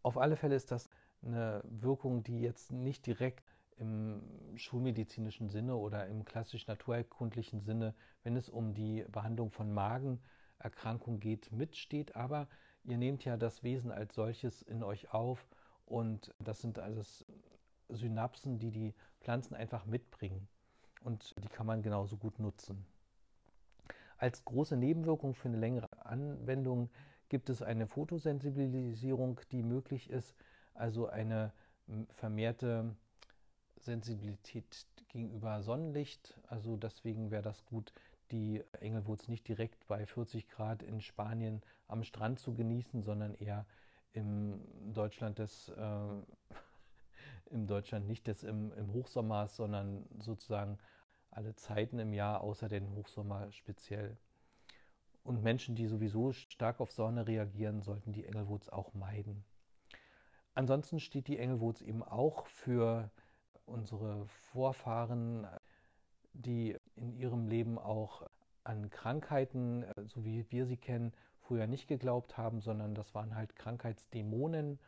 Auf 0.01 0.17
alle 0.17 0.37
Fälle 0.37 0.55
ist 0.55 0.71
das 0.71 0.89
eine 1.21 1.61
Wirkung, 1.65 2.23
die 2.23 2.41
jetzt 2.41 2.71
nicht 2.71 3.05
direkt 3.05 3.43
im 3.77 4.21
schulmedizinischen 4.55 5.49
Sinne 5.49 5.75
oder 5.75 6.07
im 6.07 6.25
klassisch 6.25 6.67
naturerkundlichen 6.67 7.61
Sinne, 7.61 7.93
wenn 8.23 8.35
es 8.35 8.49
um 8.49 8.73
die 8.73 9.05
Behandlung 9.09 9.51
von 9.51 9.73
Magenerkrankungen 9.73 11.19
geht, 11.19 11.51
mitsteht. 11.51 12.15
Aber 12.15 12.47
ihr 12.83 12.97
nehmt 12.97 13.23
ja 13.25 13.37
das 13.37 13.63
Wesen 13.63 13.91
als 13.91 14.15
solches 14.15 14.61
in 14.61 14.83
euch 14.83 15.13
auf 15.13 15.47
und 15.85 16.33
das 16.39 16.61
sind 16.61 16.79
alles 16.79 17.25
Synapsen, 17.89 18.59
die 18.59 18.71
die 18.71 18.93
Pflanzen 19.21 19.55
einfach 19.55 19.85
mitbringen 19.85 20.47
und 21.01 21.35
die 21.43 21.49
kann 21.49 21.65
man 21.65 21.81
genauso 21.81 22.17
gut 22.17 22.39
nutzen. 22.39 22.85
Als 24.17 24.43
große 24.43 24.75
Nebenwirkung 24.75 25.33
für 25.33 25.47
eine 25.47 25.57
längere 25.57 26.05
Anwendung 26.05 26.89
gibt 27.29 27.49
es 27.49 27.61
eine 27.61 27.87
Fotosensibilisierung, 27.87 29.39
die 29.51 29.63
möglich 29.63 30.09
ist, 30.09 30.35
also 30.73 31.07
eine 31.07 31.53
vermehrte 32.11 32.95
Sensibilität 33.77 34.85
gegenüber 35.07 35.61
Sonnenlicht. 35.61 36.39
Also 36.47 36.77
deswegen 36.77 37.31
wäre 37.31 37.41
das 37.41 37.65
gut, 37.65 37.93
die 38.31 38.63
Engelwurz 38.79 39.27
nicht 39.27 39.47
direkt 39.47 39.87
bei 39.87 40.05
40 40.05 40.47
Grad 40.49 40.83
in 40.83 41.01
Spanien 41.01 41.61
am 41.87 42.03
Strand 42.03 42.39
zu 42.39 42.53
genießen, 42.53 43.01
sondern 43.01 43.33
eher 43.35 43.65
im 44.13 44.61
Deutschland 44.93 45.39
des 45.39 45.69
äh, 45.69 45.75
im 47.49 47.65
Deutschland 47.65 48.07
nicht 48.07 48.27
des 48.27 48.43
im, 48.43 48.71
im 48.73 48.93
Hochsommer, 48.93 49.47
sondern 49.47 50.05
sozusagen 50.19 50.77
alle 51.31 51.55
Zeiten 51.55 51.99
im 51.99 52.13
Jahr, 52.13 52.41
außer 52.41 52.69
den 52.69 52.95
Hochsommer 52.95 53.51
speziell. 53.51 54.17
Und 55.23 55.43
Menschen, 55.43 55.75
die 55.75 55.87
sowieso 55.87 56.31
stark 56.31 56.79
auf 56.79 56.91
Sonne 56.91 57.27
reagieren, 57.27 57.81
sollten 57.81 58.13
die 58.13 58.25
Engelwurz 58.25 58.69
auch 58.69 58.93
meiden. 58.93 59.43
Ansonsten 60.53 60.99
steht 60.99 61.27
die 61.27 61.37
Engelwurz 61.37 61.81
eben 61.81 62.03
auch 62.03 62.45
für 62.47 63.11
unsere 63.65 64.25
Vorfahren, 64.27 65.47
die 66.33 66.75
in 66.95 67.11
ihrem 67.13 67.47
Leben 67.47 67.77
auch 67.77 68.27
an 68.63 68.89
Krankheiten, 68.89 69.85
so 70.05 70.23
wie 70.23 70.45
wir 70.51 70.65
sie 70.65 70.77
kennen, 70.77 71.13
früher 71.39 71.67
nicht 71.67 71.87
geglaubt 71.87 72.37
haben, 72.37 72.61
sondern 72.61 72.93
das 72.93 73.15
waren 73.15 73.35
halt 73.35 73.55
Krankheitsdämonen. 73.55 74.79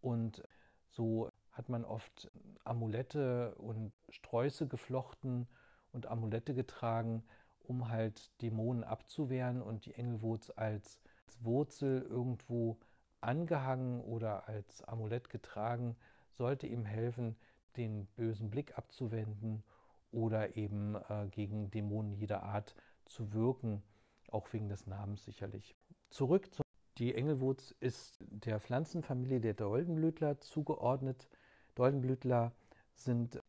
Und 0.00 0.42
so 0.88 1.30
hat 1.52 1.68
man 1.68 1.84
oft 1.84 2.30
Amulette 2.64 3.54
und 3.56 3.92
Sträuße 4.08 4.66
geflochten 4.68 5.46
und 5.92 6.06
Amulette 6.06 6.54
getragen, 6.54 7.22
um 7.70 7.88
halt 7.88 8.32
Dämonen 8.42 8.82
abzuwehren 8.82 9.62
und 9.62 9.86
die 9.86 9.94
Engelwurz 9.94 10.52
als 10.56 11.00
Wurzel 11.38 12.02
irgendwo 12.02 12.78
angehangen 13.20 14.00
oder 14.00 14.48
als 14.48 14.82
Amulett 14.82 15.30
getragen, 15.30 15.96
sollte 16.32 16.66
ihm 16.66 16.84
helfen, 16.84 17.36
den 17.76 18.06
bösen 18.16 18.50
Blick 18.50 18.76
abzuwenden 18.76 19.62
oder 20.10 20.56
eben 20.56 20.96
äh, 20.96 21.28
gegen 21.30 21.70
Dämonen 21.70 22.12
jeder 22.12 22.42
Art 22.42 22.74
zu 23.04 23.32
wirken, 23.32 23.84
auch 24.32 24.52
wegen 24.52 24.68
des 24.68 24.88
Namens 24.88 25.24
sicherlich. 25.24 25.76
Zurück 26.08 26.52
zu 26.52 26.62
die 26.98 27.14
Engelwurz 27.14 27.72
ist 27.78 28.18
der 28.20 28.58
Pflanzenfamilie 28.58 29.40
der 29.40 29.54
Doldenblütler 29.54 30.40
zugeordnet. 30.40 31.28
Doldenblütler 31.76 32.52
sind 32.94 33.40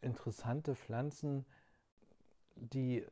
interessante 0.00 0.74
Pflanzen, 0.74 1.44
die 2.56 3.04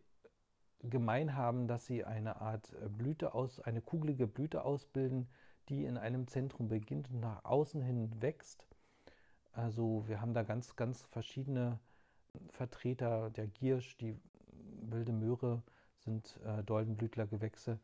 gemein 0.82 1.34
haben, 1.34 1.66
dass 1.66 1.86
sie 1.86 2.04
eine 2.04 2.40
Art 2.40 2.72
Blüte 2.96 3.34
aus, 3.34 3.60
eine 3.60 3.80
kugelige 3.80 4.26
Blüte 4.26 4.64
ausbilden, 4.64 5.28
die 5.68 5.84
in 5.84 5.96
einem 5.96 6.26
Zentrum 6.28 6.68
beginnt 6.68 7.10
und 7.10 7.20
nach 7.20 7.44
außen 7.44 7.82
hin 7.82 8.10
wächst. 8.20 8.66
Also 9.52 10.04
wir 10.06 10.20
haben 10.20 10.34
da 10.34 10.42
ganz, 10.42 10.76
ganz 10.76 11.02
verschiedene 11.02 11.78
Vertreter. 12.50 13.30
Der 13.30 13.48
Giersch, 13.48 13.96
die 13.96 14.16
wilde 14.82 15.12
Möhre 15.12 15.62
sind 15.98 16.38
äh, 16.44 16.62
Doldenblütlergewächse, 16.62 17.78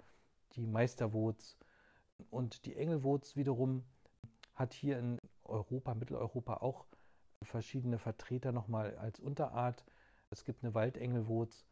die 0.52 0.66
Meisterwurz 0.66 1.56
und 2.30 2.64
die 2.64 2.76
Engelwurz 2.76 3.36
wiederum 3.36 3.84
hat 4.54 4.72
hier 4.72 4.98
in 4.98 5.18
Europa, 5.42 5.94
Mitteleuropa 5.94 6.58
auch 6.58 6.86
verschiedene 7.42 7.98
Vertreter 7.98 8.52
nochmal 8.52 8.96
als 8.96 9.18
Unterart. 9.20 9.84
Es 10.30 10.44
gibt 10.44 10.62
eine 10.62 10.74
Waldengelwurz 10.74 11.66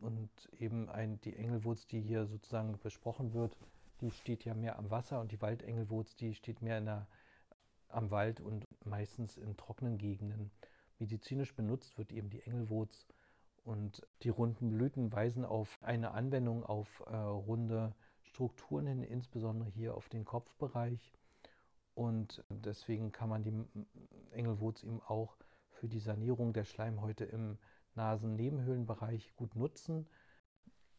und 0.00 0.30
eben 0.58 0.88
ein, 0.88 1.20
die 1.22 1.36
Engelwurz, 1.36 1.86
die 1.86 2.00
hier 2.00 2.26
sozusagen 2.26 2.78
besprochen 2.82 3.34
wird, 3.34 3.56
die 4.00 4.10
steht 4.10 4.44
ja 4.44 4.54
mehr 4.54 4.78
am 4.78 4.90
Wasser 4.90 5.20
und 5.20 5.32
die 5.32 5.40
Waldengelwurz, 5.40 6.14
die 6.16 6.34
steht 6.34 6.62
mehr 6.62 6.78
in 6.78 6.86
der 6.86 7.06
am 7.88 8.10
Wald 8.10 8.40
und 8.40 8.66
meistens 8.84 9.36
in 9.36 9.56
trockenen 9.56 9.98
Gegenden. 9.98 10.50
Medizinisch 10.98 11.54
benutzt 11.54 11.96
wird 11.98 12.12
eben 12.12 12.30
die 12.30 12.42
Engelwurz 12.42 13.06
und 13.64 14.06
die 14.22 14.28
runden 14.28 14.70
Blüten 14.70 15.12
weisen 15.12 15.44
auf 15.44 15.78
eine 15.82 16.12
Anwendung 16.12 16.64
auf 16.64 17.02
äh, 17.06 17.16
runde 17.16 17.94
Strukturen 18.22 18.86
hin, 18.86 19.02
insbesondere 19.02 19.70
hier 19.70 19.94
auf 19.94 20.08
den 20.08 20.24
Kopfbereich. 20.24 21.12
Und 21.94 22.44
deswegen 22.48 23.10
kann 23.10 23.28
man 23.28 23.42
die 23.42 23.52
Engelwurz 24.30 24.84
eben 24.84 25.00
auch 25.02 25.36
für 25.70 25.88
die 25.88 25.98
Sanierung 25.98 26.52
der 26.52 26.64
Schleimhäute 26.64 27.24
im 27.24 27.58
Nasennebenhöhlenbereich 27.98 29.34
gut 29.36 29.54
nutzen. 29.56 30.06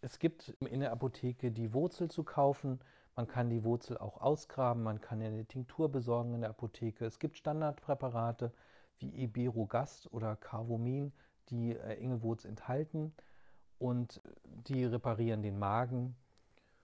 Es 0.01 0.19
gibt 0.19 0.49
in 0.59 0.81
der 0.81 0.91
Apotheke 0.91 1.51
die 1.51 1.73
Wurzel 1.73 2.11
zu 2.11 2.23
kaufen. 2.23 2.79
Man 3.15 3.27
kann 3.27 3.49
die 3.49 3.63
Wurzel 3.63 3.97
auch 3.97 4.21
ausgraben, 4.21 4.83
man 4.83 5.01
kann 5.01 5.21
eine 5.21 5.45
Tinktur 5.45 5.91
besorgen 5.91 6.35
in 6.35 6.41
der 6.41 6.51
Apotheke. 6.51 7.05
Es 7.05 7.19
gibt 7.19 7.37
Standardpräparate 7.37 8.53
wie 8.99 9.23
Iberogast 9.23 10.11
oder 10.13 10.35
Carvomin, 10.35 11.11
die 11.49 11.75
äh, 11.75 11.97
Engelwurz 11.97 12.45
enthalten 12.45 13.13
und 13.77 14.21
die 14.45 14.85
reparieren 14.85 15.41
den 15.41 15.57
Magen. 15.57 16.15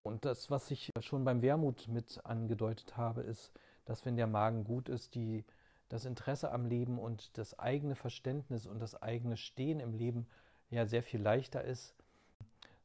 Und 0.03 0.25
das, 0.25 0.51
was 0.51 0.71
ich 0.71 0.91
schon 0.99 1.23
beim 1.23 1.41
Wermut 1.41 1.87
mit 1.87 2.19
angedeutet 2.25 2.95
habe, 2.97 3.21
ist, 3.21 3.51
dass 3.85 4.05
wenn 4.05 4.17
der 4.17 4.27
Magen 4.27 4.63
gut 4.63 4.89
ist, 4.89 5.15
die, 5.15 5.43
das 5.89 6.05
Interesse 6.05 6.51
am 6.51 6.65
Leben 6.65 6.99
und 6.99 7.37
das 7.37 7.57
eigene 7.59 7.95
Verständnis 7.95 8.65
und 8.65 8.79
das 8.79 9.01
eigene 9.01 9.37
Stehen 9.37 9.79
im 9.79 9.93
Leben 9.93 10.27
ja 10.69 10.85
sehr 10.85 11.03
viel 11.03 11.21
leichter 11.21 11.63
ist. 11.63 11.93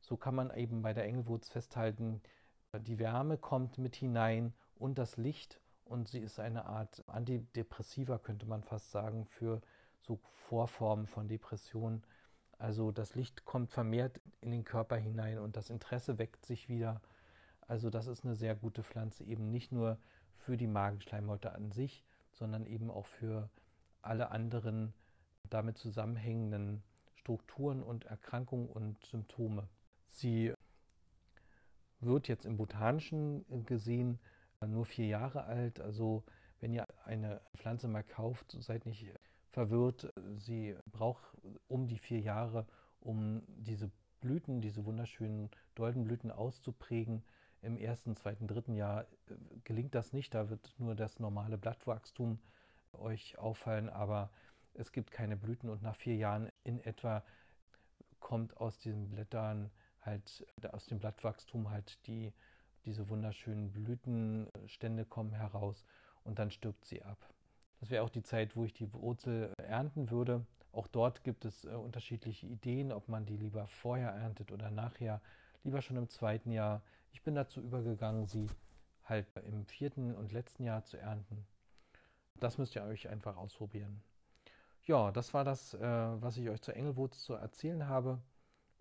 So 0.00 0.16
kann 0.16 0.34
man 0.34 0.54
eben 0.54 0.82
bei 0.82 0.92
der 0.92 1.04
Engelwurz 1.04 1.48
festhalten, 1.48 2.20
die 2.78 2.98
Wärme 2.98 3.36
kommt 3.36 3.78
mit 3.78 3.96
hinein 3.96 4.52
und 4.76 4.98
das 4.98 5.16
Licht 5.16 5.60
und 5.84 6.08
sie 6.08 6.20
ist 6.20 6.38
eine 6.38 6.66
Art 6.66 7.02
Antidepressiva, 7.08 8.18
könnte 8.18 8.46
man 8.46 8.62
fast 8.62 8.90
sagen, 8.92 9.26
für 9.26 9.60
so 10.02 10.20
Vorformen 10.48 11.06
von 11.06 11.28
Depressionen. 11.28 12.04
Also 12.58 12.92
das 12.92 13.14
Licht 13.14 13.44
kommt 13.44 13.72
vermehrt 13.72 14.20
in 14.40 14.50
den 14.50 14.64
Körper 14.64 14.96
hinein 14.96 15.38
und 15.38 15.56
das 15.56 15.70
Interesse 15.70 16.18
weckt 16.18 16.44
sich 16.46 16.68
wieder. 16.68 17.00
Also 17.66 17.90
das 17.90 18.06
ist 18.06 18.24
eine 18.24 18.36
sehr 18.36 18.54
gute 18.54 18.82
Pflanze, 18.82 19.24
eben 19.24 19.50
nicht 19.50 19.72
nur 19.72 19.98
für 20.36 20.56
die 20.56 20.66
Magenschleimhäute 20.66 21.52
an 21.52 21.72
sich, 21.72 22.04
sondern 22.32 22.66
eben 22.66 22.90
auch 22.90 23.06
für 23.06 23.50
alle 24.02 24.30
anderen 24.30 24.94
damit 25.48 25.78
zusammenhängenden 25.78 26.82
Strukturen 27.14 27.82
und 27.82 28.04
Erkrankungen 28.06 28.68
und 28.68 29.04
Symptome. 29.04 29.68
Sie 30.08 30.54
wird 32.00 32.28
jetzt 32.28 32.46
im 32.46 32.56
botanischen 32.56 33.44
gesehen 33.66 34.18
nur 34.66 34.86
vier 34.86 35.06
Jahre 35.06 35.44
alt. 35.44 35.80
Also 35.80 36.24
wenn 36.60 36.72
ihr 36.72 36.86
eine 37.04 37.40
Pflanze 37.56 37.88
mal 37.88 38.04
kauft, 38.04 38.56
seid 38.60 38.86
nicht 38.86 39.06
verwirrt. 39.50 40.12
Sie 40.36 40.76
braucht 40.86 41.36
um 41.68 41.88
die 41.88 41.98
vier 41.98 42.20
Jahre, 42.20 42.66
um 43.00 43.42
diese 43.48 43.90
Blüten, 44.20 44.60
diese 44.60 44.84
wunderschönen 44.84 45.50
Doldenblüten 45.74 46.30
auszuprägen. 46.30 47.22
Im 47.62 47.76
ersten, 47.76 48.16
zweiten, 48.16 48.46
dritten 48.46 48.74
Jahr 48.74 49.02
äh, 49.02 49.34
gelingt 49.64 49.94
das 49.94 50.12
nicht. 50.12 50.34
Da 50.34 50.48
wird 50.50 50.74
nur 50.78 50.94
das 50.94 51.18
normale 51.18 51.58
Blattwachstum 51.58 52.38
euch 52.92 53.38
auffallen, 53.38 53.88
aber 53.88 54.30
es 54.74 54.92
gibt 54.92 55.10
keine 55.10 55.36
Blüten 55.36 55.68
und 55.68 55.82
nach 55.82 55.96
vier 55.96 56.16
Jahren 56.16 56.50
in 56.64 56.80
etwa 56.80 57.22
kommt 58.18 58.56
aus 58.58 58.78
diesen 58.78 59.10
Blättern 59.10 59.70
halt, 60.02 60.46
aus 60.72 60.86
dem 60.86 60.98
Blattwachstum 60.98 61.70
halt 61.70 62.06
die, 62.06 62.32
diese 62.84 63.08
wunderschönen 63.08 63.72
Blütenstände 63.72 65.04
kommen 65.04 65.32
heraus 65.32 65.84
und 66.24 66.38
dann 66.38 66.50
stirbt 66.50 66.84
sie 66.84 67.02
ab. 67.02 67.18
Das 67.80 67.90
wäre 67.90 68.04
auch 68.04 68.10
die 68.10 68.22
Zeit, 68.22 68.56
wo 68.56 68.64
ich 68.64 68.74
die 68.74 68.92
Wurzel 68.92 69.52
ernten 69.58 70.10
würde. 70.10 70.44
Auch 70.72 70.86
dort 70.86 71.24
gibt 71.24 71.44
es 71.44 71.64
äh, 71.64 71.68
unterschiedliche 71.68 72.46
Ideen, 72.46 72.92
ob 72.92 73.08
man 73.08 73.26
die 73.26 73.36
lieber 73.36 73.66
vorher 73.66 74.10
erntet 74.10 74.52
oder 74.52 74.70
nachher, 74.70 75.20
lieber 75.64 75.82
schon 75.82 75.96
im 75.96 76.08
zweiten 76.08 76.52
Jahr. 76.52 76.82
Ich 77.12 77.22
bin 77.22 77.34
dazu 77.34 77.60
übergegangen, 77.60 78.26
sie 78.26 78.46
halt 79.04 79.26
im 79.44 79.66
vierten 79.66 80.14
und 80.14 80.32
letzten 80.32 80.64
Jahr 80.64 80.84
zu 80.84 80.96
ernten. 80.96 81.46
Das 82.38 82.58
müsst 82.58 82.74
ihr 82.74 82.82
euch 82.82 83.08
einfach 83.08 83.36
ausprobieren. 83.36 84.02
Ja, 84.84 85.12
das 85.12 85.34
war 85.34 85.44
das, 85.44 85.74
äh, 85.74 85.80
was 85.80 86.36
ich 86.36 86.48
euch 86.48 86.62
zur 86.62 86.74
Engelwurz 86.74 87.22
zu 87.22 87.34
erzählen 87.34 87.86
habe. 87.86 88.18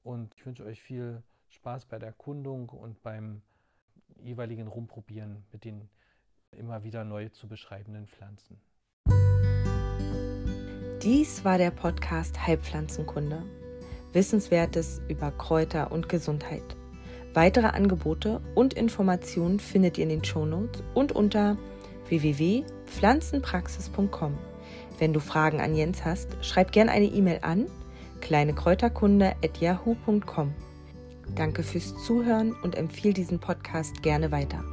Und 0.04 0.34
ich 0.36 0.46
wünsche 0.46 0.64
euch 0.64 0.82
viel 0.82 1.22
Spaß 1.50 1.86
bei 1.86 2.00
der 2.00 2.10
Erkundung 2.10 2.70
und 2.70 3.02
beim 3.04 3.42
jeweiligen 4.22 4.68
Rumprobieren 4.68 5.44
mit 5.52 5.66
den 5.66 5.90
immer 6.52 6.84
wieder 6.84 7.04
neu 7.04 7.30
zu 7.30 7.48
beschreibenden 7.48 8.08
Pflanzen. 8.08 8.60
Dies 11.02 11.46
war 11.46 11.58
der 11.58 11.72
Podcast 11.72 12.46
Heilpflanzenkunde. 12.46 13.44
Wissenswertes 14.14 15.02
über 15.08 15.32
Kräuter 15.32 15.92
und 15.92 16.10
Gesundheit. 16.10 16.76
Weitere 17.34 17.68
Angebote 17.68 18.42
und 18.56 18.74
Informationen 18.74 19.60
findet 19.60 19.98
ihr 19.98 20.04
in 20.04 20.10
den 20.10 20.24
Shownotes 20.24 20.82
und 20.94 21.12
unter 21.12 21.58
www.pflanzenpraxis.com. 22.08 24.38
Wenn 24.98 25.14
du 25.14 25.20
Fragen 25.20 25.60
an 25.62 25.76
Jens 25.76 26.04
hast, 26.06 26.30
schreib 26.42 26.72
gerne 26.72 26.92
eine 26.92 27.06
E-Mail 27.06 27.40
an 27.42 27.68
kleinekräuterkunde@yahoo.com. 28.22 30.54
Danke 31.36 31.62
fürs 31.64 31.94
Zuhören 32.06 32.56
und 32.64 32.76
empfehle 32.76 33.14
diesen 33.14 33.40
Podcast 33.40 34.02
gerne 34.02 34.32
weiter. 34.32 34.64